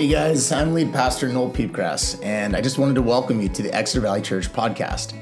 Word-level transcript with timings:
Hey 0.00 0.08
guys, 0.08 0.50
I'm 0.50 0.72
lead 0.72 0.94
pastor 0.94 1.28
Noel 1.28 1.50
Piepgrass, 1.50 2.24
and 2.24 2.56
I 2.56 2.62
just 2.62 2.78
wanted 2.78 2.94
to 2.94 3.02
welcome 3.02 3.38
you 3.38 3.50
to 3.50 3.62
the 3.62 3.70
Exeter 3.74 4.00
Valley 4.00 4.22
Church 4.22 4.50
podcast. 4.50 5.12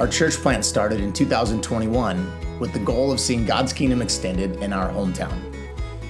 Our 0.00 0.08
church 0.08 0.36
plant 0.36 0.64
started 0.64 1.02
in 1.02 1.12
2021 1.12 2.58
with 2.58 2.72
the 2.72 2.78
goal 2.78 3.12
of 3.12 3.20
seeing 3.20 3.44
God's 3.44 3.74
kingdom 3.74 4.00
extended 4.00 4.56
in 4.62 4.72
our 4.72 4.88
hometown. 4.88 5.38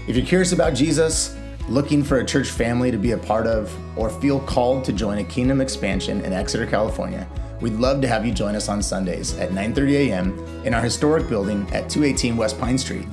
If 0.06 0.14
you're 0.14 0.24
curious 0.24 0.52
about 0.52 0.74
Jesus, 0.74 1.36
looking 1.68 2.04
for 2.04 2.20
a 2.20 2.24
church 2.24 2.50
family 2.50 2.92
to 2.92 2.96
be 2.96 3.10
a 3.10 3.18
part 3.18 3.48
of, 3.48 3.76
or 3.98 4.08
feel 4.08 4.38
called 4.38 4.84
to 4.84 4.92
join 4.92 5.18
a 5.18 5.24
kingdom 5.24 5.60
expansion 5.60 6.24
in 6.24 6.32
Exeter, 6.32 6.64
California, 6.64 7.26
we'd 7.60 7.72
love 7.72 8.00
to 8.02 8.06
have 8.06 8.24
you 8.24 8.30
join 8.30 8.54
us 8.54 8.68
on 8.68 8.84
Sundays 8.84 9.36
at 9.38 9.50
9:30 9.50 10.10
a.m. 10.10 10.38
in 10.64 10.74
our 10.74 10.80
historic 10.80 11.28
building 11.28 11.62
at 11.72 11.90
218 11.90 12.36
West 12.36 12.56
Pine 12.60 12.78
Street. 12.78 13.08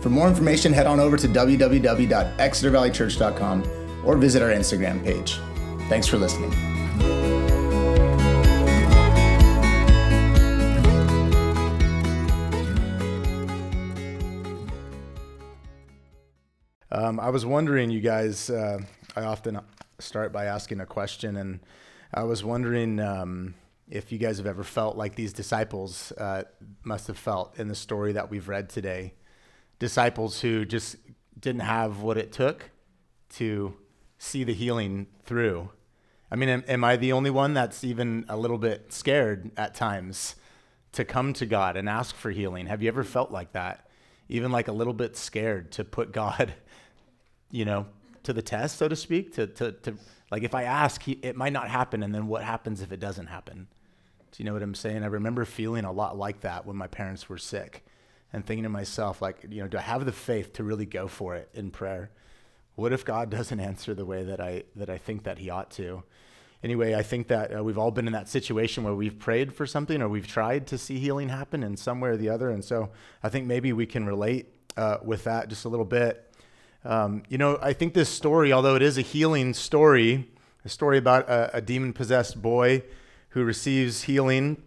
For 0.00 0.10
more 0.10 0.26
information, 0.26 0.72
head 0.72 0.88
on 0.88 0.98
over 0.98 1.16
to 1.16 1.28
www.exetervalleychurch.com 1.28 3.75
or 4.06 4.16
visit 4.16 4.40
our 4.40 4.50
Instagram 4.50 5.04
page. 5.04 5.38
Thanks 5.88 6.06
for 6.06 6.16
listening. 6.16 6.52
Um, 16.92 17.20
I 17.20 17.30
was 17.30 17.44
wondering, 17.44 17.90
you 17.90 18.00
guys, 18.00 18.48
uh, 18.48 18.78
I 19.16 19.22
often 19.24 19.60
start 19.98 20.32
by 20.32 20.46
asking 20.46 20.80
a 20.80 20.86
question, 20.86 21.36
and 21.36 21.60
I 22.14 22.22
was 22.22 22.42
wondering 22.42 23.00
um, 23.00 23.54
if 23.88 24.12
you 24.12 24.18
guys 24.18 24.38
have 24.38 24.46
ever 24.46 24.64
felt 24.64 24.96
like 24.96 25.14
these 25.14 25.32
disciples 25.32 26.12
uh, 26.12 26.44
must 26.84 27.08
have 27.08 27.18
felt 27.18 27.58
in 27.58 27.68
the 27.68 27.74
story 27.74 28.12
that 28.12 28.30
we've 28.30 28.48
read 28.48 28.68
today. 28.68 29.14
Disciples 29.78 30.40
who 30.40 30.64
just 30.64 30.96
didn't 31.38 31.60
have 31.62 32.00
what 32.00 32.16
it 32.16 32.32
took 32.32 32.70
to 33.34 33.74
see 34.18 34.44
the 34.44 34.54
healing 34.54 35.06
through. 35.24 35.70
I 36.30 36.36
mean, 36.36 36.48
am, 36.48 36.64
am, 36.66 36.84
I 36.84 36.96
the 36.96 37.12
only 37.12 37.30
one 37.30 37.54
that's 37.54 37.84
even 37.84 38.24
a 38.28 38.36
little 38.36 38.58
bit 38.58 38.92
scared 38.92 39.50
at 39.56 39.74
times 39.74 40.34
to 40.92 41.04
come 41.04 41.32
to 41.34 41.46
God 41.46 41.76
and 41.76 41.88
ask 41.88 42.14
for 42.14 42.30
healing? 42.30 42.66
Have 42.66 42.82
you 42.82 42.88
ever 42.88 43.04
felt 43.04 43.30
like 43.30 43.52
that? 43.52 43.88
Even 44.28 44.50
like 44.50 44.66
a 44.68 44.72
little 44.72 44.92
bit 44.92 45.16
scared 45.16 45.70
to 45.72 45.84
put 45.84 46.12
God, 46.12 46.54
you 47.50 47.64
know, 47.64 47.86
to 48.24 48.32
the 48.32 48.42
test, 48.42 48.78
so 48.78 48.88
to 48.88 48.96
speak? 48.96 49.34
To, 49.34 49.46
to, 49.46 49.72
to 49.72 49.94
like, 50.30 50.42
if 50.42 50.54
I 50.54 50.64
ask, 50.64 51.02
he, 51.02 51.12
it 51.22 51.36
might 51.36 51.52
not 51.52 51.68
happen. 51.68 52.02
And 52.02 52.14
then 52.14 52.26
what 52.26 52.42
happens 52.42 52.80
if 52.82 52.90
it 52.90 52.98
doesn't 52.98 53.26
happen? 53.26 53.68
Do 54.32 54.42
you 54.42 54.44
know 54.44 54.52
what 54.52 54.62
I'm 54.62 54.74
saying? 54.74 55.04
I 55.04 55.06
remember 55.06 55.44
feeling 55.44 55.84
a 55.84 55.92
lot 55.92 56.18
like 56.18 56.40
that 56.40 56.66
when 56.66 56.76
my 56.76 56.88
parents 56.88 57.28
were 57.28 57.38
sick 57.38 57.84
and 58.32 58.44
thinking 58.44 58.64
to 58.64 58.68
myself, 58.68 59.22
like, 59.22 59.46
you 59.48 59.62
know, 59.62 59.68
do 59.68 59.78
I 59.78 59.82
have 59.82 60.04
the 60.04 60.12
faith 60.12 60.52
to 60.54 60.64
really 60.64 60.86
go 60.86 61.06
for 61.06 61.36
it 61.36 61.48
in 61.54 61.70
prayer? 61.70 62.10
What 62.76 62.92
if 62.92 63.04
God 63.04 63.30
doesn't 63.30 63.58
answer 63.58 63.94
the 63.94 64.04
way 64.04 64.22
that 64.22 64.40
I 64.40 64.64
that 64.76 64.90
I 64.90 64.98
think 64.98 65.24
that 65.24 65.38
He 65.38 65.50
ought 65.50 65.70
to? 65.72 66.04
Anyway, 66.62 66.94
I 66.94 67.02
think 67.02 67.28
that 67.28 67.56
uh, 67.56 67.64
we've 67.64 67.78
all 67.78 67.90
been 67.90 68.06
in 68.06 68.12
that 68.12 68.28
situation 68.28 68.84
where 68.84 68.94
we've 68.94 69.18
prayed 69.18 69.52
for 69.52 69.66
something 69.66 70.00
or 70.00 70.08
we've 70.08 70.26
tried 70.26 70.66
to 70.68 70.78
see 70.78 70.98
healing 70.98 71.28
happen 71.28 71.62
in 71.62 71.76
some 71.76 72.00
way 72.00 72.10
or 72.10 72.16
the 72.16 72.28
other, 72.28 72.50
and 72.50 72.64
so 72.64 72.90
I 73.22 73.28
think 73.28 73.46
maybe 73.46 73.72
we 73.72 73.86
can 73.86 74.06
relate 74.06 74.48
uh, 74.76 74.98
with 75.02 75.24
that 75.24 75.48
just 75.48 75.64
a 75.64 75.68
little 75.68 75.84
bit. 75.84 76.22
Um, 76.84 77.22
you 77.28 77.38
know, 77.38 77.58
I 77.60 77.72
think 77.72 77.94
this 77.94 78.08
story, 78.08 78.52
although 78.52 78.76
it 78.76 78.82
is 78.82 78.98
a 78.98 79.02
healing 79.02 79.54
story, 79.54 80.30
a 80.64 80.68
story 80.68 80.98
about 80.98 81.28
a, 81.28 81.56
a 81.56 81.60
demon 81.60 81.92
possessed 81.92 82.40
boy 82.40 82.82
who 83.30 83.42
receives 83.42 84.02
healing. 84.02 84.62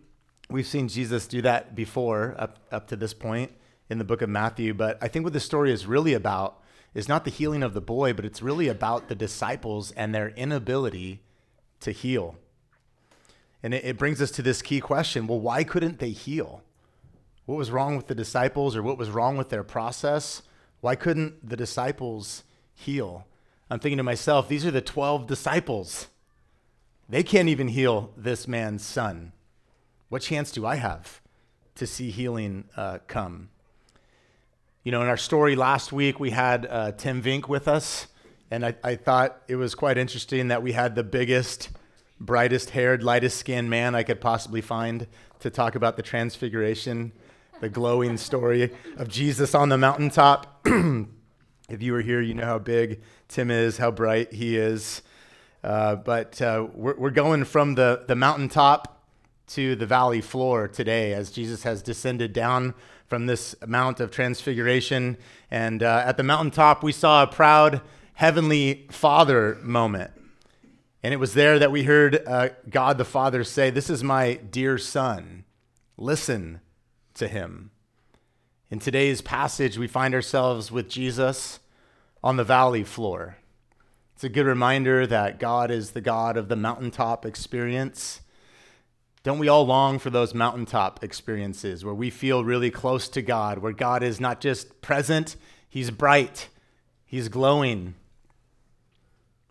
We've 0.49 0.67
seen 0.67 0.87
Jesus 0.87 1.27
do 1.27 1.41
that 1.43 1.75
before 1.75 2.35
up, 2.39 2.59
up 2.71 2.87
to 2.87 2.95
this 2.95 3.13
point 3.13 3.51
in 3.89 3.99
the 3.99 4.03
book 4.03 4.21
of 4.21 4.29
Matthew, 4.29 4.73
but 4.73 4.97
I 5.01 5.07
think 5.07 5.23
what 5.25 5.33
the 5.33 5.39
story 5.39 5.71
is 5.71 5.85
really 5.85 6.13
about 6.13 6.61
is 6.93 7.07
not 7.07 7.23
the 7.23 7.31
healing 7.31 7.63
of 7.63 7.73
the 7.73 7.81
boy, 7.81 8.13
but 8.13 8.25
it's 8.25 8.41
really 8.41 8.67
about 8.67 9.07
the 9.07 9.15
disciples 9.15 9.91
and 9.91 10.13
their 10.13 10.29
inability 10.29 11.21
to 11.81 11.91
heal. 11.91 12.35
And 13.61 13.73
it, 13.73 13.83
it, 13.83 13.97
brings 13.97 14.21
us 14.21 14.31
to 14.31 14.41
this 14.41 14.61
key 14.61 14.79
question 14.79 15.27
well, 15.27 15.39
why 15.39 15.63
couldn't 15.63 15.99
they 15.99 16.11
heal? 16.11 16.63
What 17.45 17.57
was 17.57 17.71
wrong 17.71 17.97
with 17.97 18.07
the 18.07 18.15
disciples 18.15 18.75
or 18.75 18.83
what 18.83 18.97
was 18.97 19.09
wrong 19.09 19.37
with 19.37 19.49
their 19.49 19.63
process? 19.63 20.43
Why 20.81 20.95
couldn't 20.95 21.47
the 21.47 21.57
disciples 21.57 22.43
heal? 22.73 23.25
I'm 23.69 23.79
thinking 23.79 23.97
to 23.97 24.03
myself, 24.03 24.47
these 24.47 24.65
are 24.65 24.71
the 24.71 24.81
12 24.81 25.27
disciples. 25.27 26.07
They 27.07 27.23
can't 27.23 27.49
even 27.49 27.69
heal 27.69 28.13
this 28.15 28.47
man's 28.47 28.85
son. 28.85 29.33
What 30.09 30.21
chance 30.21 30.51
do 30.51 30.65
I 30.65 30.75
have 30.75 31.21
to 31.75 31.85
see 31.85 32.11
healing 32.11 32.65
uh, 32.75 32.99
come? 33.07 33.49
You 34.89 34.91
know, 34.91 35.03
in 35.03 35.07
our 35.07 35.17
story 35.17 35.55
last 35.55 35.93
week, 35.93 36.19
we 36.19 36.31
had 36.31 36.65
uh, 36.65 36.93
Tim 36.93 37.21
Vink 37.21 37.47
with 37.47 37.67
us, 37.67 38.07
and 38.49 38.65
I, 38.65 38.73
I 38.83 38.95
thought 38.95 39.39
it 39.47 39.55
was 39.55 39.75
quite 39.75 39.99
interesting 39.99 40.47
that 40.47 40.63
we 40.63 40.71
had 40.71 40.95
the 40.95 41.03
biggest, 41.03 41.69
brightest 42.19 42.71
haired, 42.71 43.03
lightest 43.03 43.37
skinned 43.37 43.69
man 43.69 43.93
I 43.93 44.01
could 44.01 44.19
possibly 44.19 44.61
find 44.61 45.05
to 45.41 45.51
talk 45.51 45.75
about 45.75 45.95
the 45.95 46.01
transfiguration, 46.01 47.11
the 47.59 47.69
glowing 47.69 48.17
story 48.17 48.71
of 48.97 49.09
Jesus 49.09 49.53
on 49.53 49.69
the 49.69 49.77
mountaintop. 49.77 50.59
if 51.69 51.83
you 51.83 51.93
were 51.93 52.01
here, 52.01 52.19
you 52.19 52.33
know 52.33 52.45
how 52.45 52.57
big 52.57 53.03
Tim 53.27 53.51
is, 53.51 53.77
how 53.77 53.91
bright 53.91 54.33
he 54.33 54.57
is. 54.57 55.03
Uh, 55.63 55.97
but 55.97 56.41
uh, 56.41 56.65
we're, 56.73 56.95
we're 56.97 57.09
going 57.11 57.43
from 57.43 57.75
the, 57.75 58.05
the 58.07 58.15
mountaintop 58.15 58.98
to 59.49 59.75
the 59.75 59.85
valley 59.85 60.21
floor 60.21 60.67
today 60.67 61.13
as 61.13 61.31
Jesus 61.31 61.63
has 61.63 61.81
descended 61.81 62.33
down 62.33 62.73
from 63.07 63.25
this 63.25 63.55
Mount 63.65 63.99
of 63.99 64.11
Transfiguration. 64.11 65.17
And 65.49 65.81
uh, 65.81 66.03
at 66.05 66.17
the 66.17 66.23
mountaintop, 66.23 66.83
we 66.83 66.91
saw 66.91 67.23
a 67.23 67.27
proud 67.27 67.81
Heavenly 68.13 68.87
Father 68.91 69.57
moment. 69.61 70.11
And 71.01 71.13
it 71.13 71.17
was 71.17 71.33
there 71.33 71.57
that 71.57 71.71
we 71.71 71.83
heard 71.83 72.21
uh, 72.27 72.49
God 72.69 72.97
the 72.97 73.05
Father 73.05 73.43
say, 73.43 73.69
This 73.69 73.89
is 73.89 74.03
my 74.03 74.35
dear 74.35 74.77
Son. 74.77 75.45
Listen 75.97 76.61
to 77.15 77.27
him. 77.27 77.71
In 78.69 78.77
today's 78.77 79.21
passage, 79.21 79.77
we 79.77 79.87
find 79.87 80.13
ourselves 80.13 80.71
with 80.71 80.89
Jesus 80.89 81.59
on 82.23 82.37
the 82.37 82.43
valley 82.43 82.83
floor. 82.83 83.37
It's 84.13 84.23
a 84.23 84.29
good 84.29 84.45
reminder 84.45 85.07
that 85.07 85.39
God 85.39 85.71
is 85.71 85.91
the 85.91 86.01
God 86.01 86.37
of 86.37 86.49
the 86.49 86.55
mountaintop 86.55 87.25
experience 87.25 88.21
don't 89.29 89.37
we 89.37 89.47
all 89.47 89.67
long 89.67 89.99
for 89.99 90.09
those 90.09 90.33
mountaintop 90.33 91.03
experiences 91.03 91.85
where 91.85 91.93
we 91.93 92.09
feel 92.09 92.43
really 92.43 92.71
close 92.71 93.07
to 93.07 93.21
God, 93.21 93.59
where 93.59 93.71
God 93.71 94.01
is 94.01 94.19
not 94.19 94.41
just 94.41 94.81
present, 94.81 95.35
He's 95.69 95.91
bright, 95.91 96.47
He's 97.05 97.29
glowing. 97.29 97.93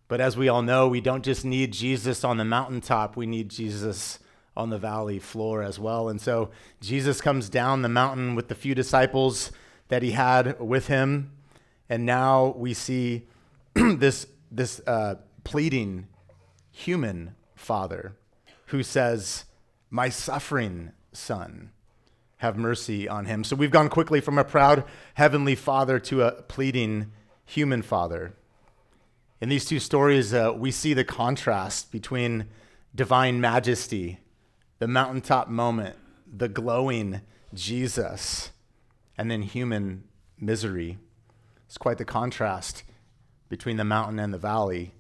But 0.08 0.20
as 0.20 0.36
we 0.36 0.48
all 0.48 0.62
know, 0.62 0.88
we 0.88 1.00
don't 1.00 1.24
just 1.24 1.44
need 1.44 1.72
Jesus 1.72 2.24
on 2.24 2.38
the 2.38 2.44
mountaintop, 2.44 3.16
we 3.16 3.24
need 3.24 3.50
Jesus 3.50 4.18
on 4.56 4.70
the 4.70 4.78
valley 4.78 5.20
floor 5.20 5.62
as 5.62 5.78
well. 5.78 6.08
And 6.08 6.20
so 6.20 6.50
Jesus 6.80 7.20
comes 7.20 7.48
down 7.48 7.82
the 7.82 7.88
mountain 7.88 8.34
with 8.34 8.48
the 8.48 8.56
few 8.56 8.74
disciples 8.74 9.52
that 9.86 10.02
he 10.02 10.10
had 10.10 10.58
with 10.58 10.88
him. 10.88 11.30
And 11.88 12.04
now 12.04 12.52
we 12.56 12.74
see 12.74 13.28
this, 13.74 14.26
this 14.50 14.80
uh, 14.88 15.14
pleading 15.44 16.08
human 16.72 17.36
father 17.54 18.16
who 18.66 18.82
says, 18.82 19.44
my 19.90 20.08
suffering 20.08 20.92
son. 21.12 21.70
Have 22.38 22.56
mercy 22.56 23.08
on 23.08 23.24
him. 23.24 23.42
So 23.42 23.56
we've 23.56 23.70
gone 23.70 23.88
quickly 23.88 24.20
from 24.20 24.38
a 24.38 24.44
proud 24.44 24.84
heavenly 25.14 25.54
father 25.54 25.98
to 26.00 26.22
a 26.22 26.42
pleading 26.42 27.10
human 27.44 27.82
father. 27.82 28.34
In 29.40 29.48
these 29.48 29.64
two 29.64 29.80
stories, 29.80 30.34
uh, 30.34 30.52
we 30.56 30.70
see 30.70 30.94
the 30.94 31.04
contrast 31.04 31.90
between 31.90 32.46
divine 32.94 33.40
majesty, 33.40 34.18
the 34.78 34.88
mountaintop 34.88 35.48
moment, 35.48 35.96
the 36.32 36.48
glowing 36.48 37.22
Jesus, 37.54 38.50
and 39.16 39.30
then 39.30 39.42
human 39.42 40.04
misery. 40.38 40.98
It's 41.66 41.78
quite 41.78 41.98
the 41.98 42.04
contrast 42.04 42.82
between 43.48 43.76
the 43.76 43.84
mountain 43.84 44.18
and 44.18 44.32
the 44.32 44.38
valley, 44.38 44.92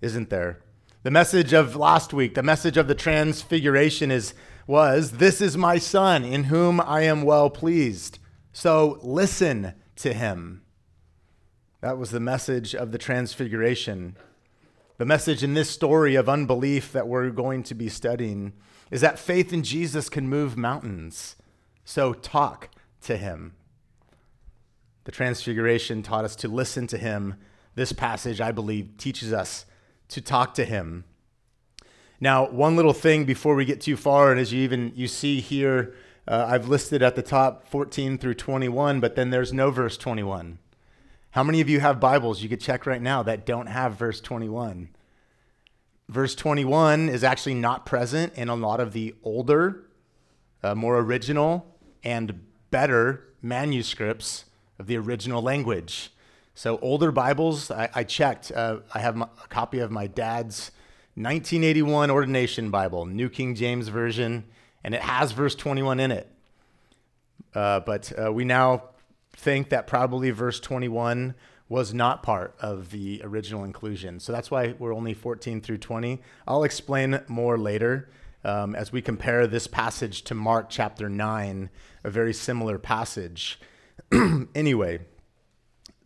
isn't 0.00 0.30
there? 0.30 0.62
The 1.02 1.10
message 1.10 1.54
of 1.54 1.76
last 1.76 2.12
week, 2.12 2.34
the 2.34 2.42
message 2.42 2.76
of 2.76 2.86
the 2.86 2.94
transfiguration 2.94 4.10
is 4.10 4.34
was 4.66 5.12
this 5.12 5.40
is 5.40 5.56
my 5.56 5.78
son 5.78 6.26
in 6.26 6.44
whom 6.44 6.78
I 6.78 7.04
am 7.04 7.22
well 7.22 7.48
pleased. 7.48 8.18
So 8.52 8.98
listen 9.00 9.72
to 9.96 10.12
him. 10.12 10.60
That 11.80 11.96
was 11.96 12.10
the 12.10 12.20
message 12.20 12.74
of 12.74 12.92
the 12.92 12.98
transfiguration. 12.98 14.14
The 14.98 15.06
message 15.06 15.42
in 15.42 15.54
this 15.54 15.70
story 15.70 16.16
of 16.16 16.28
unbelief 16.28 16.92
that 16.92 17.08
we're 17.08 17.30
going 17.30 17.62
to 17.62 17.74
be 17.74 17.88
studying 17.88 18.52
is 18.90 19.00
that 19.00 19.18
faith 19.18 19.54
in 19.54 19.62
Jesus 19.62 20.10
can 20.10 20.28
move 20.28 20.58
mountains. 20.58 21.36
So 21.82 22.12
talk 22.12 22.68
to 23.04 23.16
him. 23.16 23.54
The 25.04 25.12
transfiguration 25.12 26.02
taught 26.02 26.26
us 26.26 26.36
to 26.36 26.48
listen 26.48 26.86
to 26.88 26.98
him. 26.98 27.36
This 27.74 27.92
passage, 27.92 28.42
I 28.42 28.52
believe, 28.52 28.98
teaches 28.98 29.32
us 29.32 29.64
to 30.10 30.20
talk 30.20 30.54
to 30.54 30.64
him. 30.64 31.04
Now, 32.20 32.48
one 32.48 32.76
little 32.76 32.92
thing 32.92 33.24
before 33.24 33.54
we 33.54 33.64
get 33.64 33.80
too 33.80 33.96
far, 33.96 34.30
and 34.30 34.38
as 34.38 34.52
you 34.52 34.62
even 34.62 34.92
you 34.94 35.08
see 35.08 35.40
here, 35.40 35.94
uh, 36.28 36.46
I've 36.48 36.68
listed 36.68 37.02
at 37.02 37.16
the 37.16 37.22
top 37.22 37.66
14 37.66 38.18
through 38.18 38.34
21, 38.34 39.00
but 39.00 39.16
then 39.16 39.30
there's 39.30 39.52
no 39.52 39.70
verse 39.70 39.96
21. 39.96 40.58
How 41.30 41.42
many 41.42 41.60
of 41.60 41.68
you 41.70 41.80
have 41.80 41.98
Bibles 41.98 42.42
you 42.42 42.48
could 42.48 42.60
check 42.60 42.86
right 42.86 43.00
now 43.00 43.22
that 43.22 43.46
don't 43.46 43.68
have 43.68 43.94
verse 43.94 44.20
21? 44.20 44.90
Verse 46.08 46.34
21 46.34 47.08
is 47.08 47.24
actually 47.24 47.54
not 47.54 47.86
present 47.86 48.34
in 48.34 48.48
a 48.48 48.56
lot 48.56 48.80
of 48.80 48.92
the 48.92 49.14
older, 49.22 49.84
uh, 50.62 50.74
more 50.74 50.98
original, 50.98 51.78
and 52.02 52.44
better 52.70 53.28
manuscripts 53.40 54.44
of 54.78 54.88
the 54.88 54.96
original 54.96 55.40
language. 55.40 56.10
So, 56.60 56.78
older 56.82 57.10
Bibles, 57.10 57.70
I, 57.70 57.88
I 57.94 58.04
checked. 58.04 58.52
Uh, 58.52 58.80
I 58.92 58.98
have 58.98 59.16
my, 59.16 59.26
a 59.42 59.48
copy 59.48 59.78
of 59.78 59.90
my 59.90 60.06
dad's 60.06 60.72
1981 61.14 62.10
ordination 62.10 62.70
Bible, 62.70 63.06
New 63.06 63.30
King 63.30 63.54
James 63.54 63.88
Version, 63.88 64.44
and 64.84 64.94
it 64.94 65.00
has 65.00 65.32
verse 65.32 65.54
21 65.54 66.00
in 66.00 66.10
it. 66.10 66.30
Uh, 67.54 67.80
but 67.80 68.12
uh, 68.22 68.30
we 68.30 68.44
now 68.44 68.90
think 69.32 69.70
that 69.70 69.86
probably 69.86 70.32
verse 70.32 70.60
21 70.60 71.34
was 71.70 71.94
not 71.94 72.22
part 72.22 72.54
of 72.60 72.90
the 72.90 73.22
original 73.24 73.64
inclusion. 73.64 74.20
So 74.20 74.30
that's 74.30 74.50
why 74.50 74.74
we're 74.78 74.94
only 74.94 75.14
14 75.14 75.62
through 75.62 75.78
20. 75.78 76.20
I'll 76.46 76.64
explain 76.64 77.22
more 77.26 77.56
later 77.56 78.10
um, 78.44 78.74
as 78.74 78.92
we 78.92 79.00
compare 79.00 79.46
this 79.46 79.66
passage 79.66 80.24
to 80.24 80.34
Mark 80.34 80.68
chapter 80.68 81.08
9, 81.08 81.70
a 82.04 82.10
very 82.10 82.34
similar 82.34 82.78
passage. 82.78 83.58
anyway, 84.54 85.00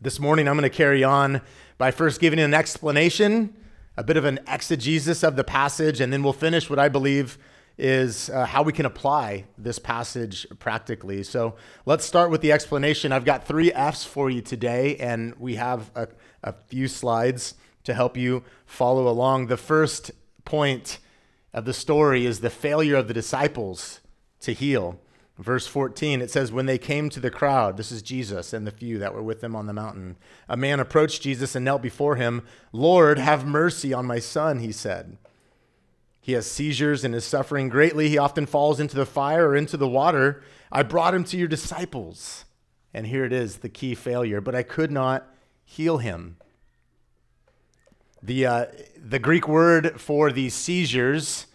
this 0.00 0.18
morning 0.18 0.48
I'm 0.48 0.56
going 0.56 0.68
to 0.68 0.76
carry 0.76 1.04
on 1.04 1.40
by 1.78 1.90
first 1.90 2.20
giving 2.20 2.38
an 2.38 2.54
explanation, 2.54 3.56
a 3.96 4.04
bit 4.04 4.16
of 4.16 4.24
an 4.24 4.40
exegesis 4.46 5.22
of 5.22 5.36
the 5.36 5.44
passage, 5.44 6.00
and 6.00 6.12
then 6.12 6.22
we'll 6.22 6.32
finish 6.32 6.68
what 6.68 6.78
I 6.78 6.88
believe 6.88 7.38
is 7.76 8.30
uh, 8.30 8.46
how 8.46 8.62
we 8.62 8.72
can 8.72 8.86
apply 8.86 9.44
this 9.58 9.78
passage 9.78 10.46
practically. 10.58 11.22
So 11.22 11.56
let's 11.86 12.04
start 12.04 12.30
with 12.30 12.40
the 12.40 12.52
explanation. 12.52 13.12
I've 13.12 13.24
got 13.24 13.46
three 13.46 13.72
F's 13.72 14.04
for 14.04 14.30
you 14.30 14.42
today, 14.42 14.96
and 14.96 15.34
we 15.36 15.56
have 15.56 15.90
a, 15.94 16.08
a 16.42 16.52
few 16.52 16.86
slides 16.86 17.54
to 17.84 17.94
help 17.94 18.16
you 18.16 18.44
follow 18.66 19.08
along. 19.08 19.46
The 19.46 19.56
first 19.56 20.10
point 20.44 20.98
of 21.52 21.64
the 21.64 21.72
story 21.72 22.26
is 22.26 22.40
the 22.40 22.50
failure 22.50 22.96
of 22.96 23.08
the 23.08 23.14
disciples 23.14 24.00
to 24.40 24.52
heal. 24.52 25.00
Verse 25.38 25.66
14, 25.66 26.22
it 26.22 26.30
says, 26.30 26.52
When 26.52 26.66
they 26.66 26.78
came 26.78 27.10
to 27.10 27.18
the 27.18 27.30
crowd, 27.30 27.76
this 27.76 27.90
is 27.90 28.02
Jesus 28.02 28.52
and 28.52 28.66
the 28.66 28.70
few 28.70 28.98
that 28.98 29.12
were 29.12 29.22
with 29.22 29.40
them 29.40 29.56
on 29.56 29.66
the 29.66 29.72
mountain, 29.72 30.16
a 30.48 30.56
man 30.56 30.78
approached 30.78 31.22
Jesus 31.22 31.56
and 31.56 31.64
knelt 31.64 31.82
before 31.82 32.16
him. 32.16 32.42
Lord, 32.72 33.18
have 33.18 33.44
mercy 33.44 33.92
on 33.92 34.06
my 34.06 34.20
son, 34.20 34.60
he 34.60 34.70
said. 34.70 35.18
He 36.20 36.32
has 36.32 36.48
seizures 36.48 37.04
and 37.04 37.14
is 37.14 37.24
suffering 37.24 37.68
greatly. 37.68 38.08
He 38.08 38.16
often 38.16 38.46
falls 38.46 38.78
into 38.78 38.96
the 38.96 39.04
fire 39.04 39.48
or 39.48 39.56
into 39.56 39.76
the 39.76 39.88
water. 39.88 40.42
I 40.70 40.84
brought 40.84 41.14
him 41.14 41.24
to 41.24 41.36
your 41.36 41.48
disciples. 41.48 42.44
And 42.94 43.08
here 43.08 43.24
it 43.24 43.32
is, 43.32 43.58
the 43.58 43.68
key 43.68 43.96
failure, 43.96 44.40
but 44.40 44.54
I 44.54 44.62
could 44.62 44.92
not 44.92 45.28
heal 45.64 45.98
him. 45.98 46.36
The, 48.22 48.46
uh, 48.46 48.66
the 48.96 49.18
Greek 49.18 49.48
word 49.48 50.00
for 50.00 50.30
these 50.30 50.54
seizures 50.54 51.46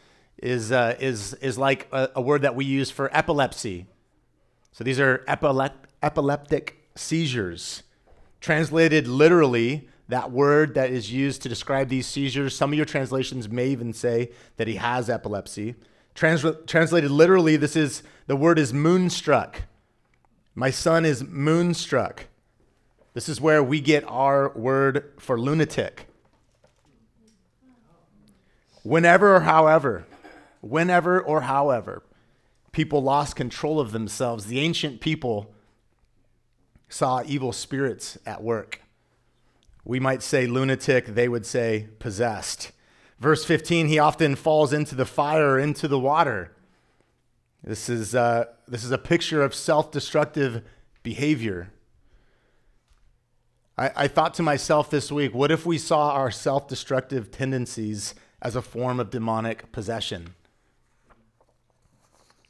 is, 0.41 0.71
uh, 0.71 0.95
is, 0.99 1.33
is 1.35 1.57
like 1.57 1.87
a, 1.91 2.09
a, 2.15 2.21
word 2.21 2.41
that 2.43 2.55
we 2.55 2.65
use 2.65 2.89
for 2.91 3.09
epilepsy. 3.15 3.87
So 4.71 4.83
these 4.83 4.99
are 4.99 5.19
epilep- 5.27 5.73
epileptic 6.01 6.89
seizures. 6.95 7.83
Translated 8.39 9.07
literally, 9.07 9.89
that 10.07 10.31
word 10.31 10.73
that 10.73 10.89
is 10.89 11.11
used 11.11 11.43
to 11.43 11.49
describe 11.49 11.87
these 11.87 12.07
seizures. 12.07 12.55
Some 12.55 12.71
of 12.71 12.77
your 12.77 12.85
translations 12.85 13.47
may 13.47 13.67
even 13.67 13.93
say 13.93 14.31
that 14.57 14.67
he 14.67 14.75
has 14.75 15.09
epilepsy. 15.09 15.75
Trans- 16.15 16.45
translated 16.65 17.11
literally, 17.11 17.57
this 17.57 17.75
is 17.75 18.01
the 18.27 18.35
word 18.35 18.57
is 18.57 18.73
moonstruck. 18.73 19.63
My 20.55 20.71
son 20.71 21.05
is 21.05 21.23
moonstruck. 21.23 22.25
This 23.13 23.29
is 23.29 23.39
where 23.39 23.63
we 23.63 23.81
get 23.81 24.03
our 24.07 24.49
word 24.49 25.13
for 25.19 25.39
lunatic. 25.39 26.07
Whenever 28.83 29.35
or 29.35 29.41
however, 29.41 30.05
whenever 30.61 31.19
or 31.19 31.41
however, 31.41 32.03
people 32.71 33.01
lost 33.01 33.35
control 33.35 33.79
of 33.79 33.91
themselves, 33.91 34.45
the 34.45 34.59
ancient 34.59 35.01
people 35.01 35.53
saw 36.87 37.21
evil 37.25 37.51
spirits 37.53 38.17
at 38.25 38.43
work. 38.43 38.81
We 39.85 39.99
might 39.99 40.23
say 40.23 40.47
lunatic, 40.47 41.07
they 41.07 41.27
would 41.27 41.45
say 41.45 41.87
possessed. 41.99 42.71
Verse 43.19 43.43
15, 43.45 43.87
he 43.87 43.99
often 43.99 44.35
falls 44.35 44.73
into 44.73 44.95
the 44.95 45.05
fire, 45.05 45.51
or 45.51 45.59
into 45.59 45.87
the 45.87 45.99
water. 45.99 46.55
This 47.63 47.89
is, 47.89 48.15
uh, 48.15 48.45
this 48.67 48.83
is 48.83 48.91
a 48.91 48.97
picture 48.97 49.41
of 49.41 49.53
self 49.53 49.91
destructive 49.91 50.63
behavior. 51.03 51.71
I, 53.77 53.91
I 53.95 54.07
thought 54.07 54.33
to 54.35 54.43
myself 54.43 54.89
this 54.89 55.11
week, 55.11 55.33
what 55.33 55.51
if 55.51 55.65
we 55.65 55.77
saw 55.77 56.11
our 56.11 56.31
self 56.31 56.67
destructive 56.67 57.31
tendencies 57.31 58.15
as 58.41 58.55
a 58.55 58.61
form 58.61 58.99
of 58.99 59.09
demonic 59.09 59.71
possession? 59.71 60.35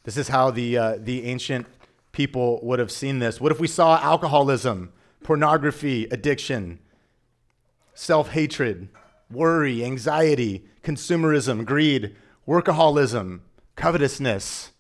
This 0.10 0.18
is 0.18 0.30
how 0.30 0.50
the, 0.50 0.76
uh, 0.76 0.98
the 1.00 1.26
ancient 1.26 1.68
people 2.14 2.60
would 2.64 2.80
have 2.80 2.90
seen 2.90 3.20
this. 3.20 3.40
What 3.40 3.52
if 3.52 3.60
we 3.60 3.68
saw 3.68 4.02
alcoholism, 4.02 4.92
pornography, 5.22 6.06
addiction, 6.06 6.80
self 7.94 8.32
hatred, 8.32 8.90
worry, 9.30 9.86
anxiety, 9.86 10.66
consumerism, 10.82 11.64
greed, 11.64 12.16
workaholism, 12.48 13.42
covetousness. 13.76 14.72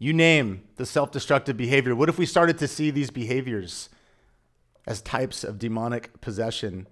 You 0.00 0.12
name 0.12 0.64
the 0.78 0.84
self 0.84 1.12
destructive 1.12 1.56
behavior. 1.56 1.94
What 1.94 2.08
if 2.08 2.18
we 2.18 2.26
started 2.26 2.58
to 2.58 2.66
see 2.66 2.90
these 2.90 3.12
behaviors 3.12 3.88
as 4.84 5.00
types 5.00 5.44
of 5.44 5.60
demonic 5.60 6.20
possession? 6.20 6.88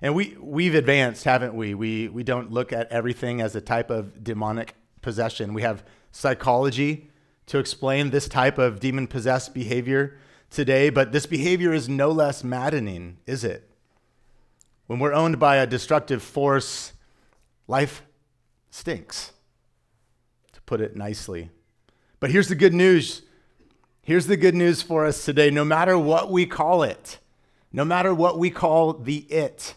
And 0.00 0.14
we, 0.14 0.36
we've 0.40 0.76
advanced, 0.76 1.24
haven't 1.24 1.54
we? 1.54 1.74
we? 1.74 2.06
We 2.06 2.22
don't 2.22 2.52
look 2.52 2.72
at 2.72 2.88
everything 2.92 3.40
as 3.40 3.56
a 3.56 3.60
type 3.60 3.90
of 3.90 4.22
demonic 4.22 4.76
possession. 5.02 5.52
We 5.52 5.62
have 5.62 5.84
psychology 6.10 7.10
to 7.46 7.58
explain 7.58 8.10
this 8.10 8.28
type 8.28 8.58
of 8.58 8.80
demon 8.80 9.06
possessed 9.06 9.52
behavior 9.52 10.16
today, 10.50 10.90
but 10.90 11.12
this 11.12 11.26
behavior 11.26 11.72
is 11.72 11.88
no 11.88 12.10
less 12.10 12.44
maddening, 12.44 13.18
is 13.26 13.44
it? 13.44 13.68
When 14.86 14.98
we're 14.98 15.12
owned 15.12 15.38
by 15.38 15.56
a 15.56 15.66
destructive 15.66 16.22
force, 16.22 16.92
life 17.66 18.02
stinks, 18.70 19.32
to 20.52 20.60
put 20.62 20.80
it 20.80 20.96
nicely. 20.96 21.50
But 22.20 22.30
here's 22.30 22.48
the 22.48 22.54
good 22.54 22.74
news. 22.74 23.22
Here's 24.02 24.26
the 24.26 24.36
good 24.36 24.54
news 24.54 24.82
for 24.82 25.06
us 25.06 25.24
today. 25.24 25.50
No 25.50 25.64
matter 25.64 25.98
what 25.98 26.30
we 26.30 26.46
call 26.46 26.82
it, 26.82 27.18
no 27.72 27.84
matter 27.84 28.14
what 28.14 28.38
we 28.38 28.50
call 28.50 28.92
the 28.92 29.18
it, 29.30 29.74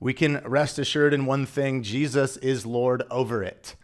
we 0.00 0.14
can 0.14 0.40
rest 0.44 0.78
assured 0.78 1.12
in 1.12 1.26
one 1.26 1.44
thing 1.44 1.82
Jesus 1.82 2.36
is 2.38 2.64
Lord 2.64 3.02
over 3.10 3.42
it. 3.42 3.74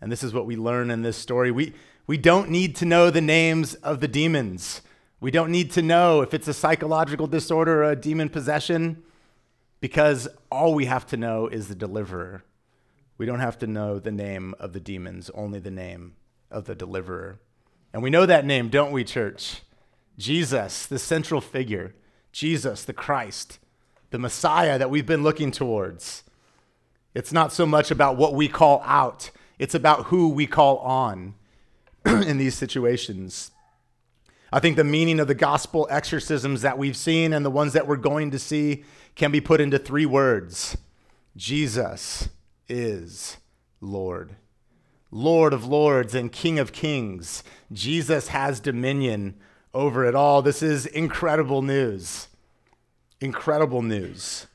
And 0.00 0.10
this 0.10 0.22
is 0.22 0.32
what 0.32 0.46
we 0.46 0.56
learn 0.56 0.90
in 0.90 1.02
this 1.02 1.16
story. 1.16 1.50
We, 1.50 1.74
we 2.06 2.16
don't 2.16 2.50
need 2.50 2.76
to 2.76 2.84
know 2.84 3.10
the 3.10 3.20
names 3.20 3.74
of 3.76 4.00
the 4.00 4.08
demons. 4.08 4.82
We 5.20 5.30
don't 5.30 5.50
need 5.50 5.70
to 5.72 5.82
know 5.82 6.22
if 6.22 6.32
it's 6.32 6.48
a 6.48 6.54
psychological 6.54 7.26
disorder 7.26 7.84
or 7.84 7.90
a 7.90 7.96
demon 7.96 8.30
possession 8.30 9.02
because 9.80 10.28
all 10.50 10.74
we 10.74 10.86
have 10.86 11.06
to 11.08 11.16
know 11.16 11.46
is 11.46 11.68
the 11.68 11.74
deliverer. 11.74 12.44
We 13.18 13.26
don't 13.26 13.40
have 13.40 13.58
to 13.58 13.66
know 13.66 13.98
the 13.98 14.10
name 14.10 14.54
of 14.58 14.72
the 14.72 14.80
demons, 14.80 15.30
only 15.34 15.60
the 15.60 15.70
name 15.70 16.14
of 16.50 16.64
the 16.64 16.74
deliverer. 16.74 17.38
And 17.92 18.02
we 18.02 18.10
know 18.10 18.24
that 18.24 18.46
name, 18.46 18.68
don't 18.68 18.92
we, 18.92 19.04
church? 19.04 19.62
Jesus, 20.16 20.86
the 20.86 20.98
central 20.98 21.40
figure, 21.40 21.94
Jesus, 22.32 22.84
the 22.84 22.92
Christ, 22.92 23.58
the 24.10 24.18
Messiah 24.18 24.78
that 24.78 24.90
we've 24.90 25.06
been 25.06 25.22
looking 25.22 25.50
towards. 25.50 26.24
It's 27.14 27.32
not 27.32 27.52
so 27.52 27.66
much 27.66 27.90
about 27.90 28.16
what 28.16 28.34
we 28.34 28.48
call 28.48 28.82
out, 28.84 29.30
it's 29.60 29.74
about 29.74 30.06
who 30.06 30.30
we 30.30 30.46
call 30.46 30.78
on 30.78 31.34
in 32.06 32.38
these 32.38 32.54
situations. 32.54 33.50
I 34.50 34.58
think 34.58 34.76
the 34.76 34.84
meaning 34.84 35.20
of 35.20 35.28
the 35.28 35.34
gospel 35.34 35.86
exorcisms 35.90 36.62
that 36.62 36.78
we've 36.78 36.96
seen 36.96 37.34
and 37.34 37.44
the 37.44 37.50
ones 37.50 37.74
that 37.74 37.86
we're 37.86 37.96
going 37.96 38.30
to 38.30 38.38
see 38.38 38.84
can 39.14 39.30
be 39.30 39.40
put 39.40 39.60
into 39.60 39.78
three 39.78 40.06
words 40.06 40.78
Jesus 41.36 42.30
is 42.68 43.36
Lord. 43.82 44.36
Lord 45.10 45.52
of 45.52 45.66
lords 45.66 46.14
and 46.14 46.32
King 46.32 46.58
of 46.58 46.72
kings. 46.72 47.44
Jesus 47.70 48.28
has 48.28 48.60
dominion 48.60 49.34
over 49.74 50.06
it 50.06 50.14
all. 50.14 50.40
This 50.40 50.62
is 50.62 50.86
incredible 50.86 51.60
news. 51.60 52.28
Incredible 53.20 53.82
news. 53.82 54.46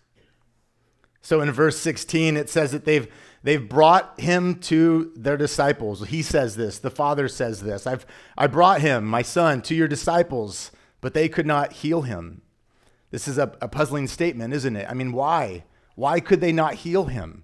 So 1.21 1.41
in 1.41 1.51
verse 1.51 1.77
16, 1.77 2.38
it 2.38 2.50
says 2.50 2.71
that 2.71 2.85
they've, 2.85 3.07
they've 3.45 3.69
brought 3.69 4.19
him 4.19 4.55
to 4.55 5.13
their 5.15 5.37
disciples. 5.37 6.07
He 6.07 6.21
says 6.21 6.57
this, 6.57 6.79
the 6.79 6.91
Father 6.91 7.27
says 7.27 7.61
this 7.61 7.87
I've, 7.87 8.05
I 8.37 8.47
brought 8.47 8.81
him, 8.81 9.05
my 9.05 9.21
son, 9.21 9.61
to 9.63 9.75
your 9.75 9.87
disciples, 9.87 10.71
but 10.99 11.13
they 11.13 11.29
could 11.29 11.45
not 11.45 11.71
heal 11.71 12.01
him. 12.01 12.41
This 13.11 13.27
is 13.27 13.37
a, 13.37 13.55
a 13.61 13.69
puzzling 13.69 14.07
statement, 14.07 14.53
isn't 14.53 14.75
it? 14.75 14.87
I 14.89 14.93
mean, 14.93 15.13
why? 15.13 15.63
Why 15.95 16.19
could 16.19 16.41
they 16.41 16.51
not 16.51 16.73
heal 16.73 17.05
him? 17.05 17.43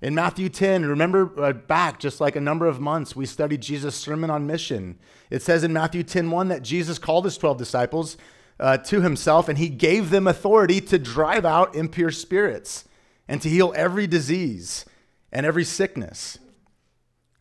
In 0.00 0.14
Matthew 0.14 0.48
10, 0.48 0.86
remember 0.86 1.30
uh, 1.36 1.52
back 1.52 2.00
just 2.00 2.20
like 2.20 2.34
a 2.34 2.40
number 2.40 2.66
of 2.66 2.80
months, 2.80 3.14
we 3.14 3.26
studied 3.26 3.60
Jesus' 3.60 3.94
sermon 3.94 4.30
on 4.30 4.46
mission. 4.46 4.98
It 5.30 5.42
says 5.42 5.62
in 5.62 5.72
Matthew 5.72 6.02
10 6.02 6.30
1 6.30 6.48
that 6.48 6.62
Jesus 6.62 6.98
called 6.98 7.24
his 7.24 7.36
12 7.36 7.58
disciples, 7.58 8.16
uh, 8.62 8.76
to 8.76 9.00
himself, 9.00 9.48
and 9.48 9.58
he 9.58 9.68
gave 9.68 10.10
them 10.10 10.28
authority 10.28 10.80
to 10.80 10.98
drive 10.98 11.44
out 11.44 11.74
impure 11.74 12.12
spirits 12.12 12.84
and 13.26 13.42
to 13.42 13.48
heal 13.48 13.72
every 13.76 14.06
disease 14.06 14.84
and 15.32 15.46
every 15.46 15.64
sickness. 15.64 16.38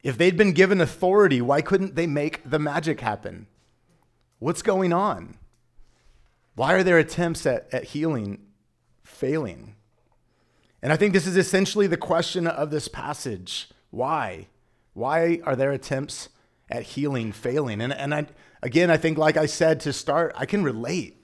If 0.03 0.17
they'd 0.17 0.38
been 0.38 0.53
given 0.53 0.81
authority, 0.81 1.41
why 1.41 1.62
couldn't 1.62 1.95
they 1.95 2.07
make 2.07 2.50
the 2.50 2.60
magic 2.60 3.01
happen? 3.01 3.48
What's 4.39 4.62
going 4.63 4.93
on? 4.93 5.38
Why 6.55 6.74
are 6.74 6.83
their 6.83 6.98
attempts 6.98 7.45
at, 7.45 7.71
at 7.71 7.86
healing 7.86 8.39
failing? 9.03 9.75
And 10.81 10.91
I 10.91 10.95
think 10.95 11.13
this 11.13 11.27
is 11.27 11.38
essentially 11.38 11.86
the 11.86 11.98
question 11.98 12.48
of 12.48 12.71
this 12.71 12.88
passage. 12.88 13.69
Why? 13.91 14.48
Why 14.93 15.39
are 15.43 15.55
their 15.55 15.71
attempts 15.71 16.29
at 16.69 16.83
healing 16.83 17.31
failing? 17.31 17.81
And, 17.81 17.93
and 17.93 18.15
I, 18.15 18.25
again, 18.63 18.89
I 18.89 18.98
think, 18.98 19.17
like 19.17 19.38
I 19.38 19.45
said 19.45 19.79
to 19.81 19.93
start, 19.93 20.33
I 20.36 20.45
can 20.45 20.63
relate. 20.63 21.20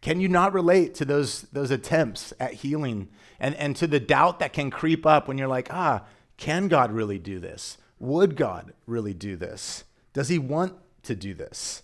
Can 0.00 0.20
you 0.20 0.28
not 0.28 0.52
relate 0.52 0.94
to 0.96 1.04
those, 1.04 1.42
those 1.52 1.70
attempts 1.70 2.32
at 2.38 2.54
healing 2.54 3.08
and, 3.40 3.54
and 3.56 3.74
to 3.76 3.86
the 3.86 4.00
doubt 4.00 4.38
that 4.38 4.52
can 4.52 4.70
creep 4.70 5.04
up 5.04 5.26
when 5.26 5.38
you're 5.38 5.48
like, 5.48 5.68
ah, 5.72 6.04
can 6.36 6.68
God 6.68 6.92
really 6.92 7.18
do 7.18 7.40
this? 7.40 7.78
Would 7.98 8.36
God 8.36 8.72
really 8.86 9.14
do 9.14 9.36
this? 9.36 9.84
Does 10.12 10.28
he 10.28 10.38
want 10.38 10.74
to 11.02 11.16
do 11.16 11.34
this? 11.34 11.82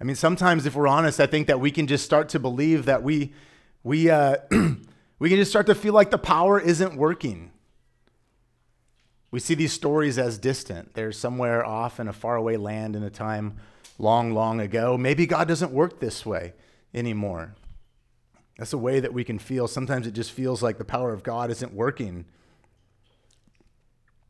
I 0.00 0.04
mean, 0.04 0.16
sometimes 0.16 0.66
if 0.66 0.74
we're 0.74 0.88
honest, 0.88 1.20
I 1.20 1.26
think 1.26 1.48
that 1.48 1.60
we 1.60 1.70
can 1.70 1.86
just 1.86 2.04
start 2.04 2.28
to 2.30 2.38
believe 2.38 2.86
that 2.86 3.02
we, 3.02 3.32
we, 3.82 4.08
uh, 4.08 4.36
we 5.18 5.28
can 5.28 5.38
just 5.38 5.50
start 5.50 5.66
to 5.66 5.74
feel 5.74 5.92
like 5.92 6.10
the 6.10 6.18
power 6.18 6.60
isn't 6.60 6.96
working. 6.96 7.50
We 9.32 9.40
see 9.40 9.54
these 9.54 9.72
stories 9.72 10.16
as 10.16 10.38
distant. 10.38 10.94
They're 10.94 11.12
somewhere 11.12 11.64
off 11.64 12.00
in 12.00 12.08
a 12.08 12.12
faraway 12.12 12.56
land 12.56 12.96
in 12.96 13.02
a 13.02 13.10
time 13.10 13.56
long, 13.98 14.32
long 14.32 14.60
ago. 14.60 14.96
Maybe 14.96 15.26
God 15.26 15.46
doesn't 15.48 15.72
work 15.72 16.00
this 16.00 16.24
way 16.24 16.54
anymore. 16.94 17.54
That's 18.58 18.72
a 18.72 18.78
way 18.78 19.00
that 19.00 19.14
we 19.14 19.24
can 19.24 19.38
feel. 19.38 19.66
Sometimes 19.66 20.06
it 20.06 20.12
just 20.12 20.32
feels 20.32 20.62
like 20.62 20.78
the 20.78 20.84
power 20.84 21.12
of 21.12 21.22
God 21.22 21.50
isn't 21.50 21.72
working. 21.72 22.26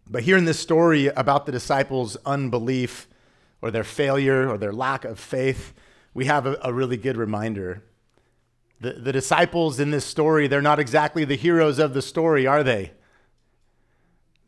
But 0.09 0.23
here 0.23 0.37
in 0.37 0.45
this 0.45 0.59
story 0.59 1.07
about 1.09 1.47
the 1.47 1.52
disciples' 1.52 2.17
unbelief 2.26 3.09
or 3.62 3.71
their 3.71 3.85
failure 3.85 4.49
or 4.49 4.59
their 4.59 4.73
lack 4.73 5.05
of 5.05 5.19
faith, 5.19 5.73
we 6.14 6.26
have 6.26 6.47
a, 6.47 6.59
a 6.62 6.73
really 6.73 6.97
good 6.97 7.17
reminder. 7.17 7.83
The, 8.81 8.95
the 8.95 9.12
disciples 9.12 9.79
in 9.79 9.90
this 9.90 10.05
story, 10.05 10.47
they're 10.47 10.62
not 10.62 10.79
exactly 10.79 11.25
the 11.25 11.37
heroes 11.37 11.79
of 11.79 11.95
the 11.95 12.02
story, 12.02 12.47
are 12.47 12.62
they? 12.62 12.93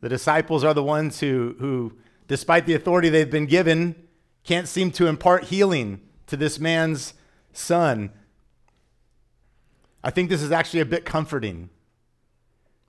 The 0.00 0.08
disciples 0.08 0.64
are 0.64 0.74
the 0.74 0.82
ones 0.82 1.20
who, 1.20 1.54
who, 1.58 1.92
despite 2.26 2.66
the 2.66 2.74
authority 2.74 3.08
they've 3.08 3.30
been 3.30 3.46
given, 3.46 3.94
can't 4.42 4.66
seem 4.66 4.90
to 4.92 5.06
impart 5.06 5.44
healing 5.44 6.00
to 6.26 6.36
this 6.36 6.58
man's 6.58 7.14
son. 7.52 8.10
I 10.04 10.10
think 10.10 10.28
this 10.28 10.42
is 10.42 10.50
actually 10.50 10.80
a 10.80 10.86
bit 10.86 11.04
comforting. 11.04 11.70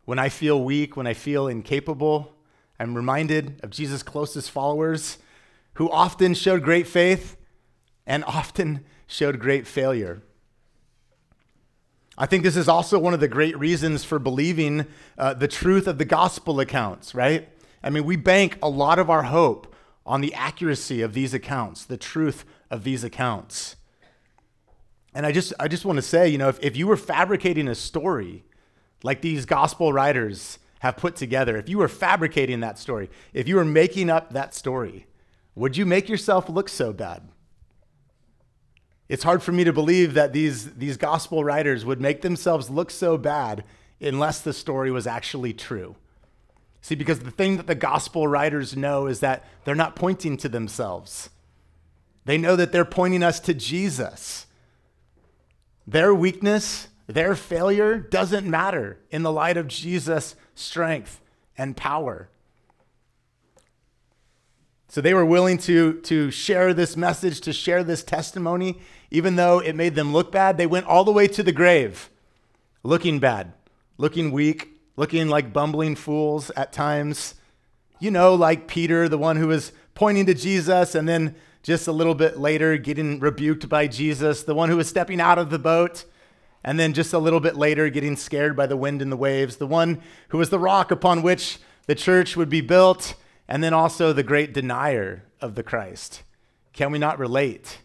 When 0.05 0.19
I 0.19 0.29
feel 0.29 0.63
weak, 0.63 0.97
when 0.97 1.07
I 1.07 1.13
feel 1.13 1.47
incapable, 1.47 2.33
I'm 2.79 2.95
reminded 2.95 3.59
of 3.63 3.69
Jesus' 3.69 4.03
closest 4.03 4.51
followers 4.51 5.19
who 5.75 5.89
often 5.89 6.33
showed 6.33 6.63
great 6.63 6.87
faith 6.87 7.37
and 8.05 8.23
often 8.25 8.83
showed 9.07 9.39
great 9.39 9.67
failure. 9.67 10.21
I 12.17 12.25
think 12.25 12.43
this 12.43 12.57
is 12.57 12.67
also 12.67 12.99
one 12.99 13.13
of 13.13 13.19
the 13.19 13.27
great 13.27 13.57
reasons 13.57 14.03
for 14.03 14.19
believing 14.19 14.85
uh, 15.17 15.33
the 15.33 15.47
truth 15.47 15.87
of 15.87 15.97
the 15.97 16.05
gospel 16.05 16.59
accounts, 16.59 17.15
right? 17.15 17.49
I 17.83 17.89
mean, 17.89 18.05
we 18.05 18.17
bank 18.17 18.57
a 18.61 18.69
lot 18.69 18.99
of 18.99 19.09
our 19.09 19.23
hope 19.23 19.73
on 20.05 20.21
the 20.21 20.33
accuracy 20.33 21.01
of 21.01 21.13
these 21.13 21.33
accounts, 21.33 21.85
the 21.85 21.97
truth 21.97 22.45
of 22.69 22.83
these 22.83 23.03
accounts. 23.03 23.77
And 25.13 25.25
I 25.25 25.31
just, 25.31 25.53
I 25.59 25.67
just 25.67 25.85
want 25.85 25.97
to 25.97 26.01
say, 26.01 26.27
you 26.27 26.37
know, 26.37 26.49
if, 26.49 26.59
if 26.63 26.75
you 26.75 26.87
were 26.87 26.97
fabricating 26.97 27.67
a 27.67 27.75
story 27.75 28.43
like 29.03 29.21
these 29.21 29.45
gospel 29.45 29.93
writers 29.93 30.59
have 30.79 30.97
put 30.97 31.15
together, 31.15 31.57
if 31.57 31.69
you 31.69 31.77
were 31.77 31.87
fabricating 31.87 32.61
that 32.61 32.79
story, 32.79 33.09
if 33.33 33.47
you 33.47 33.55
were 33.55 33.65
making 33.65 34.09
up 34.09 34.33
that 34.33 34.53
story, 34.53 35.07
would 35.55 35.77
you 35.77 35.85
make 35.85 36.09
yourself 36.09 36.49
look 36.49 36.67
so 36.67 36.91
bad? 36.91 37.29
It's 39.07 39.23
hard 39.23 39.43
for 39.43 39.51
me 39.51 39.63
to 39.63 39.73
believe 39.73 40.15
that 40.15 40.33
these, 40.33 40.73
these 40.73 40.97
gospel 40.97 41.43
writers 41.43 41.85
would 41.85 42.01
make 42.01 42.21
themselves 42.21 42.69
look 42.69 42.89
so 42.89 43.17
bad 43.17 43.63
unless 44.01 44.41
the 44.41 44.53
story 44.53 44.89
was 44.91 45.05
actually 45.05 45.53
true. 45.53 45.95
See, 46.81 46.95
because 46.95 47.19
the 47.19 47.31
thing 47.31 47.57
that 47.57 47.67
the 47.67 47.75
gospel 47.75 48.27
writers 48.27 48.75
know 48.75 49.07
is 49.07 49.19
that 49.19 49.45
they're 49.63 49.75
not 49.75 49.95
pointing 49.95 50.35
to 50.37 50.49
themselves. 50.49 51.29
They 52.25 52.37
know 52.37 52.55
that 52.55 52.71
they're 52.71 52.85
pointing 52.85 53.23
us 53.23 53.39
to 53.41 53.53
Jesus. 53.53 54.47
Their 55.85 56.13
weakness, 56.13 56.87
their 57.07 57.35
failure 57.35 57.97
doesn't 57.97 58.47
matter 58.47 58.99
in 59.09 59.23
the 59.23 59.31
light 59.31 59.57
of 59.57 59.67
Jesus' 59.67 60.35
strength 60.55 61.19
and 61.57 61.75
power. 61.75 62.29
So 64.87 65.01
they 65.01 65.13
were 65.13 65.25
willing 65.25 65.57
to, 65.59 65.99
to 66.01 66.29
share 66.29 66.73
this 66.73 66.95
message, 66.95 67.41
to 67.41 67.51
share 67.51 67.83
this 67.83 68.03
testimony, 68.03 68.79
even 69.09 69.35
though 69.35 69.59
it 69.59 69.75
made 69.75 69.95
them 69.95 70.13
look 70.13 70.31
bad. 70.31 70.57
They 70.57 70.67
went 70.67 70.85
all 70.85 71.03
the 71.03 71.11
way 71.11 71.27
to 71.29 71.41
the 71.41 71.51
grave, 71.51 72.09
looking 72.83 73.19
bad, 73.19 73.53
looking 73.97 74.31
weak, 74.31 74.69
looking 74.95 75.29
like 75.29 75.51
bumbling 75.51 75.95
fools 75.95 76.51
at 76.51 76.71
times. 76.71 77.33
You 77.99 78.11
know, 78.11 78.35
like 78.35 78.67
Peter, 78.67 79.09
the 79.09 79.17
one 79.17 79.37
who 79.37 79.47
was 79.47 79.71
pointing 79.95 80.27
to 80.27 80.35
Jesus 80.35 80.93
and 80.93 81.09
then 81.09 81.35
just 81.63 81.87
a 81.87 81.91
little 81.91 82.13
bit 82.13 82.37
later 82.37 82.77
getting 82.77 83.19
rebuked 83.19 83.67
by 83.67 83.87
Jesus, 83.87 84.43
the 84.43 84.53
one 84.53 84.69
who 84.69 84.77
was 84.77 84.87
stepping 84.87 85.19
out 85.19 85.39
of 85.39 85.49
the 85.49 85.59
boat 85.59 86.05
and 86.63 86.79
then 86.79 86.93
just 86.93 87.13
a 87.13 87.19
little 87.19 87.39
bit 87.39 87.55
later 87.55 87.89
getting 87.89 88.15
scared 88.15 88.55
by 88.55 88.65
the 88.65 88.77
wind 88.77 89.01
and 89.01 89.11
the 89.11 89.17
waves, 89.17 89.57
the 89.57 89.67
one 89.67 90.01
who 90.29 90.37
was 90.37 90.49
the 90.49 90.59
rock 90.59 90.91
upon 90.91 91.21
which 91.21 91.59
the 91.87 91.95
church 91.95 92.37
would 92.37 92.49
be 92.49 92.61
built, 92.61 93.15
and 93.47 93.63
then 93.63 93.73
also 93.73 94.13
the 94.13 94.23
great 94.23 94.53
denier 94.53 95.23
of 95.41 95.55
the 95.55 95.63
Christ. 95.63 96.23
Can 96.71 96.91
we 96.91 96.99
not 96.99 97.19
relate? 97.19 97.79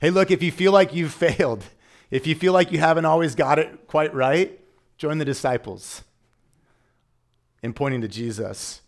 Hey, 0.00 0.10
look, 0.10 0.30
if 0.30 0.42
you 0.42 0.52
feel 0.52 0.72
like 0.72 0.94
you've 0.94 1.12
failed, 1.14 1.64
if 2.10 2.26
you 2.26 2.34
feel 2.34 2.52
like 2.52 2.70
you 2.70 2.78
haven't 2.78 3.04
always 3.04 3.34
got 3.34 3.58
it 3.58 3.86
quite 3.88 4.14
right, 4.14 4.58
join 4.98 5.18
the 5.18 5.24
disciples 5.24 6.02
in 7.62 7.72
pointing 7.72 8.00
to 8.02 8.08
Jesus. 8.08 8.82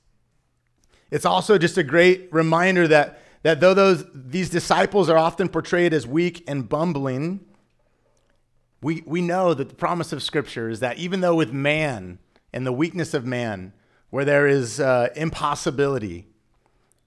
It's 1.10 1.24
also 1.24 1.58
just 1.58 1.78
a 1.78 1.82
great 1.82 2.28
reminder 2.32 2.86
that, 2.88 3.20
that 3.44 3.60
though 3.60 3.74
those, 3.74 4.04
these 4.14 4.50
disciples 4.50 5.08
are 5.08 5.18
often 5.18 5.48
portrayed 5.48 5.92
as 5.92 6.06
weak 6.06 6.42
and 6.48 6.68
bumbling, 6.68 7.40
we, 8.82 9.04
we 9.06 9.20
know 9.20 9.54
that 9.54 9.68
the 9.68 9.74
promise 9.74 10.12
of 10.12 10.22
Scripture 10.22 10.68
is 10.68 10.80
that 10.80 10.98
even 10.98 11.20
though 11.20 11.34
with 11.34 11.52
man 11.52 12.18
and 12.52 12.66
the 12.66 12.72
weakness 12.72 13.14
of 13.14 13.24
man, 13.24 13.74
where 14.08 14.24
there 14.24 14.46
is 14.46 14.80
uh, 14.80 15.08
impossibility, 15.14 16.26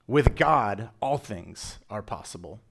with 0.07 0.35
God, 0.35 0.89
all 1.01 1.17
things 1.17 1.79
are 1.89 2.01
possible. 2.01 2.61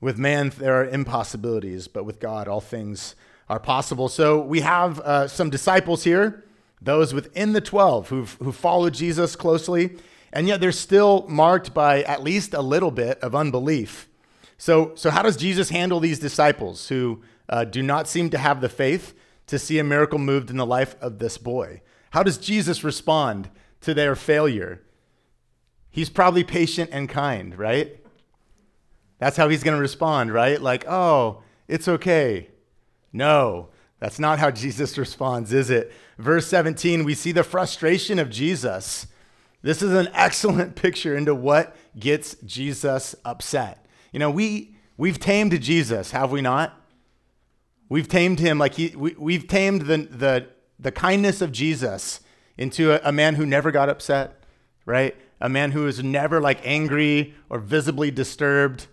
With 0.00 0.18
man, 0.18 0.52
there 0.56 0.80
are 0.80 0.86
impossibilities, 0.88 1.86
but 1.86 2.04
with 2.04 2.18
God, 2.18 2.48
all 2.48 2.60
things 2.60 3.14
are 3.48 3.60
possible. 3.60 4.08
So 4.08 4.40
we 4.40 4.60
have 4.60 4.98
uh, 5.00 5.28
some 5.28 5.50
disciples 5.50 6.04
here, 6.04 6.44
those 6.80 7.14
within 7.14 7.52
the 7.52 7.60
12 7.60 8.08
who've, 8.08 8.32
who 8.42 8.52
followed 8.52 8.94
Jesus 8.94 9.36
closely, 9.36 9.96
and 10.32 10.48
yet 10.48 10.60
they're 10.60 10.72
still 10.72 11.26
marked 11.28 11.74
by 11.74 12.02
at 12.02 12.22
least 12.22 12.54
a 12.54 12.62
little 12.62 12.90
bit 12.90 13.18
of 13.20 13.34
unbelief. 13.34 14.08
So, 14.58 14.92
so 14.94 15.10
how 15.10 15.22
does 15.22 15.36
Jesus 15.36 15.70
handle 15.70 16.00
these 16.00 16.18
disciples 16.18 16.88
who 16.88 17.22
uh, 17.48 17.64
do 17.64 17.82
not 17.82 18.08
seem 18.08 18.30
to 18.30 18.38
have 18.38 18.60
the 18.60 18.68
faith 18.68 19.14
to 19.46 19.58
see 19.58 19.78
a 19.78 19.84
miracle 19.84 20.18
moved 20.18 20.50
in 20.50 20.56
the 20.56 20.66
life 20.66 20.96
of 21.00 21.18
this 21.18 21.36
boy. 21.36 21.82
How 22.10 22.22
does 22.22 22.38
Jesus 22.38 22.82
respond 22.82 23.50
to 23.82 23.92
their 23.92 24.16
failure? 24.16 24.82
He's 25.90 26.08
probably 26.08 26.44
patient 26.44 26.88
and 26.92 27.08
kind, 27.08 27.58
right? 27.58 27.98
That's 29.18 29.36
how 29.36 29.50
he's 29.50 29.62
going 29.62 29.76
to 29.76 29.80
respond, 29.80 30.32
right? 30.32 30.60
Like, 30.60 30.86
oh, 30.88 31.42
it's 31.68 31.88
okay. 31.88 32.48
No, 33.12 33.68
that's 33.98 34.18
not 34.18 34.38
how 34.38 34.50
Jesus 34.64 34.96
responds, 34.96 35.52
is 35.52 35.68
it? 35.68 35.92
Verse 36.18 36.46
17, 36.46 37.04
we 37.04 37.14
see 37.14 37.32
the 37.32 37.44
frustration 37.44 38.18
of 38.18 38.30
Jesus. 38.30 39.06
This 39.62 39.82
is 39.82 39.92
an 39.92 40.08
excellent 40.14 40.74
picture 40.74 41.16
into 41.16 41.34
what 41.34 41.76
gets 41.98 42.34
Jesus 42.44 43.14
upset. 43.24 43.86
You 44.12 44.18
know, 44.18 44.30
we, 44.30 44.76
we've 44.96 45.18
tamed 45.18 45.58
Jesus, 45.60 46.10
have 46.10 46.30
we 46.30 46.40
not? 46.40 46.78
We've 47.88 48.08
tamed 48.08 48.38
him 48.38 48.58
like 48.58 48.74
he, 48.74 48.94
we, 48.96 49.14
we've 49.18 49.46
tamed 49.46 49.82
the, 49.82 49.98
the, 49.98 50.46
the 50.78 50.92
kindness 50.92 51.40
of 51.40 51.52
Jesus 51.52 52.20
into 52.56 52.92
a, 52.92 53.08
a 53.08 53.12
man 53.12 53.34
who 53.34 53.46
never 53.46 53.70
got 53.70 53.88
upset, 53.88 54.42
right? 54.86 55.14
A 55.40 55.48
man 55.48 55.72
who 55.72 55.84
was 55.84 56.02
never 56.02 56.40
like 56.40 56.60
angry 56.64 57.34
or 57.50 57.58
visibly 57.58 58.10
disturbed, 58.10 58.86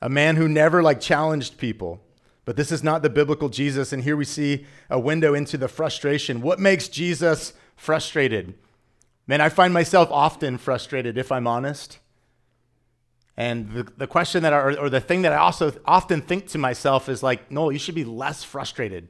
a 0.00 0.08
man 0.08 0.36
who 0.36 0.48
never 0.48 0.82
like 0.82 1.00
challenged 1.00 1.56
people. 1.56 2.00
But 2.44 2.56
this 2.56 2.70
is 2.70 2.82
not 2.82 3.02
the 3.02 3.10
biblical 3.10 3.48
Jesus. 3.48 3.92
And 3.92 4.02
here 4.02 4.16
we 4.16 4.24
see 4.24 4.66
a 4.90 4.98
window 4.98 5.34
into 5.34 5.56
the 5.56 5.68
frustration. 5.68 6.42
What 6.42 6.58
makes 6.58 6.88
Jesus 6.88 7.54
frustrated? 7.76 8.54
Man, 9.26 9.40
I 9.40 9.48
find 9.48 9.72
myself 9.72 10.10
often 10.10 10.58
frustrated, 10.58 11.16
if 11.16 11.32
I'm 11.32 11.46
honest. 11.46 11.98
And 13.36 13.72
the, 13.72 13.82
the 13.96 14.06
question 14.06 14.42
that, 14.42 14.52
I, 14.52 14.58
or, 14.58 14.78
or 14.78 14.90
the 14.90 15.00
thing 15.00 15.22
that 15.22 15.32
I 15.32 15.36
also 15.36 15.72
often 15.84 16.20
think 16.20 16.48
to 16.48 16.58
myself 16.58 17.08
is 17.08 17.22
like, 17.22 17.50
no, 17.50 17.70
you 17.70 17.78
should 17.78 17.94
be 17.94 18.04
less 18.04 18.44
frustrated. 18.44 19.08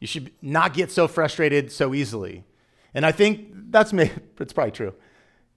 You 0.00 0.06
should 0.06 0.30
not 0.42 0.74
get 0.74 0.90
so 0.90 1.08
frustrated 1.08 1.72
so 1.72 1.94
easily. 1.94 2.44
And 2.92 3.06
I 3.06 3.12
think 3.12 3.70
that's 3.70 3.92
me. 3.92 4.10
It's 4.40 4.52
probably 4.52 4.72
true. 4.72 4.92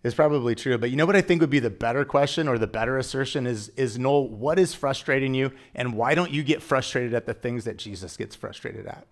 It's 0.04 0.16
probably 0.16 0.56
true. 0.56 0.78
But 0.78 0.92
you 0.92 0.96
know 0.96 1.06
what 1.06 1.18
I 1.18 1.22
think 1.22 1.42
would 1.42 1.50
be 1.50 1.60
the 1.60 1.70
better 1.70 2.06
question 2.06 2.48
or 2.48 2.58
the 2.58 2.68
better 2.68 2.98
assertion 2.98 3.46
is, 3.46 3.70
is 3.70 4.00
Noel, 4.00 4.30
what 4.30 4.58
is 4.58 4.74
frustrating 4.74 5.34
you? 5.34 5.52
And 5.76 5.94
why 5.94 6.16
don't 6.16 6.32
you 6.32 6.42
get 6.42 6.62
frustrated 6.62 7.14
at 7.14 7.26
the 7.26 7.34
things 7.34 7.66
that 7.66 7.78
Jesus 7.78 8.16
gets 8.16 8.36
frustrated 8.36 8.86
at? 8.86 9.08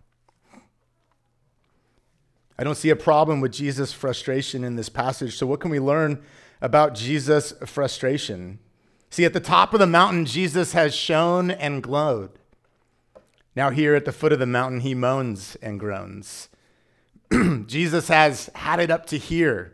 I 2.59 2.63
don't 2.63 2.75
see 2.75 2.89
a 2.89 2.95
problem 2.95 3.39
with 3.39 3.51
Jesus' 3.51 3.93
frustration 3.93 4.63
in 4.63 4.75
this 4.75 4.89
passage. 4.89 5.37
So, 5.37 5.45
what 5.45 5.59
can 5.59 5.69
we 5.69 5.79
learn 5.79 6.23
about 6.59 6.95
Jesus' 6.95 7.53
frustration? 7.65 8.59
See, 9.09 9.25
at 9.25 9.33
the 9.33 9.39
top 9.39 9.73
of 9.73 9.79
the 9.79 9.87
mountain, 9.87 10.25
Jesus 10.25 10.73
has 10.73 10.95
shone 10.95 11.51
and 11.51 11.83
glowed. 11.83 12.31
Now, 13.55 13.69
here 13.69 13.95
at 13.95 14.05
the 14.05 14.11
foot 14.11 14.33
of 14.33 14.39
the 14.39 14.45
mountain, 14.45 14.81
he 14.81 14.95
moans 14.95 15.55
and 15.61 15.79
groans. 15.79 16.49
Jesus 17.65 18.07
has 18.07 18.49
had 18.55 18.79
it 18.79 18.89
up 18.89 19.05
to 19.07 19.17
here. 19.17 19.73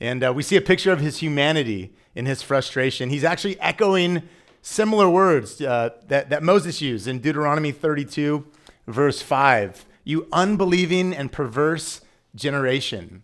And 0.00 0.24
uh, 0.24 0.32
we 0.32 0.42
see 0.42 0.56
a 0.56 0.62
picture 0.62 0.92
of 0.92 1.00
his 1.00 1.18
humanity 1.18 1.94
in 2.14 2.26
his 2.26 2.42
frustration. 2.42 3.10
He's 3.10 3.24
actually 3.24 3.58
echoing 3.60 4.22
similar 4.62 5.08
words 5.08 5.60
uh, 5.60 5.90
that, 6.08 6.30
that 6.30 6.42
Moses 6.42 6.80
used 6.80 7.06
in 7.06 7.20
Deuteronomy 7.20 7.72
32, 7.72 8.46
verse 8.86 9.20
5 9.20 9.84
you 10.04 10.28
unbelieving 10.32 11.14
and 11.14 11.32
perverse 11.32 12.02
generation. 12.34 13.22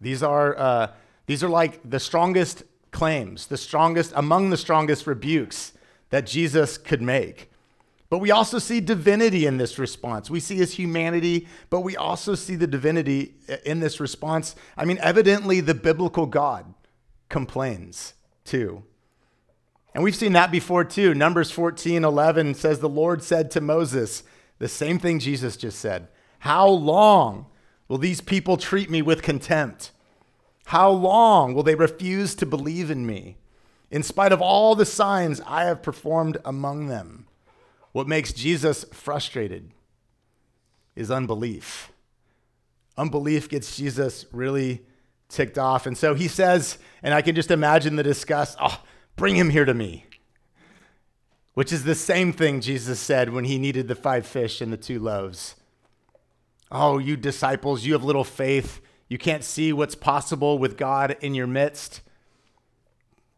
These 0.00 0.22
are, 0.22 0.58
uh, 0.58 0.86
these 1.26 1.42
are 1.42 1.48
like 1.48 1.80
the 1.88 2.00
strongest 2.00 2.64
claims, 2.90 3.46
the 3.46 3.56
strongest, 3.56 4.12
among 4.14 4.50
the 4.50 4.56
strongest 4.56 5.06
rebukes 5.06 5.72
that 6.10 6.26
Jesus 6.26 6.76
could 6.76 7.02
make. 7.02 7.50
But 8.10 8.18
we 8.18 8.30
also 8.30 8.58
see 8.58 8.80
divinity 8.80 9.46
in 9.46 9.56
this 9.56 9.78
response. 9.78 10.28
We 10.28 10.38
see 10.38 10.56
his 10.56 10.74
humanity, 10.74 11.48
but 11.70 11.80
we 11.80 11.96
also 11.96 12.34
see 12.34 12.56
the 12.56 12.66
divinity 12.66 13.36
in 13.64 13.80
this 13.80 14.00
response. 14.00 14.54
I 14.76 14.84
mean, 14.84 14.98
evidently, 15.00 15.60
the 15.60 15.72
biblical 15.72 16.26
God 16.26 16.74
complains 17.30 18.12
too. 18.44 18.82
And 19.94 20.04
we've 20.04 20.14
seen 20.14 20.32
that 20.34 20.50
before 20.50 20.84
too. 20.84 21.14
Numbers 21.14 21.50
14 21.50 22.04
11 22.04 22.54
says, 22.54 22.80
The 22.80 22.88
Lord 22.88 23.22
said 23.22 23.50
to 23.52 23.62
Moses, 23.62 24.24
the 24.62 24.68
same 24.68 25.00
thing 25.00 25.18
Jesus 25.18 25.56
just 25.56 25.80
said. 25.80 26.06
How 26.38 26.68
long 26.68 27.46
will 27.88 27.98
these 27.98 28.20
people 28.20 28.56
treat 28.56 28.88
me 28.88 29.02
with 29.02 29.20
contempt? 29.20 29.90
How 30.66 30.88
long 30.88 31.52
will 31.52 31.64
they 31.64 31.74
refuse 31.74 32.36
to 32.36 32.46
believe 32.46 32.88
in 32.88 33.04
me, 33.04 33.38
in 33.90 34.04
spite 34.04 34.30
of 34.30 34.40
all 34.40 34.76
the 34.76 34.86
signs 34.86 35.40
I 35.48 35.64
have 35.64 35.82
performed 35.82 36.36
among 36.44 36.86
them? 36.86 37.26
What 37.90 38.06
makes 38.06 38.32
Jesus 38.32 38.84
frustrated 38.92 39.72
is 40.94 41.10
unbelief. 41.10 41.90
Unbelief 42.96 43.48
gets 43.48 43.76
Jesus 43.76 44.26
really 44.30 44.82
ticked 45.28 45.58
off. 45.58 45.86
And 45.86 45.98
so 45.98 46.14
he 46.14 46.28
says, 46.28 46.78
and 47.02 47.12
I 47.12 47.20
can 47.20 47.34
just 47.34 47.50
imagine 47.50 47.96
the 47.96 48.04
disgust 48.04 48.56
oh, 48.60 48.80
bring 49.16 49.34
him 49.34 49.50
here 49.50 49.64
to 49.64 49.74
me 49.74 50.06
which 51.54 51.72
is 51.72 51.84
the 51.84 51.94
same 51.94 52.32
thing 52.32 52.60
Jesus 52.60 52.98
said 52.98 53.30
when 53.30 53.44
he 53.44 53.58
needed 53.58 53.88
the 53.88 53.94
five 53.94 54.26
fish 54.26 54.60
and 54.60 54.72
the 54.72 54.76
two 54.76 54.98
loaves. 54.98 55.54
Oh, 56.70 56.98
you 56.98 57.16
disciples, 57.16 57.84
you 57.84 57.92
have 57.92 58.04
little 58.04 58.24
faith. 58.24 58.80
You 59.08 59.18
can't 59.18 59.44
see 59.44 59.72
what's 59.72 59.94
possible 59.94 60.58
with 60.58 60.78
God 60.78 61.16
in 61.20 61.34
your 61.34 61.46
midst. 61.46 62.00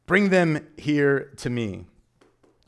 Bring 0.06 0.28
them 0.28 0.64
here 0.76 1.32
to 1.38 1.50
me. 1.50 1.86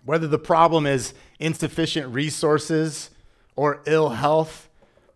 Whether 0.05 0.27
the 0.27 0.39
problem 0.39 0.87
is 0.87 1.15
insufficient 1.39 2.13
resources 2.13 3.11
or 3.55 3.83
ill 3.87 4.11
health, 4.11 4.69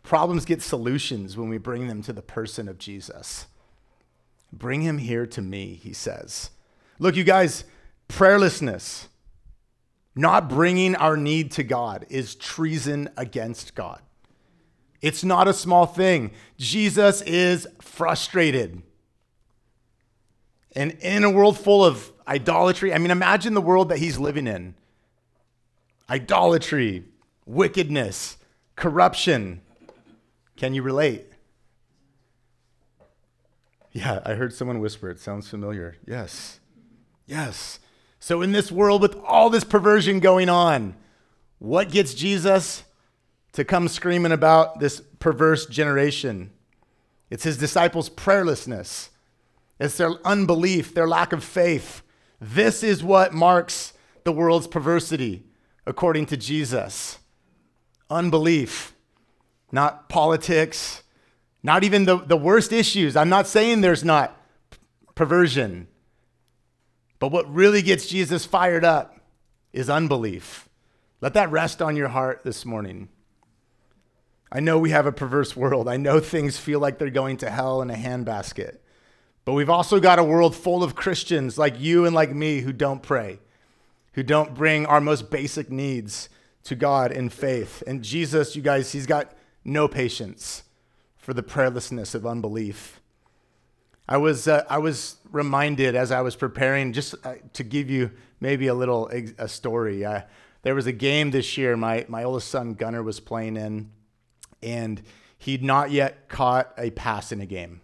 problems 0.04 0.44
get 0.44 0.62
solutions 0.62 1.36
when 1.36 1.48
we 1.48 1.58
bring 1.58 1.88
them 1.88 2.02
to 2.02 2.12
the 2.12 2.22
person 2.22 2.68
of 2.68 2.78
Jesus. 2.78 3.46
Bring 4.52 4.82
him 4.82 4.98
here 4.98 5.26
to 5.26 5.42
me, 5.42 5.74
he 5.74 5.92
says. 5.92 6.50
Look, 6.98 7.16
you 7.16 7.24
guys, 7.24 7.64
prayerlessness 8.08 9.06
not 10.20 10.48
bringing 10.48 10.94
our 10.96 11.16
need 11.16 11.52
to 11.52 11.62
God 11.62 12.06
is 12.08 12.34
treason 12.34 13.08
against 13.16 13.74
God. 13.74 14.00
It's 15.00 15.24
not 15.24 15.48
a 15.48 15.54
small 15.54 15.86
thing. 15.86 16.32
Jesus 16.58 17.22
is 17.22 17.66
frustrated. 17.80 18.82
And 20.76 20.92
in 21.00 21.24
a 21.24 21.30
world 21.30 21.58
full 21.58 21.84
of 21.84 22.12
idolatry, 22.28 22.92
I 22.92 22.98
mean, 22.98 23.10
imagine 23.10 23.54
the 23.54 23.60
world 23.60 23.88
that 23.88 23.98
he's 23.98 24.18
living 24.18 24.46
in 24.46 24.74
idolatry, 26.08 27.04
wickedness, 27.46 28.36
corruption. 28.76 29.62
Can 30.56 30.74
you 30.74 30.82
relate? 30.82 31.26
Yeah, 33.92 34.20
I 34.24 34.34
heard 34.34 34.52
someone 34.52 34.80
whisper. 34.80 35.08
It 35.10 35.18
sounds 35.18 35.48
familiar. 35.48 35.96
Yes. 36.06 36.60
Yes. 37.26 37.78
So, 38.20 38.42
in 38.42 38.52
this 38.52 38.70
world 38.70 39.00
with 39.00 39.16
all 39.24 39.48
this 39.48 39.64
perversion 39.64 40.20
going 40.20 40.50
on, 40.50 40.94
what 41.58 41.90
gets 41.90 42.12
Jesus 42.12 42.84
to 43.52 43.64
come 43.64 43.88
screaming 43.88 44.30
about 44.30 44.78
this 44.78 45.00
perverse 45.18 45.64
generation? 45.64 46.50
It's 47.30 47.44
his 47.44 47.56
disciples' 47.56 48.10
prayerlessness, 48.10 49.08
it's 49.80 49.96
their 49.96 50.12
unbelief, 50.24 50.92
their 50.94 51.08
lack 51.08 51.32
of 51.32 51.42
faith. 51.42 52.02
This 52.38 52.82
is 52.82 53.02
what 53.02 53.32
marks 53.32 53.94
the 54.24 54.32
world's 54.32 54.66
perversity, 54.66 55.44
according 55.86 56.26
to 56.26 56.36
Jesus. 56.36 57.18
Unbelief, 58.10 58.94
not 59.72 60.08
politics, 60.10 61.02
not 61.62 61.84
even 61.84 62.04
the, 62.04 62.18
the 62.18 62.36
worst 62.36 62.72
issues. 62.72 63.16
I'm 63.16 63.28
not 63.28 63.46
saying 63.46 63.80
there's 63.80 64.04
not 64.04 64.36
perversion. 65.14 65.86
But 67.20 67.30
what 67.30 67.52
really 67.54 67.82
gets 67.82 68.06
Jesus 68.06 68.44
fired 68.44 68.84
up 68.84 69.20
is 69.72 69.88
unbelief. 69.88 70.68
Let 71.20 71.34
that 71.34 71.52
rest 71.52 71.80
on 71.80 71.94
your 71.94 72.08
heart 72.08 72.40
this 72.42 72.64
morning. 72.64 73.08
I 74.50 74.58
know 74.58 74.78
we 74.78 74.90
have 74.90 75.06
a 75.06 75.12
perverse 75.12 75.54
world. 75.54 75.86
I 75.86 75.96
know 75.96 76.18
things 76.18 76.56
feel 76.56 76.80
like 76.80 76.98
they're 76.98 77.10
going 77.10 77.36
to 77.36 77.50
hell 77.50 77.82
in 77.82 77.90
a 77.90 77.94
handbasket. 77.94 78.78
But 79.44 79.52
we've 79.52 79.70
also 79.70 80.00
got 80.00 80.18
a 80.18 80.24
world 80.24 80.56
full 80.56 80.82
of 80.82 80.96
Christians 80.96 81.56
like 81.56 81.78
you 81.78 82.04
and 82.04 82.14
like 82.14 82.34
me 82.34 82.60
who 82.60 82.72
don't 82.72 83.02
pray, 83.02 83.38
who 84.14 84.22
don't 84.22 84.54
bring 84.54 84.86
our 84.86 85.00
most 85.00 85.30
basic 85.30 85.70
needs 85.70 86.28
to 86.64 86.74
God 86.74 87.12
in 87.12 87.28
faith. 87.28 87.82
And 87.86 88.02
Jesus, 88.02 88.56
you 88.56 88.62
guys, 88.62 88.92
he's 88.92 89.06
got 89.06 89.32
no 89.64 89.88
patience 89.88 90.64
for 91.16 91.34
the 91.34 91.42
prayerlessness 91.42 92.14
of 92.14 92.26
unbelief. 92.26 92.99
I 94.10 94.16
was, 94.16 94.48
uh, 94.48 94.64
I 94.68 94.78
was 94.78 95.18
reminded 95.30 95.94
as 95.94 96.10
I 96.10 96.20
was 96.22 96.34
preparing, 96.34 96.92
just 96.92 97.14
uh, 97.24 97.34
to 97.52 97.62
give 97.62 97.88
you 97.88 98.10
maybe 98.40 98.66
a 98.66 98.74
little 98.74 99.08
a 99.38 99.46
story. 99.46 100.04
Uh, 100.04 100.22
there 100.62 100.74
was 100.74 100.88
a 100.88 100.92
game 100.92 101.30
this 101.30 101.56
year 101.56 101.76
my, 101.76 102.04
my 102.08 102.24
oldest 102.24 102.48
son 102.48 102.74
Gunner 102.74 103.04
was 103.04 103.20
playing 103.20 103.56
in, 103.56 103.92
and 104.64 105.00
he'd 105.38 105.62
not 105.62 105.92
yet 105.92 106.28
caught 106.28 106.74
a 106.76 106.90
pass 106.90 107.30
in 107.30 107.40
a 107.40 107.46
game. 107.46 107.82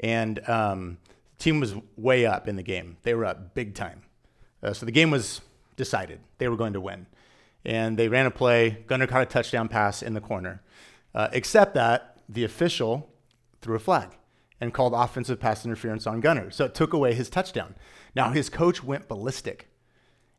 And 0.00 0.46
um, 0.48 0.98
the 1.38 1.44
team 1.44 1.60
was 1.60 1.76
way 1.96 2.26
up 2.26 2.48
in 2.48 2.56
the 2.56 2.64
game. 2.64 2.96
They 3.04 3.14
were 3.14 3.24
up 3.24 3.54
big 3.54 3.76
time. 3.76 4.02
Uh, 4.60 4.72
so 4.72 4.84
the 4.84 4.92
game 4.92 5.12
was 5.12 5.40
decided. 5.76 6.18
They 6.38 6.48
were 6.48 6.56
going 6.56 6.72
to 6.72 6.80
win. 6.80 7.06
And 7.64 7.96
they 7.96 8.08
ran 8.08 8.26
a 8.26 8.30
play. 8.32 8.82
Gunner 8.88 9.06
caught 9.06 9.22
a 9.22 9.26
touchdown 9.26 9.68
pass 9.68 10.02
in 10.02 10.14
the 10.14 10.20
corner. 10.20 10.62
Except 11.14 11.74
that 11.74 12.18
the 12.28 12.42
official 12.42 13.08
threw 13.62 13.76
a 13.76 13.78
flag 13.78 14.10
and 14.60 14.72
called 14.72 14.94
offensive 14.94 15.40
pass 15.40 15.64
interference 15.64 16.06
on 16.06 16.20
Gunner. 16.20 16.50
So 16.50 16.64
it 16.64 16.74
took 16.74 16.92
away 16.92 17.14
his 17.14 17.28
touchdown. 17.28 17.74
Now 18.14 18.30
his 18.30 18.48
coach 18.48 18.82
went 18.82 19.08
ballistic. 19.08 19.68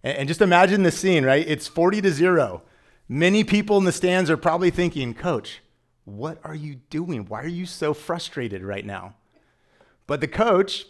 And, 0.03 0.27
just 0.27 0.41
imagine 0.41 0.83
the 0.83 0.91
scene, 0.91 1.25
right? 1.25 1.45
It's 1.47 1.67
40 1.67 2.01
to 2.01 2.11
0. 2.11 2.61
Many 3.09 3.43
people 3.43 3.79
in 3.79 3.85
the 3.85 3.91
stands 3.91 4.29
are 4.29 4.37
probably 4.37 4.69
thinking, 4.69 5.15
Coach, 5.15 5.61
what 6.05 6.39
are 6.43 6.53
you 6.53 6.75
doing? 6.91 7.25
Why 7.25 7.41
are 7.41 7.47
you 7.47 7.65
so 7.65 7.93
frustrated 7.95 8.63
right 8.63 8.85
now? 8.85 9.15
But 10.05 10.21
the 10.21 10.27
coach 10.27 10.85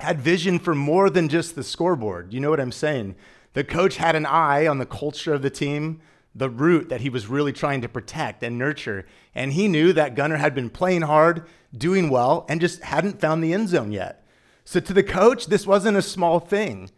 had 0.00 0.20
vision 0.20 0.58
for 0.58 0.74
more 0.74 1.08
than 1.08 1.30
just 1.30 1.54
the 1.54 1.64
scoreboard. 1.64 2.34
You 2.34 2.40
know 2.40 2.50
what 2.50 2.60
I'm 2.60 2.72
saying? 2.72 3.16
The 3.54 3.64
coach 3.64 3.96
had 3.96 4.14
an 4.14 4.26
eye 4.26 4.66
on 4.66 4.76
the 4.76 4.84
culture 4.84 5.32
of 5.32 5.40
the 5.40 5.48
team, 5.48 6.02
the 6.34 6.50
root 6.50 6.90
that 6.90 7.00
he 7.00 7.08
was 7.08 7.28
really 7.28 7.52
trying 7.52 7.80
to 7.80 7.88
protect 7.88 8.42
and 8.42 8.58
nurture. 8.58 9.06
And 9.34 9.54
he 9.54 9.68
knew 9.68 9.94
that 9.94 10.14
Gunner 10.14 10.36
had 10.36 10.54
been 10.54 10.68
playing 10.68 11.02
hard, 11.02 11.46
doing 11.78 12.08
well, 12.10 12.46
and 12.48 12.60
just 12.60 12.82
hadn't 12.82 13.20
found 13.20 13.42
the 13.42 13.52
end 13.52 13.68
zone 13.68 13.92
yet. 13.92 14.24
So 14.64 14.80
to 14.80 14.92
the 14.92 15.02
coach, 15.02 15.46
this 15.46 15.66
wasn't 15.66 15.96
a 15.96 16.02
small 16.02 16.40
thing. 16.40 16.90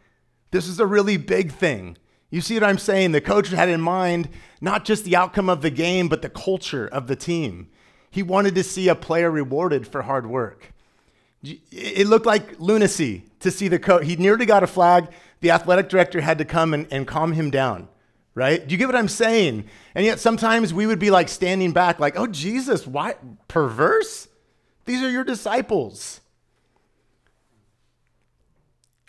This 0.50 0.66
is 0.66 0.80
a 0.80 0.86
really 0.86 1.16
big 1.16 1.52
thing. 1.52 1.98
You 2.30 2.40
see 2.40 2.54
what 2.54 2.64
I'm 2.64 2.78
saying? 2.78 3.12
The 3.12 3.20
coach 3.20 3.48
had 3.48 3.68
in 3.68 3.80
mind 3.80 4.28
not 4.60 4.84
just 4.84 5.04
the 5.04 5.16
outcome 5.16 5.48
of 5.48 5.62
the 5.62 5.70
game, 5.70 6.08
but 6.08 6.22
the 6.22 6.28
culture 6.28 6.86
of 6.86 7.06
the 7.06 7.16
team. 7.16 7.68
He 8.10 8.22
wanted 8.22 8.54
to 8.54 8.62
see 8.62 8.88
a 8.88 8.94
player 8.94 9.30
rewarded 9.30 9.86
for 9.86 10.02
hard 10.02 10.26
work. 10.26 10.72
It 11.42 12.06
looked 12.06 12.26
like 12.26 12.58
lunacy 12.58 13.24
to 13.40 13.50
see 13.50 13.68
the 13.68 13.78
coach. 13.78 14.04
He 14.06 14.16
nearly 14.16 14.46
got 14.46 14.62
a 14.62 14.66
flag. 14.66 15.08
The 15.40 15.50
athletic 15.52 15.88
director 15.88 16.20
had 16.20 16.38
to 16.38 16.44
come 16.44 16.74
and, 16.74 16.86
and 16.90 17.06
calm 17.06 17.32
him 17.32 17.50
down, 17.50 17.88
right? 18.34 18.66
Do 18.66 18.72
you 18.72 18.78
get 18.78 18.86
what 18.86 18.96
I'm 18.96 19.08
saying? 19.08 19.66
And 19.94 20.04
yet 20.04 20.18
sometimes 20.18 20.74
we 20.74 20.86
would 20.86 20.98
be 20.98 21.10
like 21.10 21.28
standing 21.28 21.72
back, 21.72 22.00
like, 22.00 22.18
oh, 22.18 22.26
Jesus, 22.26 22.86
why? 22.86 23.14
Perverse? 23.46 24.28
These 24.88 25.03
are 25.03 25.11
your 25.11 25.22
disciples. 25.22 26.22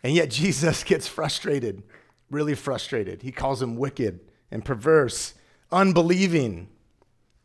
And 0.03 0.13
yet 0.13 0.29
Jesus 0.29 0.83
gets 0.83 1.07
frustrated, 1.07 1.83
really 2.29 2.53
frustrated. 2.53 3.21
He 3.21 3.31
calls 3.31 3.61
them 3.61 3.77
wicked 3.77 4.19
and 4.51 4.65
perverse, 4.65 5.35
unbelieving. 5.71 6.67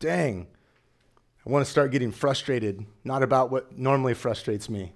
Dang. 0.01 0.49
I 1.47 1.51
want 1.51 1.64
to 1.64 1.70
start 1.70 1.92
getting 1.92 2.11
frustrated, 2.11 2.85
not 3.05 3.23
about 3.23 3.53
what 3.53 3.79
normally 3.79 4.14
frustrates 4.14 4.68
me, 4.68 4.94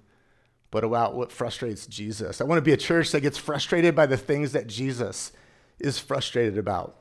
but 0.72 0.82
about 0.82 1.14
what 1.14 1.30
frustrates 1.30 1.86
Jesus. 1.86 2.40
I 2.40 2.44
want 2.44 2.58
to 2.58 2.62
be 2.62 2.72
a 2.72 2.76
church 2.76 3.12
that 3.12 3.20
gets 3.20 3.38
frustrated 3.38 3.94
by 3.94 4.06
the 4.06 4.16
things 4.16 4.50
that 4.50 4.66
Jesus 4.66 5.30
is 5.78 6.00
frustrated 6.00 6.58
about. 6.58 6.96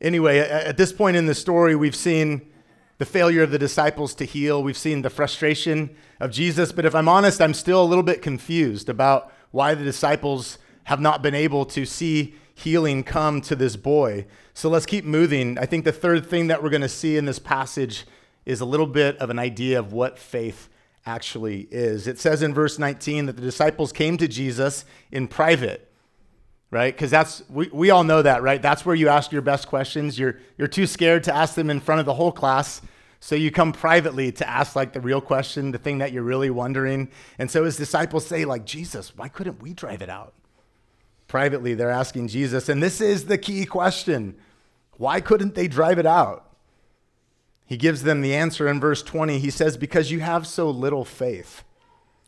Anyway, 0.00 0.38
at 0.38 0.76
this 0.76 0.92
point 0.92 1.16
in 1.16 1.26
the 1.26 1.34
story, 1.34 1.74
we've 1.74 1.96
seen 1.96 2.51
the 2.98 3.04
failure 3.04 3.42
of 3.42 3.50
the 3.50 3.58
disciples 3.58 4.14
to 4.14 4.24
heal. 4.24 4.62
We've 4.62 4.76
seen 4.76 5.02
the 5.02 5.10
frustration 5.10 5.94
of 6.20 6.30
Jesus. 6.30 6.72
But 6.72 6.84
if 6.84 6.94
I'm 6.94 7.08
honest, 7.08 7.40
I'm 7.40 7.54
still 7.54 7.82
a 7.82 7.84
little 7.84 8.02
bit 8.02 8.22
confused 8.22 8.88
about 8.88 9.32
why 9.50 9.74
the 9.74 9.84
disciples 9.84 10.58
have 10.84 11.00
not 11.00 11.22
been 11.22 11.34
able 11.34 11.64
to 11.66 11.84
see 11.84 12.34
healing 12.54 13.02
come 13.02 13.40
to 13.42 13.56
this 13.56 13.76
boy. 13.76 14.26
So 14.54 14.68
let's 14.68 14.86
keep 14.86 15.04
moving. 15.04 15.58
I 15.58 15.66
think 15.66 15.84
the 15.84 15.92
third 15.92 16.26
thing 16.26 16.48
that 16.48 16.62
we're 16.62 16.70
going 16.70 16.82
to 16.82 16.88
see 16.88 17.16
in 17.16 17.24
this 17.24 17.38
passage 17.38 18.04
is 18.44 18.60
a 18.60 18.64
little 18.64 18.86
bit 18.86 19.16
of 19.18 19.30
an 19.30 19.38
idea 19.38 19.78
of 19.78 19.92
what 19.92 20.18
faith 20.18 20.68
actually 21.06 21.68
is. 21.70 22.06
It 22.06 22.18
says 22.18 22.42
in 22.42 22.54
verse 22.54 22.78
19 22.78 23.26
that 23.26 23.36
the 23.36 23.42
disciples 23.42 23.92
came 23.92 24.16
to 24.18 24.28
Jesus 24.28 24.84
in 25.10 25.28
private, 25.28 25.91
right? 26.72 26.92
Because 26.92 27.12
that's, 27.12 27.44
we, 27.48 27.68
we 27.68 27.90
all 27.90 28.02
know 28.02 28.22
that, 28.22 28.42
right? 28.42 28.60
That's 28.60 28.84
where 28.84 28.96
you 28.96 29.08
ask 29.08 29.30
your 29.30 29.42
best 29.42 29.68
questions. 29.68 30.18
You're, 30.18 30.40
you're 30.58 30.66
too 30.66 30.88
scared 30.88 31.22
to 31.24 31.34
ask 31.34 31.54
them 31.54 31.70
in 31.70 31.78
front 31.78 32.00
of 32.00 32.06
the 32.06 32.14
whole 32.14 32.32
class. 32.32 32.82
So 33.20 33.36
you 33.36 33.52
come 33.52 33.72
privately 33.72 34.32
to 34.32 34.48
ask 34.48 34.74
like 34.74 34.92
the 34.92 35.00
real 35.00 35.20
question, 35.20 35.70
the 35.70 35.78
thing 35.78 35.98
that 35.98 36.10
you're 36.10 36.24
really 36.24 36.50
wondering. 36.50 37.08
And 37.38 37.48
so 37.48 37.64
his 37.64 37.76
disciples 37.76 38.26
say, 38.26 38.44
like, 38.44 38.64
Jesus, 38.64 39.16
why 39.16 39.28
couldn't 39.28 39.62
we 39.62 39.72
drive 39.72 40.02
it 40.02 40.08
out? 40.08 40.34
privately, 41.32 41.72
they're 41.72 41.88
asking 41.88 42.28
Jesus, 42.28 42.68
and 42.68 42.82
this 42.82 43.00
is 43.00 43.24
the 43.24 43.38
key 43.38 43.64
question 43.64 44.34
why 44.98 45.18
couldn't 45.18 45.54
they 45.54 45.66
drive 45.66 45.98
it 45.98 46.04
out? 46.04 46.54
He 47.64 47.78
gives 47.78 48.02
them 48.02 48.20
the 48.20 48.34
answer 48.34 48.68
in 48.68 48.78
verse 48.78 49.02
20. 49.02 49.38
He 49.38 49.48
says, 49.48 49.78
Because 49.78 50.10
you 50.10 50.20
have 50.20 50.46
so 50.46 50.68
little 50.70 51.06
faith. 51.06 51.64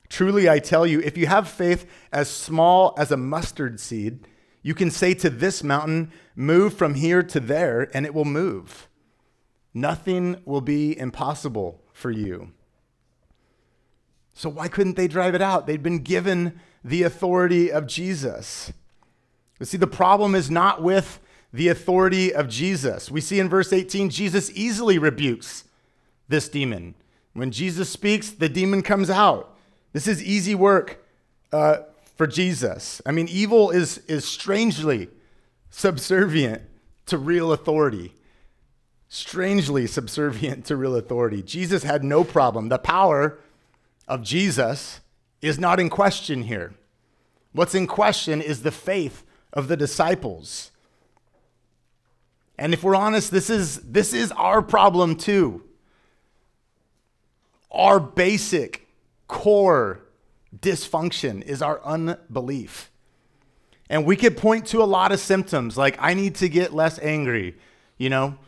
Truly, 0.09 0.48
I 0.48 0.59
tell 0.59 0.87
you, 0.87 1.00
if 1.00 1.18
you 1.18 1.26
have 1.26 1.46
faith 1.46 1.87
as 2.11 2.30
small 2.30 2.94
as 2.96 3.12
a 3.12 3.18
mustard 3.18 3.78
seed, 3.78 4.26
you 4.64 4.74
can 4.74 4.90
say 4.90 5.12
to 5.14 5.31
this 5.31 5.62
mountain, 5.62 6.11
Move 6.35 6.74
from 6.74 6.94
here 6.94 7.22
to 7.22 7.38
there, 7.38 7.88
and 7.94 8.05
it 8.05 8.14
will 8.14 8.24
move. 8.24 8.88
Nothing 9.74 10.40
will 10.46 10.62
be 10.62 10.98
impossible 10.98 11.83
for 11.92 12.11
you. 12.11 12.50
So, 14.33 14.48
why 14.48 14.66
couldn't 14.66 14.96
they 14.96 15.07
drive 15.07 15.35
it 15.35 15.42
out? 15.42 15.66
They'd 15.66 15.83
been 15.83 16.03
given 16.03 16.59
the 16.83 17.03
authority 17.03 17.70
of 17.70 17.87
Jesus. 17.87 18.72
But 19.59 19.68
see, 19.68 19.77
the 19.77 19.87
problem 19.87 20.35
is 20.35 20.50
not 20.50 20.83
with 20.83 21.20
the 21.53 21.68
authority 21.68 22.35
of 22.35 22.48
Jesus. 22.48 23.11
We 23.11 23.20
see 23.20 23.38
in 23.38 23.48
verse 23.48 23.72
18, 23.72 24.11
Jesus 24.11 24.50
easily 24.55 24.98
rebukes 24.98 25.64
this 26.27 26.48
demon. 26.48 26.94
When 27.35 27.50
Jesus 27.50 27.90
speaks, 27.90 28.31
the 28.31 28.48
demon 28.48 28.83
comes 28.83 29.11
out. 29.11 29.57
This 29.92 30.09
is 30.09 30.22
easy 30.22 30.55
work 30.55 31.05
uh, 31.53 31.79
for 32.14 32.27
Jesus. 32.27 33.03
I 33.05 33.12
mean, 33.12 33.29
evil 33.29 33.70
is, 33.70 33.98
is 34.07 34.24
strangely 34.24 35.09
subservient 35.70 36.62
to 37.07 37.18
real 37.18 37.53
authority. 37.53 38.14
Strangely 39.09 39.87
subservient 39.87 40.64
to 40.66 40.77
real 40.77 40.96
authority. 40.96 41.42
Jesus 41.42 41.83
had 41.83 42.05
no 42.05 42.24
problem. 42.24 42.68
The 42.68 42.79
power 42.79 43.38
of 44.09 44.22
Jesus 44.22 45.00
is 45.42 45.59
not 45.59 45.81
in 45.81 45.90
question 45.90 46.44
here. 46.44 46.74
What's 47.53 47.74
in 47.74 47.87
question 47.87 48.40
is 48.40 48.62
the 48.62 48.72
faith 48.72 49.24
of 49.53 49.68
the 49.68 49.77
disciples. 49.77 50.70
And 52.59 52.72
if 52.72 52.83
we're 52.83 52.96
honest, 52.96 53.31
this 53.31 53.50
is, 53.50 53.81
this 53.81 54.12
is 54.12 54.33
our 54.33 54.62
problem 54.62 55.16
too. 55.16 55.62
Our 57.70 57.98
basic 57.98 58.87
core 59.27 60.04
dysfunction 60.61 61.43
is 61.43 61.62
our 61.62 61.83
unbelief. 61.85 62.90
And 63.90 64.07
we 64.07 64.17
could 64.17 64.37
point 64.37 64.67
to 64.69 64.83
a 64.83 64.85
lot 64.85 65.12
of 65.12 65.21
symptoms 65.21 65.77
like, 65.77 65.97
I 66.01 66.14
need 66.14 66.35
to 66.37 66.49
get 66.49 66.73
less 66.73 66.99
angry. 67.01 67.57
You 67.99 68.11
know, 68.11 68.38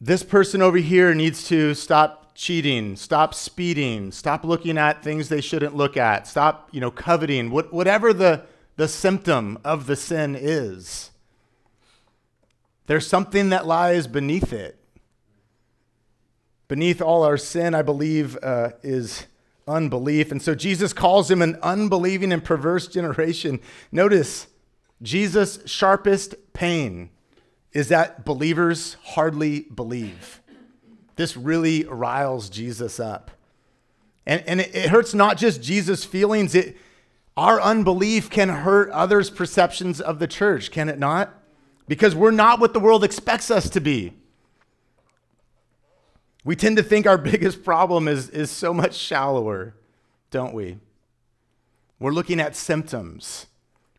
this 0.00 0.22
person 0.22 0.62
over 0.62 0.78
here 0.78 1.14
needs 1.14 1.48
to 1.48 1.74
stop 1.74 2.34
cheating, 2.34 2.96
stop 2.96 3.34
speeding, 3.34 4.12
stop 4.12 4.44
looking 4.44 4.78
at 4.78 5.02
things 5.02 5.28
they 5.28 5.40
shouldn't 5.40 5.74
look 5.74 5.96
at, 5.96 6.26
stop, 6.26 6.68
you 6.70 6.80
know, 6.80 6.90
coveting, 6.90 7.50
what, 7.50 7.72
whatever 7.72 8.12
the, 8.12 8.44
the 8.76 8.88
symptom 8.88 9.58
of 9.64 9.86
the 9.86 9.96
sin 9.96 10.36
is. 10.38 11.10
There's 12.86 13.06
something 13.06 13.48
that 13.48 13.66
lies 13.66 14.06
beneath 14.06 14.52
it. 14.52 14.78
Beneath 16.68 17.00
all 17.00 17.22
our 17.22 17.36
sin, 17.36 17.74
I 17.74 17.82
believe, 17.82 18.36
uh, 18.42 18.70
is 18.82 19.26
unbelief. 19.66 20.30
And 20.30 20.40
so 20.40 20.54
Jesus 20.54 20.92
calls 20.92 21.30
him 21.30 21.42
an 21.42 21.58
unbelieving 21.62 22.32
and 22.32 22.42
perverse 22.42 22.86
generation. 22.86 23.60
Notice, 23.90 24.46
Jesus' 25.02 25.58
sharpest 25.66 26.34
pain 26.52 27.10
is 27.72 27.88
that 27.88 28.24
believers 28.24 28.96
hardly 29.02 29.60
believe. 29.60 30.40
This 31.16 31.36
really 31.36 31.84
riles 31.84 32.48
Jesus 32.48 33.00
up. 33.00 33.30
And, 34.26 34.42
and 34.46 34.60
it, 34.60 34.74
it 34.74 34.90
hurts 34.90 35.14
not 35.14 35.36
just 35.36 35.62
Jesus' 35.62 36.04
feelings, 36.04 36.54
it, 36.54 36.76
our 37.36 37.60
unbelief 37.60 38.30
can 38.30 38.48
hurt 38.48 38.90
others' 38.90 39.30
perceptions 39.30 40.00
of 40.00 40.18
the 40.18 40.26
church, 40.26 40.70
can 40.70 40.88
it 40.88 40.98
not? 40.98 41.34
Because 41.86 42.14
we're 42.14 42.30
not 42.30 42.60
what 42.60 42.72
the 42.72 42.80
world 42.80 43.04
expects 43.04 43.50
us 43.50 43.68
to 43.70 43.80
be. 43.80 44.14
We 46.46 46.54
tend 46.54 46.76
to 46.76 46.82
think 46.84 47.08
our 47.08 47.18
biggest 47.32 47.64
problem 47.64 48.06
is, 48.06 48.30
is 48.30 48.50
so 48.52 48.72
much 48.72 48.94
shallower, 48.94 49.74
don't 50.30 50.54
we? 50.54 50.78
We're 51.98 52.12
looking 52.12 52.38
at 52.38 52.54
symptoms 52.54 53.46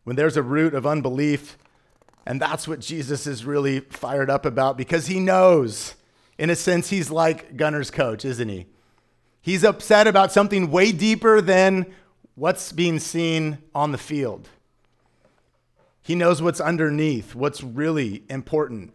when 0.04 0.16
there's 0.16 0.38
a 0.38 0.42
root 0.42 0.72
of 0.72 0.86
unbelief, 0.86 1.58
and 2.24 2.40
that's 2.40 2.66
what 2.66 2.80
Jesus 2.80 3.26
is 3.26 3.44
really 3.44 3.80
fired 3.80 4.30
up 4.30 4.46
about 4.46 4.78
because 4.78 5.08
he 5.08 5.20
knows, 5.20 5.94
in 6.38 6.48
a 6.48 6.56
sense, 6.56 6.88
he's 6.88 7.10
like 7.10 7.58
Gunner's 7.58 7.90
coach, 7.90 8.24
isn't 8.24 8.48
he? 8.48 8.66
He's 9.42 9.62
upset 9.62 10.06
about 10.06 10.32
something 10.32 10.70
way 10.70 10.90
deeper 10.90 11.42
than 11.42 11.92
what's 12.34 12.72
being 12.72 12.98
seen 12.98 13.58
on 13.74 13.92
the 13.92 13.98
field. 13.98 14.48
He 16.02 16.14
knows 16.14 16.40
what's 16.40 16.60
underneath, 16.60 17.34
what's 17.34 17.62
really 17.62 18.22
important. 18.30 18.94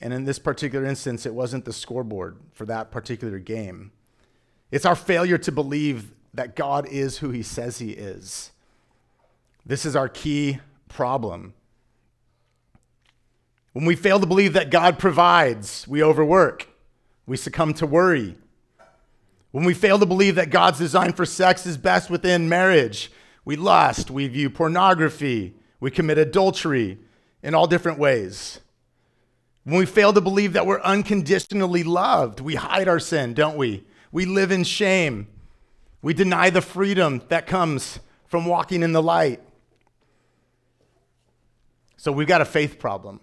And 0.00 0.12
in 0.12 0.24
this 0.24 0.38
particular 0.38 0.84
instance, 0.84 1.24
it 1.24 1.34
wasn't 1.34 1.64
the 1.64 1.72
scoreboard 1.72 2.36
for 2.52 2.66
that 2.66 2.90
particular 2.90 3.38
game. 3.38 3.92
It's 4.70 4.84
our 4.84 4.96
failure 4.96 5.38
to 5.38 5.52
believe 5.52 6.12
that 6.34 6.54
God 6.54 6.86
is 6.88 7.18
who 7.18 7.30
he 7.30 7.42
says 7.42 7.78
he 7.78 7.92
is. 7.92 8.50
This 9.64 9.84
is 9.84 9.96
our 9.96 10.08
key 10.08 10.58
problem. 10.88 11.54
When 13.72 13.84
we 13.84 13.96
fail 13.96 14.20
to 14.20 14.26
believe 14.26 14.52
that 14.54 14.70
God 14.70 14.98
provides, 14.98 15.86
we 15.88 16.02
overwork, 16.02 16.68
we 17.26 17.36
succumb 17.36 17.74
to 17.74 17.86
worry, 17.86 18.36
when 19.50 19.64
we 19.64 19.74
fail 19.74 19.98
to 19.98 20.06
believe 20.06 20.34
that 20.34 20.50
God's 20.50 20.78
design 20.78 21.12
for 21.12 21.24
sex 21.24 21.66
is 21.66 21.76
best 21.76 22.10
within 22.10 22.48
marriage, 22.48 23.10
we 23.44 23.56
lust, 23.56 24.10
we 24.10 24.28
view 24.28 24.50
pornography, 24.50 25.54
we 25.80 25.90
commit 25.90 26.18
adultery 26.18 26.98
in 27.42 27.54
all 27.54 27.66
different 27.66 27.98
ways. 27.98 28.60
When 29.66 29.80
we 29.80 29.86
fail 29.86 30.12
to 30.12 30.20
believe 30.20 30.52
that 30.52 30.64
we're 30.64 30.80
unconditionally 30.80 31.82
loved, 31.82 32.38
we 32.38 32.54
hide 32.54 32.86
our 32.86 33.00
sin, 33.00 33.34
don't 33.34 33.56
we? 33.56 33.84
We 34.12 34.24
live 34.24 34.52
in 34.52 34.62
shame. 34.62 35.26
We 36.02 36.14
deny 36.14 36.50
the 36.50 36.62
freedom 36.62 37.20
that 37.30 37.48
comes 37.48 37.98
from 38.26 38.46
walking 38.46 38.84
in 38.84 38.92
the 38.92 39.02
light. 39.02 39.40
So 41.96 42.12
we've 42.12 42.28
got 42.28 42.40
a 42.40 42.44
faith 42.44 42.78
problem. 42.78 43.18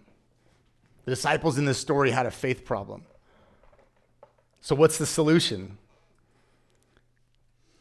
The 1.06 1.12
disciples 1.12 1.58
in 1.58 1.63
this 1.63 1.77
story 1.77 2.12
had 2.12 2.25
a 2.25 2.32
faith 2.32 2.65
problem. 2.65 3.06
So, 4.60 4.75
what's 4.75 4.97
the 4.97 5.06
solution? 5.06 5.77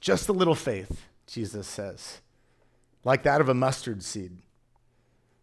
Just 0.00 0.28
a 0.28 0.32
little 0.32 0.54
faith, 0.54 1.02
Jesus 1.26 1.66
says, 1.66 2.20
like 3.02 3.24
that 3.24 3.40
of 3.40 3.48
a 3.48 3.54
mustard 3.54 4.04
seed. 4.04 4.36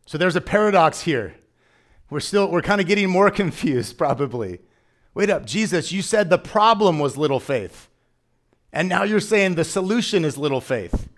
So 0.05 0.17
there's 0.17 0.37
a 0.37 0.41
paradox 0.41 1.01
here. 1.01 1.35
We're 2.09 2.19
still, 2.19 2.49
we're 2.49 2.61
kind 2.61 2.81
of 2.81 2.87
getting 2.87 3.09
more 3.09 3.31
confused, 3.43 3.97
probably. 3.97 4.59
Wait 5.13 5.29
up, 5.29 5.45
Jesus, 5.45 5.91
you 5.91 6.01
said 6.01 6.29
the 6.29 6.37
problem 6.37 6.99
was 6.99 7.17
little 7.17 7.39
faith. 7.39 7.89
And 8.71 8.87
now 8.87 9.03
you're 9.03 9.19
saying 9.19 9.55
the 9.55 9.63
solution 9.63 10.23
is 10.23 10.37
little 10.37 10.61
faith. 10.61 11.09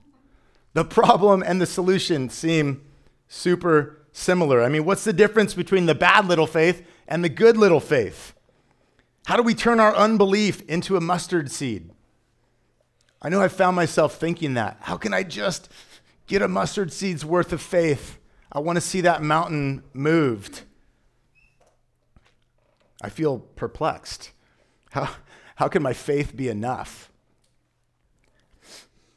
The 0.73 0.85
problem 0.85 1.43
and 1.43 1.61
the 1.61 1.65
solution 1.65 2.29
seem 2.29 2.83
super 3.27 4.05
similar. 4.13 4.61
I 4.61 4.69
mean, 4.69 4.85
what's 4.85 5.03
the 5.03 5.13
difference 5.13 5.53
between 5.53 5.85
the 5.85 5.95
bad 5.95 6.27
little 6.27 6.47
faith 6.47 6.85
and 7.07 7.23
the 7.23 7.29
good 7.29 7.57
little 7.57 7.79
faith? 7.81 8.33
How 9.25 9.35
do 9.35 9.43
we 9.43 9.53
turn 9.53 9.79
our 9.79 9.95
unbelief 9.95 10.61
into 10.63 10.97
a 10.97 11.01
mustard 11.01 11.51
seed? 11.51 11.91
I 13.21 13.29
know 13.29 13.41
I've 13.41 13.53
found 13.53 13.75
myself 13.75 14.15
thinking 14.15 14.55
that. 14.55 14.77
How 14.81 14.97
can 14.97 15.13
I 15.13 15.23
just 15.23 15.69
get 16.25 16.41
a 16.41 16.47
mustard 16.47 16.91
seed's 16.91 17.23
worth 17.23 17.53
of 17.53 17.61
faith? 17.61 18.17
I 18.51 18.59
want 18.59 18.77
to 18.77 18.81
see 18.81 19.01
that 19.01 19.21
mountain 19.21 19.83
moved. 19.93 20.63
I 23.01 23.09
feel 23.09 23.39
perplexed. 23.39 24.31
How, 24.91 25.09
how 25.55 25.67
can 25.67 25.81
my 25.81 25.93
faith 25.93 26.35
be 26.35 26.47
enough? 26.47 27.11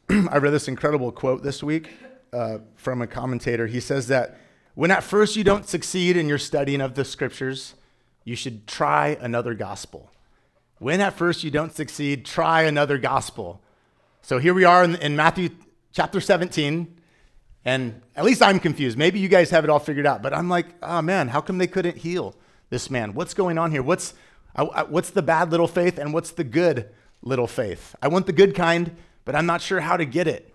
I 0.11 0.39
read 0.39 0.51
this 0.51 0.69
incredible 0.69 1.13
quote 1.13 1.43
this 1.43 1.63
week 1.63 1.91
uh, 2.33 2.59
from 2.77 3.03
a 3.03 3.07
commentator. 3.07 3.67
He 3.67 3.81
says 3.81 4.09
that 4.09 4.39
when 4.75 4.91
at 4.91 5.05
first 5.05 5.37
you 5.37 5.45
don't 5.45 5.69
succeed 5.69 6.17
in 6.17 6.29
your 6.29 6.39
studying 6.39 6.81
of 6.81 6.95
the 6.95 7.05
scriptures, 7.05 7.75
you 8.25 8.35
should 8.35 8.67
try 8.67 9.19
another 9.21 9.55
gospel. 9.55 10.11
When 10.79 11.01
at 11.01 11.13
first 11.13 11.45
you 11.45 11.51
don't 11.51 11.75
succeed, 11.75 12.25
try 12.25 12.63
another 12.63 12.99
gospel. 12.99 13.63
So 14.23 14.39
here 14.39 14.55
we 14.55 14.65
are 14.65 14.83
in, 14.83 14.97
in 14.97 15.15
Matthew 15.15 15.51
chapter 15.93 16.21
17, 16.21 16.99
and 17.65 18.03
at 18.17 18.25
least 18.25 18.43
I'm 18.43 18.59
confused. 18.59 18.97
Maybe 18.97 19.19
you 19.19 19.29
guys 19.29 19.51
have 19.51 19.63
it 19.63 19.71
all 19.71 19.79
figured 19.79 20.07
out, 20.07 20.23
but 20.23 20.35
I'm 20.35 20.49
like, 20.49 20.67
oh 20.83 21.03
man, 21.03 21.29
how 21.29 21.41
come 21.41 21.59
they 21.59 21.67
couldn't 21.67 21.99
heal 21.99 22.35
this 22.75 22.91
man? 22.91 23.15
What's 23.15 23.35
going 23.35 23.57
on 23.57 23.71
here? 23.71 23.85
What's, 23.85 24.15
I, 24.57 24.65
I, 24.65 24.83
what's 24.83 25.11
the 25.11 25.23
bad 25.23 25.53
little 25.53 25.69
faith 25.69 25.97
and 25.97 26.13
what's 26.13 26.33
the 26.33 26.43
good 26.43 26.89
little 27.23 27.47
faith? 27.47 27.95
I 28.03 28.09
want 28.09 28.27
the 28.27 28.33
good 28.33 28.53
kind, 28.53 28.97
but 29.25 29.37
I'm 29.37 29.47
not 29.47 29.63
sure 29.63 29.79
how 29.79 29.97
to 29.97 30.05
get 30.05 30.27
it. 30.27 30.53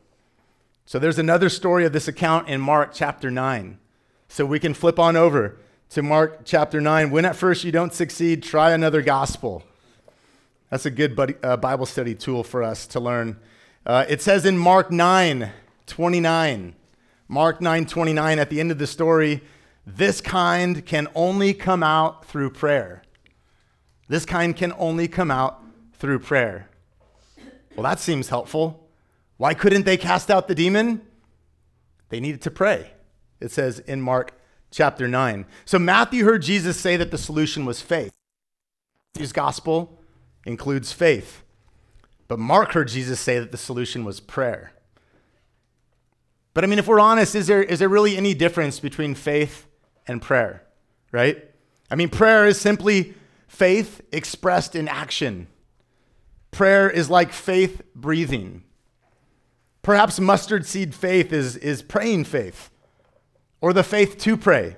So 0.86 1.00
there's 1.00 1.18
another 1.18 1.48
story 1.48 1.86
of 1.86 1.94
this 1.94 2.10
account 2.10 2.50
in 2.50 2.60
Mark 2.60 2.92
chapter 2.94 3.32
9. 3.32 3.80
So 4.28 4.46
we 4.46 4.60
can 4.60 4.74
flip 4.74 5.00
on 5.00 5.16
over 5.16 5.60
to 5.92 6.02
Mark 6.04 6.42
chapter 6.44 6.82
9. 6.82 7.10
When 7.10 7.24
at 7.24 7.38
first 7.38 7.64
you 7.64 7.72
don't 7.72 7.94
succeed, 7.94 8.44
try 8.44 8.72
another 8.72 9.02
gospel. 9.02 9.64
That's 10.70 10.86
a 10.86 10.92
good 10.92 11.16
buddy, 11.16 11.36
uh, 11.42 11.56
Bible 11.56 11.86
study 11.86 12.16
tool 12.16 12.44
for 12.44 12.64
us 12.64 12.86
to 12.88 13.00
learn. 13.00 13.40
Uh, 13.86 14.04
it 14.10 14.22
says 14.22 14.46
in 14.46 14.58
Mark 14.58 14.92
9 14.92 15.52
29, 15.86 16.76
Mark 17.30 17.62
9 17.62 17.86
29, 17.86 18.40
at 18.40 18.50
the 18.50 18.60
end 18.60 18.72
of 18.72 18.78
the 18.78 18.88
story, 18.88 19.42
this 19.96 20.22
kind 20.22 20.86
can 20.86 21.08
only 21.16 21.54
come 21.54 21.84
out 21.84 22.26
through 22.26 22.52
prayer. 22.52 23.02
This 24.08 24.26
kind 24.26 24.56
can 24.56 24.74
only 24.78 25.08
come 25.08 25.32
out 25.32 25.64
through 25.94 26.20
prayer. 26.20 26.70
Well, 27.76 27.84
that 27.84 28.00
seems 28.00 28.30
helpful. 28.30 28.90
Why 29.38 29.54
couldn't 29.54 29.86
they 29.86 29.98
cast 29.98 30.30
out 30.30 30.48
the 30.48 30.56
demon? 30.56 31.02
They 32.10 32.20
needed 32.20 32.42
to 32.42 32.52
pray. 32.52 32.92
It 33.40 33.52
says 33.52 33.80
in 33.80 34.02
Mark 34.02 34.34
chapter 34.72 35.08
9. 35.08 35.46
So 35.66 35.80
Matthew 35.80 36.26
heard 36.26 36.42
Jesus 36.42 36.80
say 36.80 36.98
that 36.98 37.12
the 37.12 37.18
solution 37.18 37.66
was 37.66 37.82
faith. 37.82 38.12
His 39.18 39.32
gospel 39.32 40.02
includes 40.46 40.92
faith. 40.92 41.44
But 42.28 42.40
Mark 42.40 42.74
heard 42.74 42.90
Jesus 42.90 43.20
say 43.20 43.40
that 43.40 43.52
the 43.52 43.58
solution 43.58 44.04
was 44.04 44.20
prayer. 44.20 44.74
But 46.54 46.64
I 46.64 46.68
mean, 46.68 46.80
if 46.80 46.88
we're 46.88 47.00
honest, 47.00 47.36
is 47.36 47.48
there, 47.48 47.64
is 47.64 47.80
there 47.80 47.90
really 47.90 48.18
any 48.18 48.34
difference 48.34 48.80
between 48.80 49.16
faith 49.16 49.68
and 50.08 50.22
prayer, 50.22 50.64
right? 51.12 51.44
I 51.90 51.96
mean, 51.96 52.10
prayer 52.10 52.46
is 52.46 52.60
simply 52.60 53.14
faith 53.48 54.02
expressed 54.12 54.76
in 54.76 54.88
action. 54.88 55.48
Prayer 56.52 56.90
is 56.90 57.10
like 57.10 57.32
faith 57.32 57.82
breathing. 57.96 58.64
Perhaps 59.82 60.20
mustard 60.20 60.66
seed 60.66 60.94
faith 60.94 61.32
is, 61.32 61.56
is 61.58 61.82
praying 61.82 62.26
faith 62.26 62.70
or 63.62 63.74
the 63.74 63.84
faith 63.84 64.18
to 64.20 64.38
pray. 64.38 64.76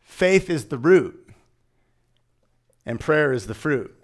Faith 0.00 0.50
is 0.50 0.66
the 0.66 0.78
root, 0.78 1.28
and 2.84 2.98
prayer 2.98 3.32
is 3.32 3.46
the 3.46 3.54
fruit. 3.54 3.94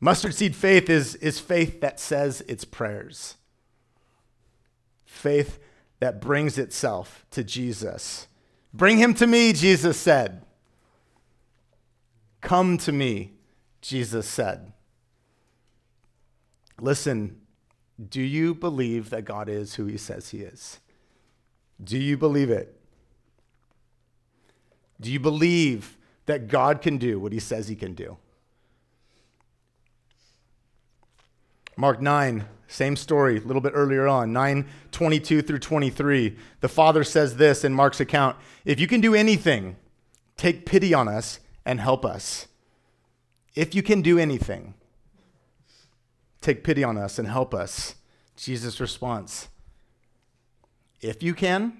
Mustard 0.00 0.34
seed 0.34 0.56
faith 0.56 0.90
is, 0.90 1.14
is 1.16 1.38
faith 1.38 1.80
that 1.80 2.00
says 2.00 2.42
its 2.48 2.64
prayers, 2.64 3.36
faith 5.04 5.58
that 6.00 6.20
brings 6.20 6.58
itself 6.58 7.24
to 7.30 7.44
Jesus. 7.44 8.26
Bring 8.74 8.98
him 8.98 9.14
to 9.14 9.26
me, 9.28 9.52
Jesus 9.52 9.96
said. 9.96 10.42
Come 12.40 12.76
to 12.78 12.90
me, 12.90 13.34
Jesus 13.80 14.28
said. 14.28 14.72
Listen, 16.80 17.40
do 18.08 18.20
you 18.20 18.52
believe 18.52 19.10
that 19.10 19.24
God 19.24 19.48
is 19.48 19.76
who 19.76 19.86
he 19.86 19.96
says 19.96 20.30
he 20.30 20.38
is? 20.38 20.80
Do 21.82 21.96
you 21.96 22.18
believe 22.18 22.50
it? 22.50 22.76
Do 25.00 25.12
you 25.12 25.20
believe 25.20 25.96
that 26.26 26.48
God 26.48 26.82
can 26.82 26.98
do 26.98 27.20
what 27.20 27.32
he 27.32 27.38
says 27.38 27.68
he 27.68 27.76
can 27.76 27.94
do? 27.94 28.16
Mark 31.76 32.00
9, 32.00 32.44
same 32.66 32.96
story, 32.96 33.36
a 33.36 33.40
little 33.40 33.62
bit 33.62 33.72
earlier 33.74 34.06
on, 34.06 34.32
9 34.32 34.66
22 34.90 35.42
through 35.42 35.58
23. 35.58 36.36
The 36.60 36.68
father 36.68 37.04
says 37.04 37.36
this 37.36 37.64
in 37.64 37.74
Mark's 37.74 38.00
account 38.00 38.36
If 38.64 38.80
you 38.80 38.86
can 38.86 39.00
do 39.00 39.14
anything, 39.14 39.76
take 40.36 40.66
pity 40.66 40.94
on 40.94 41.08
us 41.08 41.40
and 41.64 41.80
help 41.80 42.04
us. 42.04 42.48
If 43.54 43.74
you 43.74 43.82
can 43.82 44.02
do 44.02 44.18
anything, 44.18 44.74
take 46.40 46.64
pity 46.64 46.82
on 46.82 46.98
us 46.98 47.18
and 47.18 47.28
help 47.28 47.54
us. 47.54 47.94
Jesus' 48.36 48.80
response 48.80 49.48
if 51.04 51.22
you 51.22 51.34
can, 51.34 51.76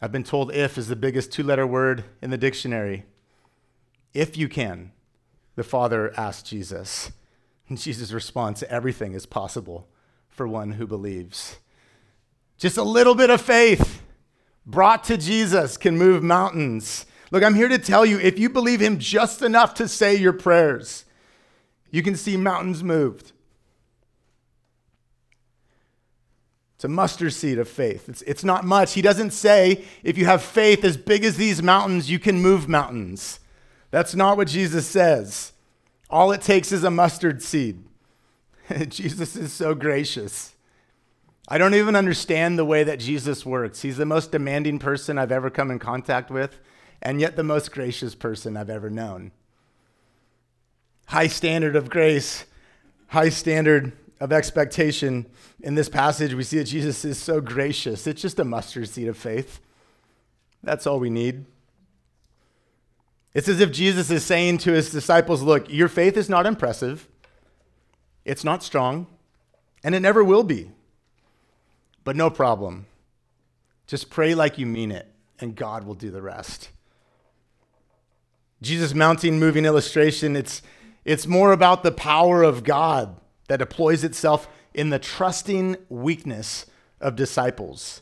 I've 0.00 0.12
been 0.12 0.22
told 0.22 0.54
if 0.54 0.78
is 0.78 0.86
the 0.86 0.94
biggest 0.94 1.32
two 1.32 1.42
letter 1.42 1.66
word 1.66 2.04
in 2.22 2.30
the 2.30 2.38
dictionary. 2.38 3.06
If 4.12 4.36
you 4.36 4.48
can, 4.48 4.92
the 5.56 5.64
Father 5.64 6.12
asked 6.16 6.46
Jesus. 6.46 7.10
And 7.68 7.78
Jesus' 7.80 8.12
response 8.12 8.62
everything 8.64 9.14
is 9.14 9.26
possible 9.26 9.88
for 10.28 10.46
one 10.46 10.72
who 10.72 10.86
believes. 10.86 11.58
Just 12.58 12.76
a 12.76 12.82
little 12.82 13.14
bit 13.14 13.30
of 13.30 13.40
faith 13.40 14.02
brought 14.66 15.04
to 15.04 15.16
Jesus 15.16 15.76
can 15.76 15.98
move 15.98 16.22
mountains. 16.22 17.06
Look, 17.30 17.42
I'm 17.42 17.54
here 17.54 17.68
to 17.68 17.78
tell 17.78 18.06
you 18.06 18.18
if 18.18 18.38
you 18.38 18.48
believe 18.48 18.80
Him 18.80 18.98
just 18.98 19.42
enough 19.42 19.74
to 19.74 19.88
say 19.88 20.14
your 20.14 20.32
prayers, 20.32 21.04
you 21.90 22.02
can 22.02 22.16
see 22.16 22.36
mountains 22.36 22.82
moved. 22.82 23.32
It's 26.84 26.84
a 26.84 26.88
mustard 26.88 27.32
seed 27.32 27.58
of 27.58 27.66
faith. 27.66 28.10
It's, 28.10 28.20
it's 28.22 28.44
not 28.44 28.64
much. 28.64 28.92
He 28.92 29.00
doesn't 29.00 29.30
say, 29.30 29.84
if 30.02 30.18
you 30.18 30.26
have 30.26 30.42
faith 30.42 30.84
as 30.84 30.98
big 30.98 31.24
as 31.24 31.38
these 31.38 31.62
mountains, 31.62 32.10
you 32.10 32.18
can 32.18 32.42
move 32.42 32.68
mountains. 32.68 33.40
That's 33.90 34.14
not 34.14 34.36
what 34.36 34.48
Jesus 34.48 34.86
says. 34.86 35.53
All 36.14 36.30
it 36.30 36.42
takes 36.42 36.70
is 36.70 36.84
a 36.84 36.92
mustard 36.92 37.42
seed. 37.42 37.82
Jesus 38.88 39.34
is 39.34 39.52
so 39.52 39.74
gracious. 39.74 40.54
I 41.48 41.58
don't 41.58 41.74
even 41.74 41.96
understand 41.96 42.56
the 42.56 42.64
way 42.64 42.84
that 42.84 43.00
Jesus 43.00 43.44
works. 43.44 43.82
He's 43.82 43.96
the 43.96 44.06
most 44.06 44.30
demanding 44.30 44.78
person 44.78 45.18
I've 45.18 45.32
ever 45.32 45.50
come 45.50 45.72
in 45.72 45.80
contact 45.80 46.30
with, 46.30 46.60
and 47.02 47.20
yet 47.20 47.34
the 47.34 47.42
most 47.42 47.72
gracious 47.72 48.14
person 48.14 48.56
I've 48.56 48.70
ever 48.70 48.90
known. 48.90 49.32
High 51.06 51.26
standard 51.26 51.74
of 51.74 51.90
grace, 51.90 52.44
high 53.08 53.28
standard 53.28 53.90
of 54.20 54.32
expectation 54.32 55.26
in 55.62 55.74
this 55.74 55.88
passage, 55.88 56.32
we 56.32 56.44
see 56.44 56.58
that 56.58 56.64
Jesus 56.66 57.04
is 57.04 57.18
so 57.18 57.40
gracious. 57.40 58.06
It's 58.06 58.22
just 58.22 58.38
a 58.38 58.44
mustard 58.44 58.88
seed 58.88 59.08
of 59.08 59.16
faith. 59.16 59.58
That's 60.62 60.86
all 60.86 61.00
we 61.00 61.10
need. 61.10 61.46
It's 63.34 63.48
as 63.48 63.60
if 63.60 63.72
Jesus 63.72 64.10
is 64.10 64.24
saying 64.24 64.58
to 64.58 64.72
his 64.72 64.90
disciples, 64.90 65.42
Look, 65.42 65.68
your 65.68 65.88
faith 65.88 66.16
is 66.16 66.28
not 66.28 66.46
impressive, 66.46 67.08
it's 68.24 68.44
not 68.44 68.62
strong, 68.62 69.08
and 69.82 69.94
it 69.94 70.00
never 70.00 70.22
will 70.22 70.44
be. 70.44 70.70
But 72.04 72.16
no 72.16 72.30
problem. 72.30 72.86
Just 73.86 74.08
pray 74.08 74.34
like 74.34 74.56
you 74.56 74.66
mean 74.66 74.92
it, 74.92 75.12
and 75.40 75.56
God 75.56 75.84
will 75.84 75.94
do 75.94 76.10
the 76.10 76.22
rest. 76.22 76.70
Jesus' 78.62 78.94
mounting 78.94 79.38
moving 79.38 79.64
illustration, 79.64 80.36
it's, 80.36 80.62
it's 81.04 81.26
more 81.26 81.52
about 81.52 81.82
the 81.82 81.92
power 81.92 82.42
of 82.42 82.64
God 82.64 83.16
that 83.48 83.58
deploys 83.58 84.04
itself 84.04 84.48
in 84.72 84.90
the 84.90 84.98
trusting 84.98 85.76
weakness 85.88 86.66
of 87.00 87.16
disciples. 87.16 88.00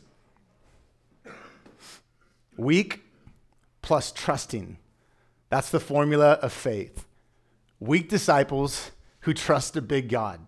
Weak 2.55 3.01
plus 3.81 4.11
trusting. 4.11 4.77
That's 5.53 5.69
the 5.69 5.79
formula 5.79 6.39
of 6.41 6.51
faith. 6.51 7.05
Weak 7.79 8.09
disciples 8.09 8.89
who 9.19 9.35
trust 9.35 9.77
a 9.77 9.83
big 9.83 10.09
God. 10.09 10.39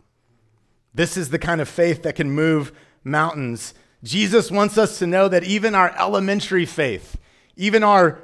This 0.96 1.16
is 1.16 1.30
the 1.30 1.38
kind 1.38 1.62
of 1.62 1.70
faith 1.70 2.02
that 2.02 2.16
can 2.16 2.32
move 2.32 2.72
mountains. 3.04 3.76
Jesus 4.02 4.50
wants 4.50 4.80
us 4.80 4.98
to 4.98 5.06
know 5.06 5.28
that 5.28 5.44
even 5.44 5.76
our 5.76 5.96
elementary 6.00 6.66
faith, 6.66 7.18
even 7.56 7.84
our 7.84 8.20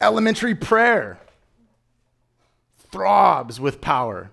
elementary 0.00 0.56
prayer, 0.56 1.20
throbs 2.90 3.60
with 3.60 3.80
power 3.80 4.32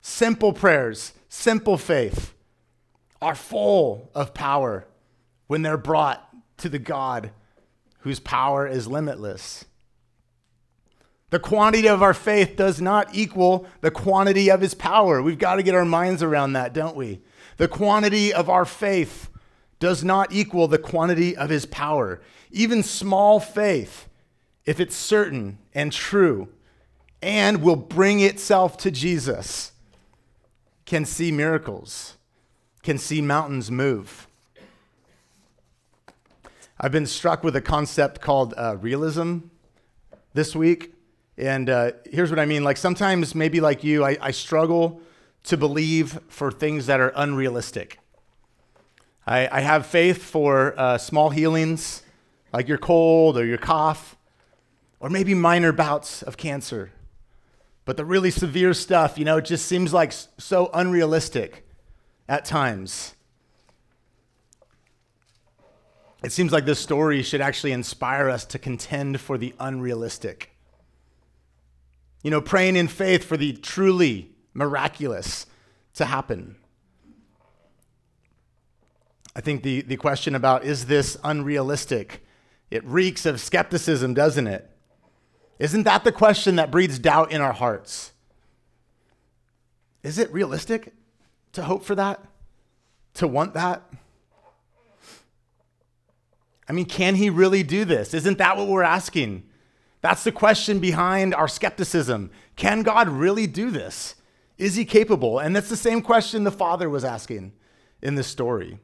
Simple 0.00 0.52
prayers, 0.52 1.12
simple 1.28 1.78
faith 1.78 2.34
are 3.22 3.36
full 3.36 4.10
of 4.12 4.34
power 4.34 4.88
when 5.46 5.62
they're 5.62 5.76
brought 5.76 6.28
to 6.56 6.68
the 6.68 6.80
God 6.80 7.30
whose 8.00 8.18
power 8.18 8.66
is 8.66 8.88
limitless. 8.88 9.66
The 11.34 11.40
quantity 11.40 11.88
of 11.88 12.00
our 12.00 12.14
faith 12.14 12.54
does 12.54 12.80
not 12.80 13.12
equal 13.12 13.66
the 13.80 13.90
quantity 13.90 14.52
of 14.52 14.60
his 14.60 14.72
power. 14.72 15.20
We've 15.20 15.36
got 15.36 15.56
to 15.56 15.64
get 15.64 15.74
our 15.74 15.84
minds 15.84 16.22
around 16.22 16.52
that, 16.52 16.72
don't 16.72 16.94
we? 16.94 17.22
The 17.56 17.66
quantity 17.66 18.32
of 18.32 18.48
our 18.48 18.64
faith 18.64 19.30
does 19.80 20.04
not 20.04 20.30
equal 20.30 20.68
the 20.68 20.78
quantity 20.78 21.36
of 21.36 21.50
his 21.50 21.66
power. 21.66 22.20
Even 22.52 22.84
small 22.84 23.40
faith, 23.40 24.08
if 24.64 24.78
it's 24.78 24.94
certain 24.94 25.58
and 25.74 25.90
true 25.90 26.50
and 27.20 27.64
will 27.64 27.74
bring 27.74 28.20
itself 28.20 28.76
to 28.76 28.92
Jesus, 28.92 29.72
can 30.84 31.04
see 31.04 31.32
miracles, 31.32 32.16
can 32.84 32.96
see 32.96 33.20
mountains 33.20 33.72
move. 33.72 34.28
I've 36.78 36.92
been 36.92 37.06
struck 37.06 37.42
with 37.42 37.56
a 37.56 37.60
concept 37.60 38.20
called 38.20 38.54
uh, 38.56 38.76
realism 38.76 39.38
this 40.32 40.54
week. 40.54 40.93
And 41.36 41.68
uh, 41.68 41.92
here's 42.10 42.30
what 42.30 42.38
I 42.38 42.46
mean. 42.46 42.62
Like 42.62 42.76
sometimes, 42.76 43.34
maybe 43.34 43.60
like 43.60 43.82
you, 43.82 44.04
I, 44.04 44.16
I 44.20 44.30
struggle 44.30 45.00
to 45.44 45.56
believe 45.56 46.20
for 46.28 46.50
things 46.50 46.86
that 46.86 47.00
are 47.00 47.12
unrealistic. 47.16 47.98
I, 49.26 49.48
I 49.50 49.60
have 49.60 49.86
faith 49.86 50.22
for 50.22 50.78
uh, 50.78 50.98
small 50.98 51.30
healings, 51.30 52.02
like 52.52 52.68
your 52.68 52.78
cold 52.78 53.36
or 53.36 53.44
your 53.44 53.58
cough, 53.58 54.16
or 55.00 55.10
maybe 55.10 55.34
minor 55.34 55.72
bouts 55.72 56.22
of 56.22 56.36
cancer. 56.36 56.92
But 57.84 57.96
the 57.96 58.04
really 58.04 58.30
severe 58.30 58.72
stuff, 58.72 59.18
you 59.18 59.24
know, 59.24 59.38
it 59.38 59.44
just 59.44 59.66
seems 59.66 59.92
like 59.92 60.12
so 60.12 60.70
unrealistic 60.72 61.66
at 62.28 62.44
times. 62.44 63.14
It 66.22 66.32
seems 66.32 66.52
like 66.52 66.64
this 66.64 66.80
story 66.80 67.22
should 67.22 67.42
actually 67.42 67.72
inspire 67.72 68.30
us 68.30 68.46
to 68.46 68.58
contend 68.58 69.20
for 69.20 69.36
the 69.36 69.54
unrealistic. 69.60 70.53
You 72.24 72.30
know, 72.30 72.40
praying 72.40 72.74
in 72.74 72.88
faith 72.88 73.22
for 73.22 73.36
the 73.36 73.52
truly 73.52 74.32
miraculous 74.54 75.44
to 75.94 76.06
happen. 76.06 76.56
I 79.36 79.42
think 79.42 79.62
the, 79.62 79.82
the 79.82 79.96
question 79.96 80.34
about 80.34 80.64
is 80.64 80.86
this 80.86 81.18
unrealistic? 81.22 82.24
It 82.70 82.82
reeks 82.84 83.26
of 83.26 83.40
skepticism, 83.40 84.14
doesn't 84.14 84.46
it? 84.46 84.70
Isn't 85.58 85.82
that 85.82 86.02
the 86.02 86.12
question 86.12 86.56
that 86.56 86.70
breeds 86.70 86.98
doubt 86.98 87.30
in 87.30 87.42
our 87.42 87.52
hearts? 87.52 88.12
Is 90.02 90.18
it 90.18 90.32
realistic 90.32 90.94
to 91.52 91.62
hope 91.62 91.84
for 91.84 91.94
that? 91.94 92.24
To 93.14 93.28
want 93.28 93.52
that? 93.52 93.82
I 96.66 96.72
mean, 96.72 96.86
can 96.86 97.16
he 97.16 97.28
really 97.28 97.62
do 97.62 97.84
this? 97.84 98.14
Isn't 98.14 98.38
that 98.38 98.56
what 98.56 98.66
we're 98.66 98.82
asking? 98.82 99.44
That's 100.04 100.22
the 100.22 100.32
question 100.32 100.80
behind 100.80 101.34
our 101.34 101.48
skepticism. 101.48 102.30
Can 102.56 102.82
God 102.82 103.08
really 103.08 103.46
do 103.46 103.70
this? 103.70 104.16
Is 104.58 104.74
he 104.74 104.84
capable? 104.84 105.38
And 105.38 105.56
that's 105.56 105.70
the 105.70 105.78
same 105.78 106.02
question 106.02 106.44
the 106.44 106.50
father 106.50 106.90
was 106.90 107.06
asking 107.06 107.54
in 108.02 108.14
this 108.14 108.26
story. 108.26 108.80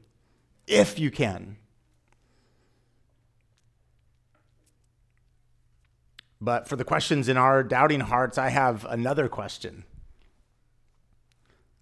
If 0.65 0.97
you 0.97 1.11
can. 1.11 1.57
But 6.41 6.67
for 6.67 6.75
the 6.75 6.83
questions 6.83 7.29
in 7.29 7.37
our 7.37 7.61
doubting 7.61 7.99
hearts, 7.99 8.39
I 8.39 8.49
have 8.49 8.83
another 8.85 9.29
question. 9.29 9.83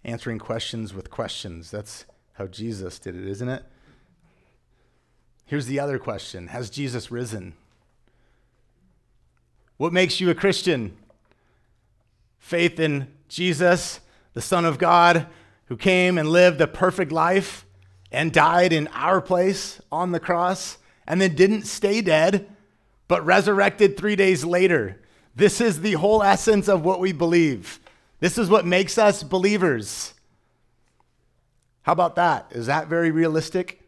Answering 0.04 0.38
questions 0.38 0.92
with 0.92 1.08
questions. 1.08 1.70
That's 1.70 2.04
how 2.34 2.46
Jesus 2.46 2.98
did 2.98 3.16
it, 3.16 3.26
isn't 3.26 3.48
it? 3.48 3.64
Here's 5.46 5.64
the 5.64 5.80
other 5.80 5.98
question 5.98 6.48
Has 6.48 6.68
Jesus 6.68 7.10
risen? 7.10 7.54
What 9.80 9.94
makes 9.94 10.20
you 10.20 10.28
a 10.28 10.34
Christian? 10.34 10.94
Faith 12.38 12.78
in 12.78 13.08
Jesus, 13.30 14.00
the 14.34 14.42
Son 14.42 14.66
of 14.66 14.76
God, 14.76 15.26
who 15.68 15.76
came 15.78 16.18
and 16.18 16.28
lived 16.28 16.60
a 16.60 16.66
perfect 16.66 17.10
life 17.10 17.64
and 18.12 18.30
died 18.30 18.74
in 18.74 18.88
our 18.88 19.22
place 19.22 19.80
on 19.90 20.12
the 20.12 20.20
cross, 20.20 20.76
and 21.06 21.18
then 21.18 21.34
didn't 21.34 21.62
stay 21.62 22.02
dead, 22.02 22.46
but 23.08 23.24
resurrected 23.24 23.96
three 23.96 24.16
days 24.16 24.44
later. 24.44 25.00
This 25.34 25.62
is 25.62 25.80
the 25.80 25.94
whole 25.94 26.22
essence 26.22 26.68
of 26.68 26.84
what 26.84 27.00
we 27.00 27.12
believe. 27.12 27.80
This 28.18 28.36
is 28.36 28.50
what 28.50 28.66
makes 28.66 28.98
us 28.98 29.22
believers. 29.22 30.12
How 31.84 31.92
about 31.92 32.16
that? 32.16 32.48
Is 32.50 32.66
that 32.66 32.88
very 32.88 33.10
realistic? 33.10 33.80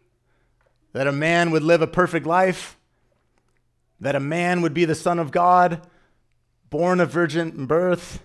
That 0.95 1.07
a 1.07 1.13
man 1.13 1.51
would 1.51 1.63
live 1.63 1.83
a 1.83 1.87
perfect 1.87 2.25
life 2.25 2.79
that 4.03 4.17
a 4.17 4.21
man 4.21 4.63
would 4.63 4.75
be 4.75 4.85
the 4.85 4.97
Son 4.97 5.21
of 5.21 5.31
God, 5.31 5.81
born 6.71 6.99
of 6.99 7.11
virgin 7.11 7.67
birth, 7.67 8.21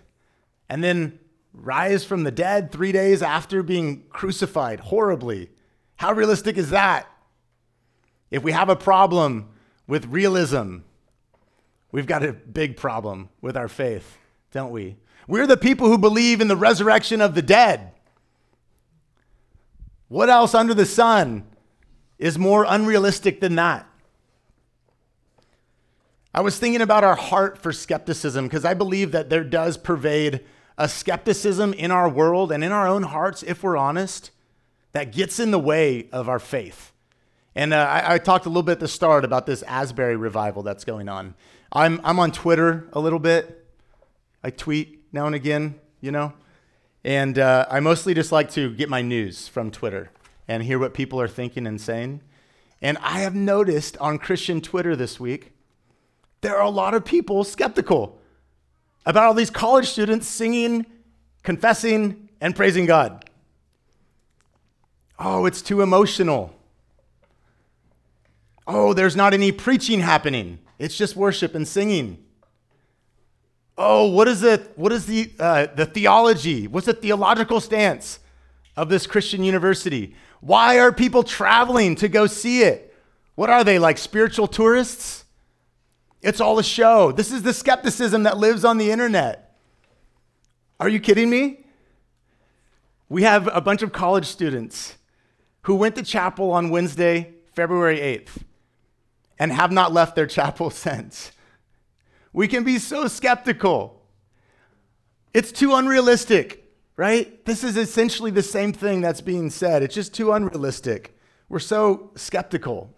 and 0.68 0.84
then 0.84 1.20
rise 1.54 2.04
from 2.04 2.24
the 2.24 2.32
dead 2.32 2.72
three 2.72 2.92
days 2.92 3.22
after 3.22 3.62
being 3.62 4.04
crucified 4.10 4.80
horribly. 4.80 5.52
How 5.98 6.13
realistic 6.13 6.58
is 6.58 6.72
that? 6.72 7.08
If 8.32 8.42
we 8.42 8.54
have 8.54 8.70
a 8.70 8.76
problem 8.76 9.50
with 9.86 10.08
realism, 10.08 10.80
we've 11.92 12.08
got 12.08 12.26
a 12.26 12.34
big 12.34 12.76
problem 12.76 13.30
with 13.40 13.56
our 13.56 13.68
faith, 13.68 14.18
don't 14.52 14.72
we? 14.72 14.98
We're 15.28 15.48
the 15.48 15.58
people 15.58 15.90
who 15.90 16.00
believe 16.00 16.42
in 16.42 16.48
the 16.48 16.58
resurrection 16.58 17.22
of 17.22 17.36
the 17.36 17.44
dead. 17.44 17.92
What 20.08 20.30
else 20.30 20.56
under 20.56 20.74
the 20.74 20.88
sun 20.88 21.46
is 22.18 22.40
more 22.40 22.66
unrealistic 22.68 23.42
than 23.42 23.56
that? 23.58 23.88
I 26.38 26.41
was 26.41 26.60
thinking 26.60 26.82
about 26.82 27.04
our 27.04 27.15
heart 27.15 27.58
for 27.58 27.73
skepticism 27.73 28.45
because 28.45 28.63
I 28.63 28.76
believe 28.76 29.12
that 29.12 29.28
there 29.28 29.43
does 29.43 29.76
pervade 29.76 30.41
a 30.78 30.88
skepticism 30.88 31.73
in 31.73 31.89
our 31.89 32.08
world 32.08 32.52
and 32.52 32.63
in 32.63 32.71
our 32.71 32.88
own 32.88 33.02
hearts, 33.02 33.41
if 33.41 33.63
we're 33.63 33.76
honest, 33.76 34.30
that 34.91 35.12
gets 35.12 35.39
in 35.39 35.50
the 35.50 35.58
way 35.58 36.08
of 36.12 36.30
our 36.30 36.38
faith. 36.38 36.93
And 37.56 37.73
uh, 37.73 37.78
I, 37.78 38.13
I, 38.13 38.17
talked 38.19 38.45
a 38.45 38.50
little 38.50 38.62
bit 38.62 38.73
at 38.73 38.80
the 38.82 38.88
start 38.88 39.26
about 39.26 39.47
this 39.47 39.63
Asbury 39.63 40.15
revival 40.15 40.62
that's 40.62 40.84
going 40.84 41.10
on. 41.10 41.34
I'm, 41.71 42.00
I'm 42.04 42.19
on 42.19 42.32
Twitter 42.32 42.88
a 42.93 43.00
little 43.00 43.17
bit. 43.17 43.65
I 44.43 44.52
tweet 44.52 45.06
now 45.12 45.26
and 45.26 45.34
again, 45.34 45.80
you 46.02 46.12
know. 46.12 46.34
And 47.04 47.39
uh, 47.39 47.65
I 47.67 47.80
mostly 47.80 48.13
just 48.13 48.32
like 48.32 48.52
to 48.52 48.71
get 48.76 48.89
my 48.89 49.02
news 49.02 49.47
from 49.47 49.71
Twitter 49.71 50.12
and 50.47 50.62
hear 50.62 50.78
what 50.78 50.93
people 50.93 51.19
are 51.19 51.28
thinking 51.28 51.65
and 51.65 51.82
saying. 51.82 52.21
And 52.80 53.00
I 53.00 53.21
have 53.21 53.34
noticed 53.34 53.97
on 53.97 54.19
Christian 54.19 54.62
Twitter 54.62 54.95
this 54.95 55.19
week 55.19 55.54
there 56.41 56.56
are 56.56 56.63
a 56.63 56.69
lot 56.69 56.93
of 56.93 57.04
people 57.04 57.43
skeptical 57.43 58.19
about 59.06 59.26
all 59.26 59.34
these 59.34 59.50
college 59.50 59.88
students 59.88 60.28
singing, 60.28 60.86
confessing, 61.43 62.30
and 62.41 62.56
praising 62.56 62.86
God. 62.86 63.30
Oh, 65.17 65.45
it's 65.45 65.62
too 65.62 65.82
emotional. 65.82 66.54
Oh, 68.67 68.93
there's 68.93 69.15
not 69.15 69.34
any 69.34 69.52
preaching 69.52 70.02
happening. 70.02 70.60
It's 70.78 70.95
just 70.95 71.15
worship 71.15 71.56
and 71.56 71.67
singing. 71.67 72.23
Oh, 73.78 74.08
what 74.08 74.28
is 74.28 74.43
it? 74.43 74.71
What 74.76 74.91
is 74.91 75.06
the 75.06 75.32
uh, 75.39 75.67
the 75.76 75.86
theology? 75.86 76.67
What's 76.67 76.88
the 76.88 76.93
theological 76.93 77.60
stance 77.62 78.19
of 78.76 78.89
this 78.89 79.08
Christian 79.08 79.43
university? 79.43 80.15
Why 80.41 80.80
are 80.80 80.91
people 80.91 81.23
traveling 81.23 81.95
to 81.95 82.08
go 82.08 82.28
see 82.28 82.62
it? 82.62 82.93
What 83.36 83.50
are 83.50 83.63
they 83.63 83.80
like 83.80 83.97
spiritual 83.97 84.47
tourists? 84.47 85.26
It's 86.22 86.42
all 86.42 86.58
a 86.60 86.64
show. 86.64 87.12
This 87.12 87.32
is 87.32 87.44
the 87.44 87.54
skepticism 87.54 88.24
that 88.24 88.38
lives 88.38 88.65
on 88.65 88.78
the 88.78 88.92
internet. 88.92 89.56
Are 90.80 90.90
you 90.90 91.00
kidding 91.00 91.30
me? 91.30 91.65
We 93.10 93.24
have 93.24 93.50
a 93.54 93.62
bunch 93.62 93.82
of 93.82 93.92
college 93.92 94.26
students 94.26 94.96
who 95.63 95.76
went 95.76 95.96
to 95.96 96.04
chapel 96.04 96.52
on 96.52 96.70
Wednesday, 96.70 97.34
February 97.54 98.00
8th, 98.00 98.44
and 99.40 99.52
have 99.52 99.72
not 99.72 99.94
left 99.94 100.15
their 100.15 100.28
chapel 100.28 100.70
since. 100.70 101.32
We 102.34 102.48
can 102.48 102.63
be 102.63 102.80
so 102.80 103.08
skeptical. 103.08 104.02
It's 105.34 105.52
too 105.52 105.74
unrealistic, 105.76 106.72
right? 106.96 107.44
This 107.46 107.63
is 107.63 107.78
essentially 107.78 108.32
the 108.32 108.44
same 108.44 108.74
thing 108.74 109.02
that's 109.02 109.22
being 109.22 109.50
said. 109.50 109.84
It's 109.84 109.96
just 109.96 110.13
too 110.13 110.34
unrealistic. 110.34 111.18
We're 111.50 111.60
so 111.60 112.12
skeptical. 112.15 112.94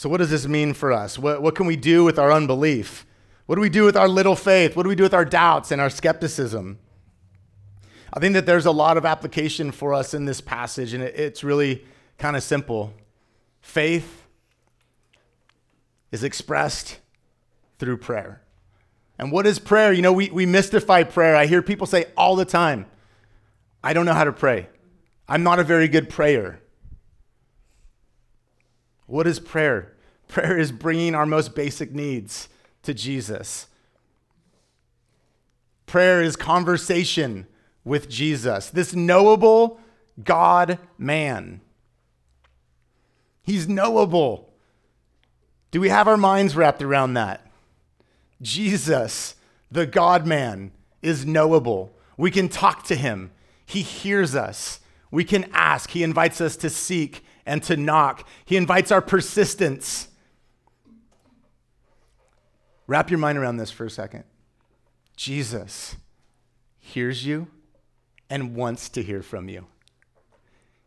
So, 0.00 0.08
what 0.08 0.16
does 0.16 0.30
this 0.30 0.46
mean 0.46 0.72
for 0.72 0.92
us? 0.92 1.18
What, 1.18 1.42
what 1.42 1.54
can 1.54 1.66
we 1.66 1.76
do 1.76 2.04
with 2.04 2.18
our 2.18 2.32
unbelief? 2.32 3.04
What 3.44 3.56
do 3.56 3.60
we 3.60 3.68
do 3.68 3.84
with 3.84 3.98
our 3.98 4.08
little 4.08 4.34
faith? 4.34 4.74
What 4.74 4.84
do 4.84 4.88
we 4.88 4.94
do 4.94 5.02
with 5.02 5.12
our 5.12 5.26
doubts 5.26 5.70
and 5.70 5.78
our 5.78 5.90
skepticism? 5.90 6.78
I 8.10 8.18
think 8.18 8.32
that 8.32 8.46
there's 8.46 8.64
a 8.64 8.70
lot 8.70 8.96
of 8.96 9.04
application 9.04 9.70
for 9.70 9.92
us 9.92 10.14
in 10.14 10.24
this 10.24 10.40
passage, 10.40 10.94
and 10.94 11.04
it, 11.04 11.16
it's 11.16 11.44
really 11.44 11.84
kind 12.16 12.34
of 12.34 12.42
simple. 12.42 12.94
Faith 13.60 14.24
is 16.12 16.24
expressed 16.24 16.98
through 17.78 17.98
prayer. 17.98 18.40
And 19.18 19.30
what 19.30 19.46
is 19.46 19.58
prayer? 19.58 19.92
You 19.92 20.00
know, 20.00 20.14
we, 20.14 20.30
we 20.30 20.46
mystify 20.46 21.02
prayer. 21.02 21.36
I 21.36 21.44
hear 21.44 21.60
people 21.60 21.86
say 21.86 22.06
all 22.16 22.36
the 22.36 22.46
time 22.46 22.86
I 23.84 23.92
don't 23.92 24.06
know 24.06 24.14
how 24.14 24.24
to 24.24 24.32
pray. 24.32 24.70
I'm 25.28 25.42
not 25.42 25.58
a 25.58 25.62
very 25.62 25.88
good 25.88 26.08
prayer. 26.08 26.62
What 29.10 29.26
is 29.26 29.40
prayer? 29.40 29.92
Prayer 30.28 30.56
is 30.56 30.70
bringing 30.70 31.16
our 31.16 31.26
most 31.26 31.54
basic 31.54 31.92
needs 31.92 32.48
to 32.84 32.94
Jesus. 32.94 33.66
Prayer 35.86 36.22
is 36.22 36.36
conversation 36.36 37.48
with 37.84 38.08
Jesus, 38.08 38.70
this 38.70 38.94
knowable 38.94 39.80
God 40.22 40.78
man. 40.96 41.60
He's 43.42 43.68
knowable. 43.68 44.52
Do 45.72 45.80
we 45.80 45.88
have 45.88 46.06
our 46.06 46.16
minds 46.16 46.54
wrapped 46.54 46.82
around 46.82 47.14
that? 47.14 47.44
Jesus, 48.40 49.34
the 49.72 49.86
God 49.86 50.24
man, 50.24 50.70
is 51.02 51.26
knowable. 51.26 51.92
We 52.16 52.30
can 52.30 52.48
talk 52.48 52.84
to 52.84 52.94
him, 52.94 53.32
he 53.66 53.82
hears 53.82 54.36
us. 54.36 54.78
We 55.10 55.24
can 55.24 55.50
ask. 55.52 55.90
He 55.90 56.04
invites 56.04 56.40
us 56.40 56.56
to 56.58 56.70
seek 56.70 57.24
and 57.46 57.62
to 57.64 57.76
knock. 57.76 58.26
He 58.44 58.56
invites 58.56 58.90
our 58.90 59.00
persistence. 59.00 60.08
Wrap 62.86 63.10
your 63.10 63.18
mind 63.18 63.38
around 63.38 63.56
this 63.56 63.70
for 63.70 63.84
a 63.84 63.90
second. 63.90 64.24
Jesus 65.16 65.96
hears 66.78 67.24
you 67.24 67.48
and 68.28 68.54
wants 68.54 68.88
to 68.90 69.02
hear 69.02 69.22
from 69.22 69.48
you. 69.48 69.66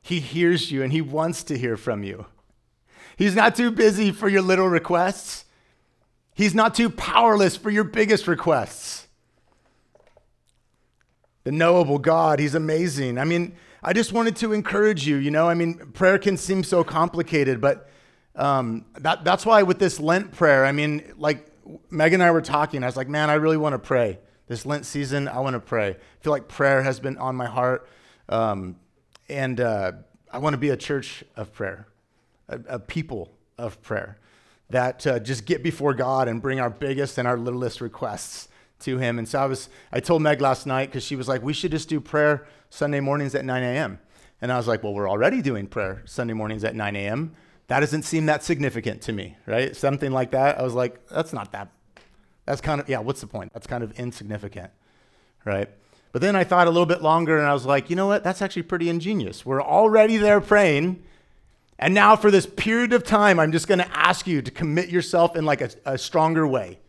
He 0.01 0.19
hears 0.19 0.71
you 0.71 0.83
and 0.83 0.91
he 0.91 1.01
wants 1.01 1.43
to 1.43 1.57
hear 1.57 1.77
from 1.77 2.03
you. 2.03 2.25
He's 3.15 3.35
not 3.35 3.55
too 3.55 3.71
busy 3.71 4.11
for 4.11 4.27
your 4.27 4.41
little 4.41 4.67
requests. 4.67 5.45
He's 6.35 6.55
not 6.55 6.73
too 6.75 6.89
powerless 6.89 7.55
for 7.55 7.69
your 7.69 7.83
biggest 7.83 8.27
requests. 8.27 9.07
The 11.43 11.51
knowable 11.51 11.99
God, 11.99 12.39
he's 12.39 12.55
amazing. 12.55 13.17
I 13.17 13.25
mean, 13.25 13.55
I 13.85 13.91
just 13.91 14.13
wanted 14.13 14.37
to 14.37 14.53
encourage 14.53 15.05
you. 15.05 15.17
You 15.17 15.29
know, 15.29 15.49
I 15.49 15.55
mean, 15.55 15.75
prayer 15.91 16.17
can 16.17 16.37
seem 16.37 16.63
so 16.63 16.85
complicated, 16.85 17.59
but 17.59 17.89
um, 18.35 18.85
that, 18.99 19.25
that's 19.25 19.45
why 19.45 19.63
with 19.63 19.77
this 19.77 19.99
Lent 19.99 20.31
prayer, 20.31 20.65
I 20.65 20.71
mean, 20.71 21.13
like 21.17 21.45
Meg 21.89 22.13
and 22.13 22.23
I 22.23 22.31
were 22.31 22.41
talking, 22.41 22.81
I 22.83 22.85
was 22.85 22.95
like, 22.95 23.09
man, 23.09 23.29
I 23.29 23.33
really 23.33 23.57
want 23.57 23.73
to 23.73 23.79
pray. 23.79 24.19
This 24.47 24.65
Lent 24.65 24.85
season, 24.85 25.27
I 25.27 25.39
want 25.39 25.55
to 25.55 25.59
pray. 25.59 25.89
I 25.89 26.23
feel 26.23 26.31
like 26.31 26.47
prayer 26.47 26.81
has 26.81 26.99
been 26.99 27.17
on 27.17 27.35
my 27.35 27.45
heart. 27.45 27.87
Um, 28.29 28.77
and 29.27 29.59
uh, 29.59 29.91
I 30.31 30.37
want 30.37 30.53
to 30.53 30.57
be 30.57 30.69
a 30.69 30.77
church 30.77 31.23
of 31.35 31.53
prayer, 31.53 31.87
a, 32.47 32.59
a 32.67 32.79
people 32.79 33.31
of 33.57 33.81
prayer 33.81 34.17
that 34.69 35.05
uh, 35.05 35.19
just 35.19 35.45
get 35.45 35.61
before 35.61 35.93
God 35.93 36.27
and 36.29 36.41
bring 36.41 36.59
our 36.59 36.69
biggest 36.69 37.17
and 37.17 37.27
our 37.27 37.37
littlest 37.37 37.81
requests 37.81 38.47
to 38.79 38.97
Him. 38.97 39.19
And 39.19 39.27
so 39.27 39.39
I 39.39 39.45
was, 39.45 39.69
I 39.91 39.99
told 39.99 40.21
Meg 40.21 40.41
last 40.41 40.65
night 40.65 40.89
because 40.89 41.03
she 41.03 41.15
was 41.15 41.27
like, 41.27 41.41
we 41.41 41.53
should 41.53 41.71
just 41.71 41.89
do 41.89 41.99
prayer 41.99 42.47
Sunday 42.73 43.01
mornings 43.01 43.35
at 43.35 43.45
9 43.45 43.61
a.m. 43.61 43.99
And 44.41 44.51
I 44.51 44.57
was 44.57 44.67
like, 44.67 44.81
well, 44.81 44.95
we're 44.95 45.07
already 45.07 45.43
doing 45.43 45.67
prayer 45.67 46.01
Sunday 46.05 46.33
mornings 46.33 46.63
at 46.63 46.73
9 46.73 46.95
a.m. 46.95 47.35
That 47.67 47.81
doesn't 47.81 48.01
seem 48.01 48.25
that 48.25 48.43
significant 48.43 49.03
to 49.03 49.13
me, 49.13 49.37
right? 49.45 49.75
Something 49.75 50.11
like 50.11 50.31
that. 50.31 50.57
I 50.57 50.63
was 50.63 50.73
like, 50.73 51.07
that's 51.07 51.33
not 51.33 51.51
that, 51.51 51.69
that's 52.47 52.61
kind 52.61 52.81
of, 52.81 52.89
yeah, 52.89 52.97
what's 52.97 53.21
the 53.21 53.27
point? 53.27 53.53
That's 53.53 53.67
kind 53.67 53.83
of 53.83 53.91
insignificant, 53.99 54.71
right? 55.45 55.69
But 56.13 56.23
then 56.23 56.35
I 56.35 56.43
thought 56.43 56.65
a 56.65 56.71
little 56.71 56.87
bit 56.87 57.03
longer 57.03 57.37
and 57.37 57.45
I 57.45 57.53
was 57.53 57.67
like, 57.67 57.91
you 57.91 57.95
know 57.95 58.07
what? 58.07 58.23
That's 58.23 58.41
actually 58.41 58.63
pretty 58.63 58.89
ingenious. 58.89 59.45
We're 59.45 59.61
already 59.61 60.17
there 60.17 60.41
praying. 60.41 61.03
And 61.77 61.93
now 61.93 62.15
for 62.15 62.31
this 62.31 62.47
period 62.47 62.91
of 62.91 63.03
time, 63.03 63.39
I'm 63.39 63.51
just 63.51 63.67
going 63.67 63.81
to 63.81 63.97
ask 63.97 64.25
you 64.25 64.41
to 64.41 64.49
commit 64.49 64.89
yourself 64.89 65.35
in 65.35 65.45
like 65.45 65.61
a, 65.61 65.69
a 65.85 65.97
stronger 65.99 66.47
way. 66.47 66.79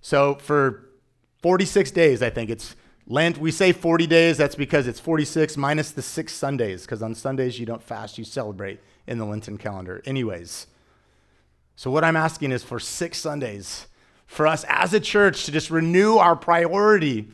So 0.00 0.34
for 0.34 0.88
46 1.42 1.92
days, 1.92 2.22
I 2.22 2.30
think 2.30 2.50
it's 2.50 2.74
Lent, 3.06 3.38
we 3.38 3.50
say 3.50 3.72
40 3.72 4.06
days, 4.06 4.36
that's 4.36 4.54
because 4.54 4.86
it's 4.86 5.00
46 5.00 5.56
minus 5.56 5.90
the 5.90 6.02
six 6.02 6.32
Sundays, 6.32 6.82
because 6.82 7.02
on 7.02 7.14
Sundays 7.14 7.58
you 7.58 7.66
don't 7.66 7.82
fast, 7.82 8.16
you 8.16 8.24
celebrate 8.24 8.80
in 9.06 9.18
the 9.18 9.24
Lenten 9.24 9.58
calendar. 9.58 10.02
Anyways, 10.06 10.68
so 11.74 11.90
what 11.90 12.04
I'm 12.04 12.16
asking 12.16 12.52
is 12.52 12.62
for 12.62 12.78
six 12.78 13.18
Sundays, 13.18 13.88
for 14.26 14.46
us 14.46 14.64
as 14.68 14.94
a 14.94 15.00
church 15.00 15.44
to 15.44 15.52
just 15.52 15.70
renew 15.70 16.16
our 16.16 16.36
priority 16.36 17.28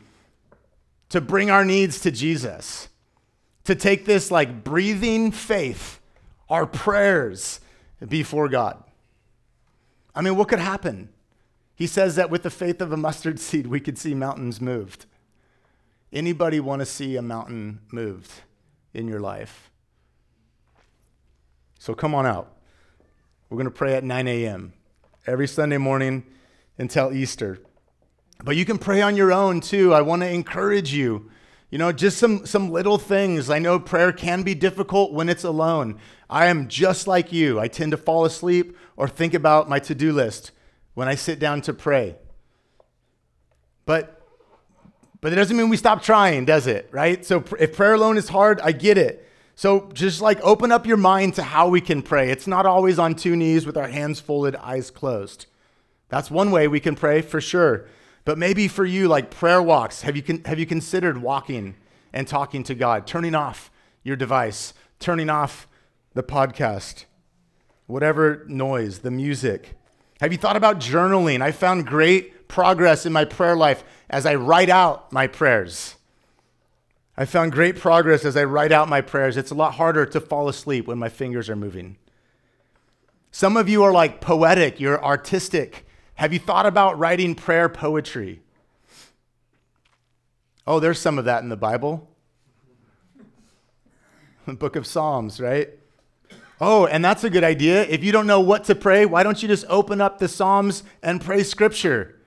to 1.09 1.21
bring 1.21 1.49
our 1.49 1.65
needs 1.65 1.99
to 2.01 2.11
Jesus, 2.11 2.87
to 3.65 3.75
take 3.75 4.05
this 4.05 4.31
like 4.31 4.63
breathing 4.63 5.31
faith, 5.31 5.99
our 6.49 6.65
prayers 6.65 7.59
before 8.07 8.47
God. 8.47 8.83
I 10.15 10.21
mean, 10.21 10.35
what 10.35 10.47
could 10.47 10.59
happen? 10.59 11.09
He 11.75 11.87
says 11.87 12.15
that 12.15 12.29
with 12.29 12.43
the 12.43 12.49
faith 12.49 12.81
of 12.81 12.91
a 12.91 12.97
mustard 12.97 13.39
seed, 13.39 13.67
we 13.67 13.79
could 13.79 13.97
see 13.97 14.13
mountains 14.13 14.59
moved. 14.59 15.05
Anybody 16.11 16.59
want 16.59 16.79
to 16.79 16.85
see 16.85 17.15
a 17.17 17.21
mountain 17.21 17.81
moved 17.91 18.31
in 18.93 19.07
your 19.07 19.19
life? 19.19 19.69
So 21.77 21.93
come 21.93 22.15
on 22.15 22.25
out. 22.25 22.57
We're 23.49 23.57
going 23.57 23.65
to 23.65 23.71
pray 23.71 23.95
at 23.95 24.03
9 24.03 24.27
a.m. 24.27 24.73
every 25.27 25.47
Sunday 25.47 25.77
morning 25.77 26.25
until 26.77 27.13
Easter. 27.13 27.59
But 28.43 28.55
you 28.55 28.65
can 28.65 28.77
pray 28.77 29.01
on 29.01 29.15
your 29.15 29.31
own 29.31 29.61
too. 29.61 29.93
I 29.93 30.01
want 30.01 30.21
to 30.23 30.29
encourage 30.29 30.93
you. 30.93 31.29
You 31.69 31.77
know, 31.77 31.91
just 31.91 32.17
some, 32.17 32.45
some 32.47 32.71
little 32.71 32.97
things. 32.97 33.49
I 33.49 33.59
know 33.59 33.79
prayer 33.79 34.11
can 34.11 34.41
be 34.41 34.55
difficult 34.55 35.13
when 35.13 35.29
it's 35.29 35.43
alone. 35.43 35.99
I 36.27 36.47
am 36.47 36.67
just 36.67 37.05
like 37.05 37.31
you. 37.31 37.59
I 37.59 37.67
tend 37.67 37.91
to 37.91 37.97
fall 37.97 38.25
asleep 38.25 38.75
or 38.97 39.07
think 39.07 39.35
about 39.35 39.69
my 39.69 39.77
to 39.79 39.93
do 39.93 40.11
list 40.11 40.51
when 40.95 41.07
I 41.07 41.15
sit 41.15 41.37
down 41.37 41.61
to 41.61 41.73
pray. 41.73 42.15
But 43.85 44.18
but 45.21 45.33
it 45.33 45.35
doesn't 45.35 45.55
mean 45.55 45.69
we 45.69 45.77
stop 45.77 46.01
trying, 46.01 46.45
does 46.45 46.67
it? 46.67 46.87
Right? 46.91 47.25
So 47.25 47.43
if 47.59 47.75
prayer 47.75 47.93
alone 47.93 48.17
is 48.17 48.29
hard, 48.29 48.59
I 48.61 48.71
get 48.71 48.97
it. 48.97 49.25
So 49.55 49.89
just 49.93 50.21
like 50.21 50.39
open 50.41 50.71
up 50.71 50.85
your 50.85 50.97
mind 50.97 51.35
to 51.35 51.43
how 51.43 51.67
we 51.67 51.81
can 51.81 52.01
pray. 52.01 52.29
It's 52.31 52.47
not 52.47 52.65
always 52.65 52.97
on 52.97 53.15
two 53.15 53.35
knees 53.35 53.65
with 53.65 53.75
our 53.75 53.89
hands 53.89 54.21
folded, 54.21 54.55
eyes 54.55 54.89
closed. 54.89 55.47
That's 56.07 56.31
one 56.31 56.51
way 56.51 56.67
we 56.67 56.79
can 56.79 56.95
pray 56.95 57.21
for 57.21 57.41
sure. 57.41 57.85
But 58.23 58.37
maybe 58.37 58.67
for 58.67 58.85
you, 58.85 59.07
like 59.07 59.31
prayer 59.31 59.61
walks, 59.61 60.03
have 60.03 60.15
you, 60.15 60.23
con- 60.23 60.43
have 60.45 60.59
you 60.59 60.65
considered 60.65 61.17
walking 61.21 61.75
and 62.13 62.27
talking 62.27 62.63
to 62.63 62.75
God, 62.75 63.05
turning 63.05 63.35
off 63.35 63.69
your 64.03 64.15
device, 64.15 64.73
turning 64.99 65.29
off 65.29 65.67
the 66.13 66.23
podcast, 66.23 67.05
whatever 67.85 68.45
noise, 68.47 68.99
the 68.99 69.11
music? 69.11 69.73
Have 70.21 70.31
you 70.31 70.37
thought 70.37 70.55
about 70.55 70.79
journaling? 70.79 71.41
I 71.41 71.51
found 71.51 71.85
great 71.85 72.33
progress 72.49 73.05
in 73.05 73.13
my 73.13 73.23
prayer 73.23 73.55
life 73.55 73.85
as 74.09 74.25
I 74.25 74.35
write 74.35 74.69
out 74.69 75.13
my 75.13 75.27
prayers. 75.27 75.95
I 77.15 77.23
found 77.23 77.53
great 77.53 77.77
progress 77.77 78.25
as 78.25 78.35
I 78.35 78.43
write 78.43 78.73
out 78.73 78.89
my 78.89 78.99
prayers. 78.99 79.37
It's 79.37 79.51
a 79.51 79.55
lot 79.55 79.75
harder 79.75 80.05
to 80.07 80.19
fall 80.19 80.49
asleep 80.49 80.87
when 80.87 80.97
my 80.97 81.09
fingers 81.09 81.49
are 81.49 81.55
moving. 81.55 81.97
Some 83.31 83.55
of 83.55 83.69
you 83.69 83.83
are 83.83 83.91
like 83.91 84.19
poetic, 84.19 84.79
you're 84.79 85.03
artistic. 85.03 85.85
Have 86.15 86.33
you 86.33 86.39
thought 86.39 86.65
about 86.65 86.99
writing 86.99 87.35
prayer 87.35 87.69
poetry? 87.69 88.41
Oh, 90.65 90.79
there's 90.79 90.99
some 90.99 91.17
of 91.17 91.25
that 91.25 91.43
in 91.43 91.49
the 91.49 91.57
Bible. 91.57 92.09
The 94.45 94.53
book 94.53 94.75
of 94.75 94.87
Psalms, 94.87 95.39
right? 95.39 95.69
Oh, 96.61 96.85
and 96.87 97.03
that's 97.05 97.23
a 97.23 97.29
good 97.29 97.43
idea. 97.43 97.83
If 97.83 98.03
you 98.03 98.11
don't 98.11 98.27
know 98.27 98.41
what 98.41 98.65
to 98.65 98.75
pray, 98.75 99.05
why 99.05 99.23
don't 99.23 99.41
you 99.41 99.47
just 99.47 99.65
open 99.69 100.01
up 100.01 100.19
the 100.19 100.27
Psalms 100.27 100.83
and 101.01 101.21
pray 101.21 101.43
scripture? 101.43 102.18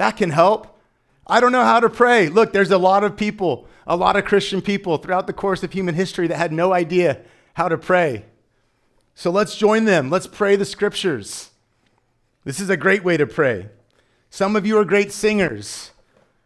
That 0.00 0.16
can 0.16 0.30
help. 0.30 0.80
I 1.26 1.40
don't 1.40 1.52
know 1.52 1.62
how 1.62 1.78
to 1.78 1.90
pray. 1.90 2.30
Look, 2.30 2.54
there's 2.54 2.70
a 2.70 2.78
lot 2.78 3.04
of 3.04 3.18
people, 3.18 3.68
a 3.86 3.96
lot 3.96 4.16
of 4.16 4.24
Christian 4.24 4.62
people 4.62 4.96
throughout 4.96 5.26
the 5.26 5.34
course 5.34 5.62
of 5.62 5.74
human 5.74 5.94
history 5.94 6.26
that 6.28 6.38
had 6.38 6.54
no 6.54 6.72
idea 6.72 7.20
how 7.52 7.68
to 7.68 7.76
pray. 7.76 8.24
So 9.14 9.30
let's 9.30 9.58
join 9.58 9.84
them. 9.84 10.08
Let's 10.08 10.26
pray 10.26 10.56
the 10.56 10.64
scriptures. 10.64 11.50
This 12.44 12.60
is 12.60 12.70
a 12.70 12.78
great 12.78 13.04
way 13.04 13.18
to 13.18 13.26
pray. 13.26 13.68
Some 14.30 14.56
of 14.56 14.64
you 14.64 14.78
are 14.78 14.86
great 14.86 15.12
singers. 15.12 15.90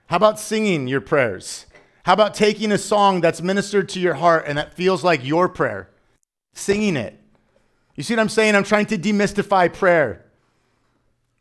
How 0.09 0.17
about 0.17 0.41
singing 0.41 0.89
your 0.89 1.01
prayers? 1.01 1.67
How 2.07 2.15
about 2.15 2.35
taking 2.35 2.73
a 2.73 2.77
song 2.77 3.21
that's 3.21 3.41
ministered 3.41 3.89
to 3.91 4.01
your 4.01 4.15
heart 4.15 4.47
and 4.49 4.59
that 4.59 4.75
feels 4.75 5.05
like 5.05 5.25
your 5.25 5.49
prayer? 5.49 5.91
Singing 6.55 6.97
it. 6.97 7.21
You 7.95 8.03
see 8.03 8.15
what 8.15 8.21
I'm 8.21 8.29
saying? 8.31 8.57
I'm 8.57 8.65
trying 8.65 8.87
to 8.87 8.99
demystify 8.99 9.73
prayer. 9.73 10.25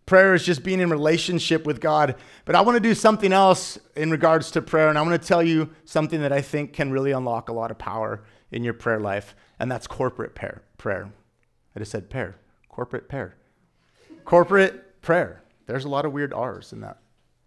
Prayer 0.05 0.33
is 0.33 0.45
just 0.45 0.63
being 0.63 0.79
in 0.79 0.89
relationship 0.89 1.65
with 1.65 1.79
God. 1.79 2.15
But 2.45 2.55
I 2.55 2.61
want 2.61 2.75
to 2.75 2.81
do 2.81 2.93
something 2.93 3.31
else 3.31 3.79
in 3.95 4.11
regards 4.11 4.51
to 4.51 4.61
prayer, 4.61 4.89
and 4.89 4.97
I 4.97 5.01
want 5.01 5.21
to 5.21 5.27
tell 5.27 5.43
you 5.43 5.69
something 5.85 6.21
that 6.21 6.33
I 6.33 6.41
think 6.41 6.73
can 6.73 6.91
really 6.91 7.11
unlock 7.11 7.49
a 7.49 7.53
lot 7.53 7.71
of 7.71 7.77
power 7.77 8.23
in 8.51 8.63
your 8.63 8.73
prayer 8.73 8.99
life, 8.99 9.35
and 9.59 9.71
that's 9.71 9.87
corporate 9.87 10.35
prayer. 10.35 10.61
prayer. 10.77 11.11
I 11.75 11.79
just 11.79 11.91
said 11.91 12.09
prayer, 12.09 12.35
corporate 12.69 13.07
prayer. 13.07 13.35
Corporate 14.25 15.01
prayer. 15.01 15.41
There's 15.65 15.85
a 15.85 15.89
lot 15.89 16.05
of 16.05 16.13
weird 16.13 16.33
R's 16.33 16.73
in 16.73 16.81
that 16.81 16.97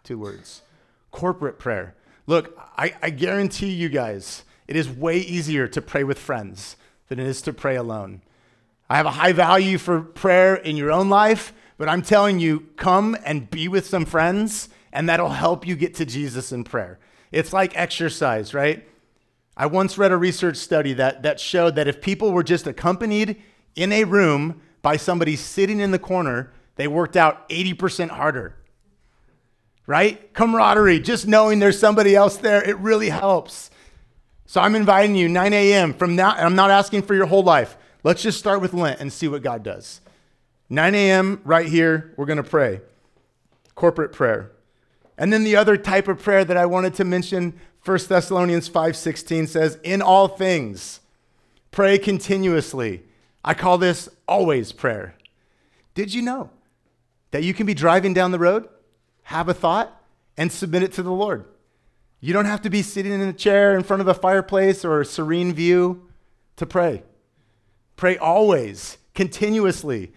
two 0.06 0.18
words. 0.18 0.62
Corporate 1.10 1.58
prayer. 1.58 1.94
Look, 2.26 2.58
I, 2.76 2.94
I 3.02 3.10
guarantee 3.10 3.70
you 3.70 3.88
guys, 3.88 4.44
it 4.66 4.76
is 4.76 4.88
way 4.88 5.18
easier 5.18 5.68
to 5.68 5.82
pray 5.82 6.04
with 6.04 6.18
friends 6.18 6.76
than 7.08 7.18
it 7.18 7.26
is 7.26 7.42
to 7.42 7.52
pray 7.52 7.76
alone. 7.76 8.22
I 8.88 8.96
have 8.96 9.06
a 9.06 9.12
high 9.12 9.32
value 9.32 9.78
for 9.78 10.00
prayer 10.00 10.54
in 10.54 10.76
your 10.76 10.92
own 10.92 11.08
life 11.08 11.52
but 11.78 11.88
I'm 11.88 12.02
telling 12.02 12.38
you, 12.38 12.68
come 12.76 13.16
and 13.24 13.50
be 13.50 13.68
with 13.68 13.86
some 13.86 14.04
friends, 14.04 14.68
and 14.92 15.08
that'll 15.08 15.28
help 15.28 15.66
you 15.66 15.76
get 15.76 15.94
to 15.96 16.06
Jesus 16.06 16.52
in 16.52 16.64
prayer. 16.64 16.98
It's 17.32 17.52
like 17.52 17.76
exercise, 17.76 18.54
right? 18.54 18.86
I 19.56 19.66
once 19.66 19.98
read 19.98 20.12
a 20.12 20.16
research 20.16 20.56
study 20.56 20.92
that, 20.94 21.22
that 21.22 21.40
showed 21.40 21.76
that 21.76 21.88
if 21.88 22.00
people 22.00 22.32
were 22.32 22.42
just 22.42 22.66
accompanied 22.66 23.42
in 23.74 23.92
a 23.92 24.04
room 24.04 24.60
by 24.82 24.96
somebody 24.96 25.36
sitting 25.36 25.80
in 25.80 25.90
the 25.90 25.98
corner, 25.98 26.52
they 26.76 26.86
worked 26.86 27.16
out 27.16 27.48
80% 27.48 28.10
harder. 28.10 28.56
Right? 29.86 30.32
Camaraderie, 30.34 31.00
just 31.00 31.26
knowing 31.26 31.58
there's 31.58 31.78
somebody 31.78 32.14
else 32.14 32.36
there, 32.36 32.62
it 32.62 32.76
really 32.78 33.08
helps. 33.08 33.70
So 34.44 34.60
I'm 34.60 34.74
inviting 34.74 35.16
you 35.16 35.28
9 35.28 35.52
a.m. 35.52 35.94
from 35.94 36.16
now, 36.16 36.30
I'm 36.30 36.54
not 36.54 36.70
asking 36.70 37.02
for 37.02 37.14
your 37.14 37.26
whole 37.26 37.42
life. 37.42 37.76
Let's 38.02 38.22
just 38.22 38.38
start 38.38 38.60
with 38.60 38.74
Lent 38.74 39.00
and 39.00 39.12
see 39.12 39.26
what 39.26 39.42
God 39.42 39.62
does. 39.62 40.00
9 40.68 40.94
a.m. 40.94 41.40
right 41.44 41.66
here, 41.66 42.12
we're 42.16 42.26
going 42.26 42.36
to 42.36 42.42
pray. 42.42 42.80
Corporate 43.74 44.12
prayer. 44.12 44.50
And 45.18 45.32
then 45.32 45.44
the 45.44 45.56
other 45.56 45.76
type 45.76 46.08
of 46.08 46.22
prayer 46.22 46.44
that 46.44 46.56
I 46.56 46.66
wanted 46.66 46.94
to 46.94 47.04
mention, 47.04 47.58
1 47.84 48.08
Thessalonians 48.08 48.68
5:16 48.68 49.46
says, 49.46 49.78
"In 49.82 50.02
all 50.02 50.28
things, 50.28 51.00
pray 51.70 51.98
continuously." 51.98 53.04
I 53.44 53.54
call 53.54 53.78
this 53.78 54.08
always 54.26 54.72
prayer. 54.72 55.14
Did 55.94 56.12
you 56.12 56.20
know 56.20 56.50
that 57.30 57.44
you 57.44 57.54
can 57.54 57.64
be 57.64 57.74
driving 57.74 58.12
down 58.12 58.32
the 58.32 58.38
road, 58.38 58.68
have 59.22 59.48
a 59.48 59.54
thought, 59.54 60.02
and 60.36 60.50
submit 60.50 60.82
it 60.82 60.92
to 60.94 61.02
the 61.02 61.12
Lord? 61.12 61.44
You 62.20 62.32
don't 62.32 62.46
have 62.46 62.62
to 62.62 62.70
be 62.70 62.82
sitting 62.82 63.12
in 63.12 63.20
a 63.20 63.32
chair 63.32 63.76
in 63.76 63.84
front 63.84 64.00
of 64.00 64.08
a 64.08 64.14
fireplace 64.14 64.84
or 64.84 65.00
a 65.00 65.04
serene 65.04 65.52
view 65.52 66.08
to 66.56 66.66
pray. 66.66 67.04
Pray 67.94 68.18
always, 68.18 68.98
continuously. 69.14 70.12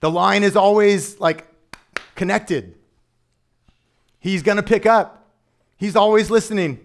The 0.00 0.10
line 0.10 0.42
is 0.42 0.56
always 0.56 1.18
like 1.20 1.46
connected. 2.14 2.74
He's 4.20 4.42
going 4.42 4.56
to 4.56 4.62
pick 4.62 4.86
up. 4.86 5.30
He's 5.76 5.96
always 5.96 6.30
listening. 6.30 6.80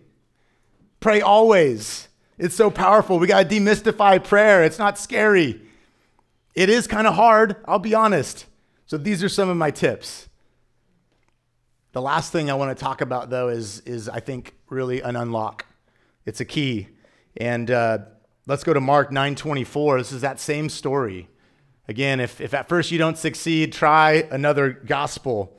Pray 0.99 1.22
always. 1.22 2.07
It's 2.38 2.55
so 2.55 2.70
powerful. 2.72 3.20
We 3.20 3.28
got 3.28 3.47
to 3.47 3.55
demystify 3.55 4.24
prayer. 4.24 4.64
It's 4.64 4.80
not 4.80 4.97
scary. 4.97 5.61
It 6.55 6.70
is 6.70 6.88
kind 6.88 7.07
of 7.07 7.16
hard, 7.16 7.57
I'll 7.66 7.80
be 7.80 7.95
honest. 7.95 8.45
So 8.86 8.97
these 8.97 9.24
are 9.24 9.30
some 9.30 9.49
of 9.49 9.57
my 9.57 9.72
tips. 9.72 10.30
The 11.93 12.01
last 12.01 12.32
thing 12.32 12.49
I 12.49 12.53
want 12.53 12.76
to 12.76 12.84
talk 12.84 13.01
about, 13.01 13.30
though, 13.30 13.49
is, 13.49 13.80
is 13.82 14.09
I 14.09 14.20
think 14.20 14.55
really 14.70 15.01
an 15.01 15.16
unlock. 15.16 15.66
It's 16.26 16.39
a 16.39 16.45
key. 16.45 16.89
And 17.38 17.70
uh, 17.70 17.99
let's 18.47 18.64
go 18.64 18.74
to 18.74 18.82
Mark 18.82 19.11
9:24. 19.11 19.99
This 19.99 20.11
is 20.11 20.22
that 20.22 20.39
same 20.39 20.70
story. 20.70 21.28
Again, 21.88 22.19
if, 22.19 22.39
if 22.39 22.53
at 22.53 22.69
first 22.69 22.91
you 22.91 22.97
don't 22.97 23.17
succeed, 23.17 23.73
try 23.73 24.27
another 24.31 24.69
gospel. 24.69 25.53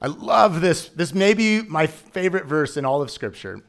I 0.00 0.06
love 0.06 0.60
this. 0.60 0.88
This 0.88 1.12
may 1.12 1.34
be 1.34 1.62
my 1.62 1.86
favorite 1.86 2.46
verse 2.46 2.76
in 2.76 2.84
all 2.84 3.02
of 3.02 3.10
Scripture. 3.10 3.60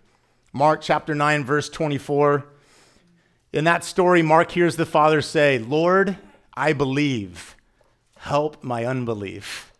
Mark 0.53 0.82
chapter 0.82 1.16
9, 1.16 1.43
verse 1.43 1.70
24. 1.70 2.45
In 3.51 3.63
that 3.63 3.84
story, 3.84 4.22
Mark 4.22 4.51
hears 4.51 4.76
the 4.76 4.86
Father 4.86 5.22
say, 5.22 5.57
Lord, 5.57 6.18
I 6.53 6.74
believe. 6.74 7.55
Help 8.18 8.63
my 8.63 8.86
unbelief. 8.86 9.72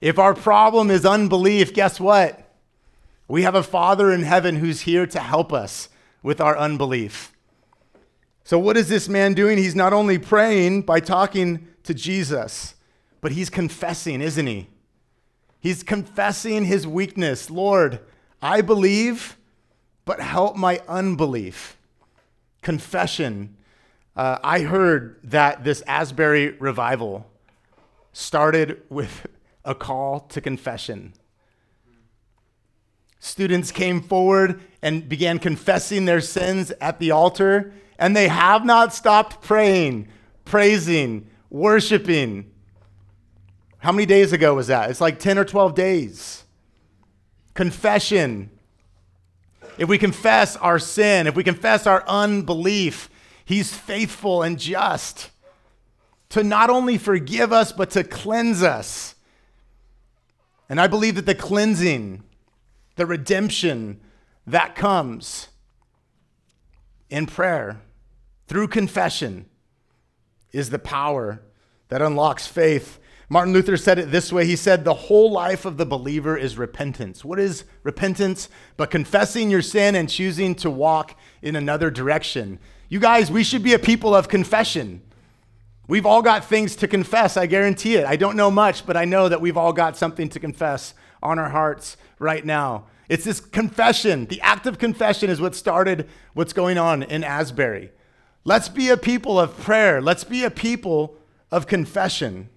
If 0.00 0.18
our 0.18 0.34
problem 0.34 0.90
is 0.90 1.04
unbelief, 1.06 1.72
guess 1.74 1.98
what? 1.98 2.44
We 3.26 3.42
have 3.42 3.54
a 3.54 3.62
Father 3.62 4.10
in 4.12 4.22
heaven 4.22 4.56
who's 4.56 4.82
here 4.82 5.06
to 5.06 5.20
help 5.20 5.52
us 5.52 5.88
with 6.22 6.40
our 6.40 6.56
unbelief. 6.56 7.32
So, 8.48 8.58
what 8.58 8.78
is 8.78 8.88
this 8.88 9.10
man 9.10 9.34
doing? 9.34 9.58
He's 9.58 9.74
not 9.74 9.92
only 9.92 10.16
praying 10.16 10.84
by 10.84 11.00
talking 11.00 11.68
to 11.82 11.92
Jesus, 11.92 12.76
but 13.20 13.32
he's 13.32 13.50
confessing, 13.50 14.22
isn't 14.22 14.46
he? 14.46 14.68
He's 15.60 15.82
confessing 15.82 16.64
his 16.64 16.86
weakness. 16.86 17.50
Lord, 17.50 18.00
I 18.40 18.62
believe, 18.62 19.36
but 20.06 20.22
help 20.22 20.56
my 20.56 20.80
unbelief. 20.88 21.76
Confession. 22.62 23.54
Uh, 24.16 24.38
I 24.42 24.60
heard 24.60 25.20
that 25.24 25.62
this 25.62 25.82
Asbury 25.82 26.52
revival 26.52 27.30
started 28.14 28.80
with 28.88 29.26
a 29.62 29.74
call 29.74 30.20
to 30.20 30.40
confession. 30.40 31.12
Students 33.20 33.70
came 33.70 34.00
forward 34.00 34.62
and 34.80 35.06
began 35.06 35.38
confessing 35.38 36.06
their 36.06 36.22
sins 36.22 36.72
at 36.80 36.98
the 36.98 37.10
altar, 37.10 37.74
and 37.98 38.16
they 38.16 38.28
have 38.28 38.64
not 38.64 38.94
stopped 38.94 39.42
praying, 39.42 40.08
praising, 40.44 41.28
worshiping. 41.50 42.50
How 43.78 43.92
many 43.92 44.06
days 44.06 44.32
ago 44.32 44.54
was 44.54 44.68
that? 44.68 44.90
It's 44.90 45.00
like 45.00 45.18
10 45.18 45.38
or 45.38 45.44
12 45.44 45.74
days. 45.74 46.44
Confession. 47.54 48.50
If 49.76 49.88
we 49.88 49.98
confess 49.98 50.56
our 50.56 50.78
sin, 50.78 51.26
if 51.26 51.34
we 51.34 51.44
confess 51.44 51.86
our 51.86 52.04
unbelief, 52.06 53.10
He's 53.44 53.72
faithful 53.72 54.42
and 54.42 54.58
just 54.58 55.30
to 56.28 56.44
not 56.44 56.68
only 56.68 56.98
forgive 56.98 57.52
us, 57.52 57.72
but 57.72 57.90
to 57.90 58.04
cleanse 58.04 58.62
us. 58.62 59.14
And 60.68 60.78
I 60.78 60.86
believe 60.86 61.14
that 61.14 61.24
the 61.24 61.34
cleansing, 61.34 62.22
the 62.96 63.06
redemption 63.06 64.00
that 64.46 64.74
comes 64.74 65.48
in 67.08 67.24
prayer 67.24 67.80
through 68.48 68.68
confession 68.68 69.46
is 70.52 70.70
the 70.70 70.78
power 70.78 71.42
that 71.88 72.02
unlocks 72.02 72.46
faith. 72.46 72.98
Martin 73.28 73.52
Luther 73.52 73.76
said 73.76 73.98
it 73.98 74.10
this 74.10 74.32
way 74.32 74.46
He 74.46 74.56
said, 74.56 74.84
The 74.84 74.94
whole 74.94 75.30
life 75.30 75.64
of 75.66 75.76
the 75.76 75.86
believer 75.86 76.36
is 76.36 76.56
repentance. 76.56 77.24
What 77.24 77.38
is 77.38 77.64
repentance? 77.82 78.48
But 78.76 78.90
confessing 78.90 79.50
your 79.50 79.62
sin 79.62 79.94
and 79.94 80.08
choosing 80.08 80.54
to 80.56 80.70
walk 80.70 81.18
in 81.42 81.54
another 81.56 81.90
direction. 81.90 82.58
You 82.88 83.00
guys, 83.00 83.30
we 83.30 83.44
should 83.44 83.62
be 83.62 83.74
a 83.74 83.78
people 83.78 84.14
of 84.14 84.28
confession. 84.28 85.02
We've 85.86 86.06
all 86.06 86.22
got 86.22 86.44
things 86.44 86.76
to 86.76 86.88
confess, 86.88 87.36
I 87.36 87.46
guarantee 87.46 87.96
it. 87.96 88.06
I 88.06 88.16
don't 88.16 88.36
know 88.36 88.50
much, 88.50 88.86
but 88.86 88.96
I 88.96 89.04
know 89.04 89.28
that 89.28 89.40
we've 89.40 89.56
all 89.56 89.72
got 89.72 89.96
something 89.96 90.28
to 90.30 90.40
confess 90.40 90.94
on 91.22 91.38
our 91.38 91.48
hearts 91.50 91.96
right 92.18 92.44
now. 92.44 92.86
It's 93.08 93.24
this 93.24 93.40
confession. 93.40 94.26
The 94.26 94.40
act 94.42 94.66
of 94.66 94.78
confession 94.78 95.30
is 95.30 95.40
what 95.40 95.54
started 95.54 96.08
what's 96.34 96.52
going 96.52 96.76
on 96.76 97.02
in 97.02 97.24
Asbury. 97.24 97.90
Let's 98.48 98.70
be 98.70 98.88
a 98.88 98.96
people 98.96 99.38
of 99.38 99.54
prayer. 99.58 100.00
Let's 100.00 100.24
be 100.24 100.42
a 100.42 100.50
people 100.50 101.18
of 101.50 101.66
confession. 101.66 102.48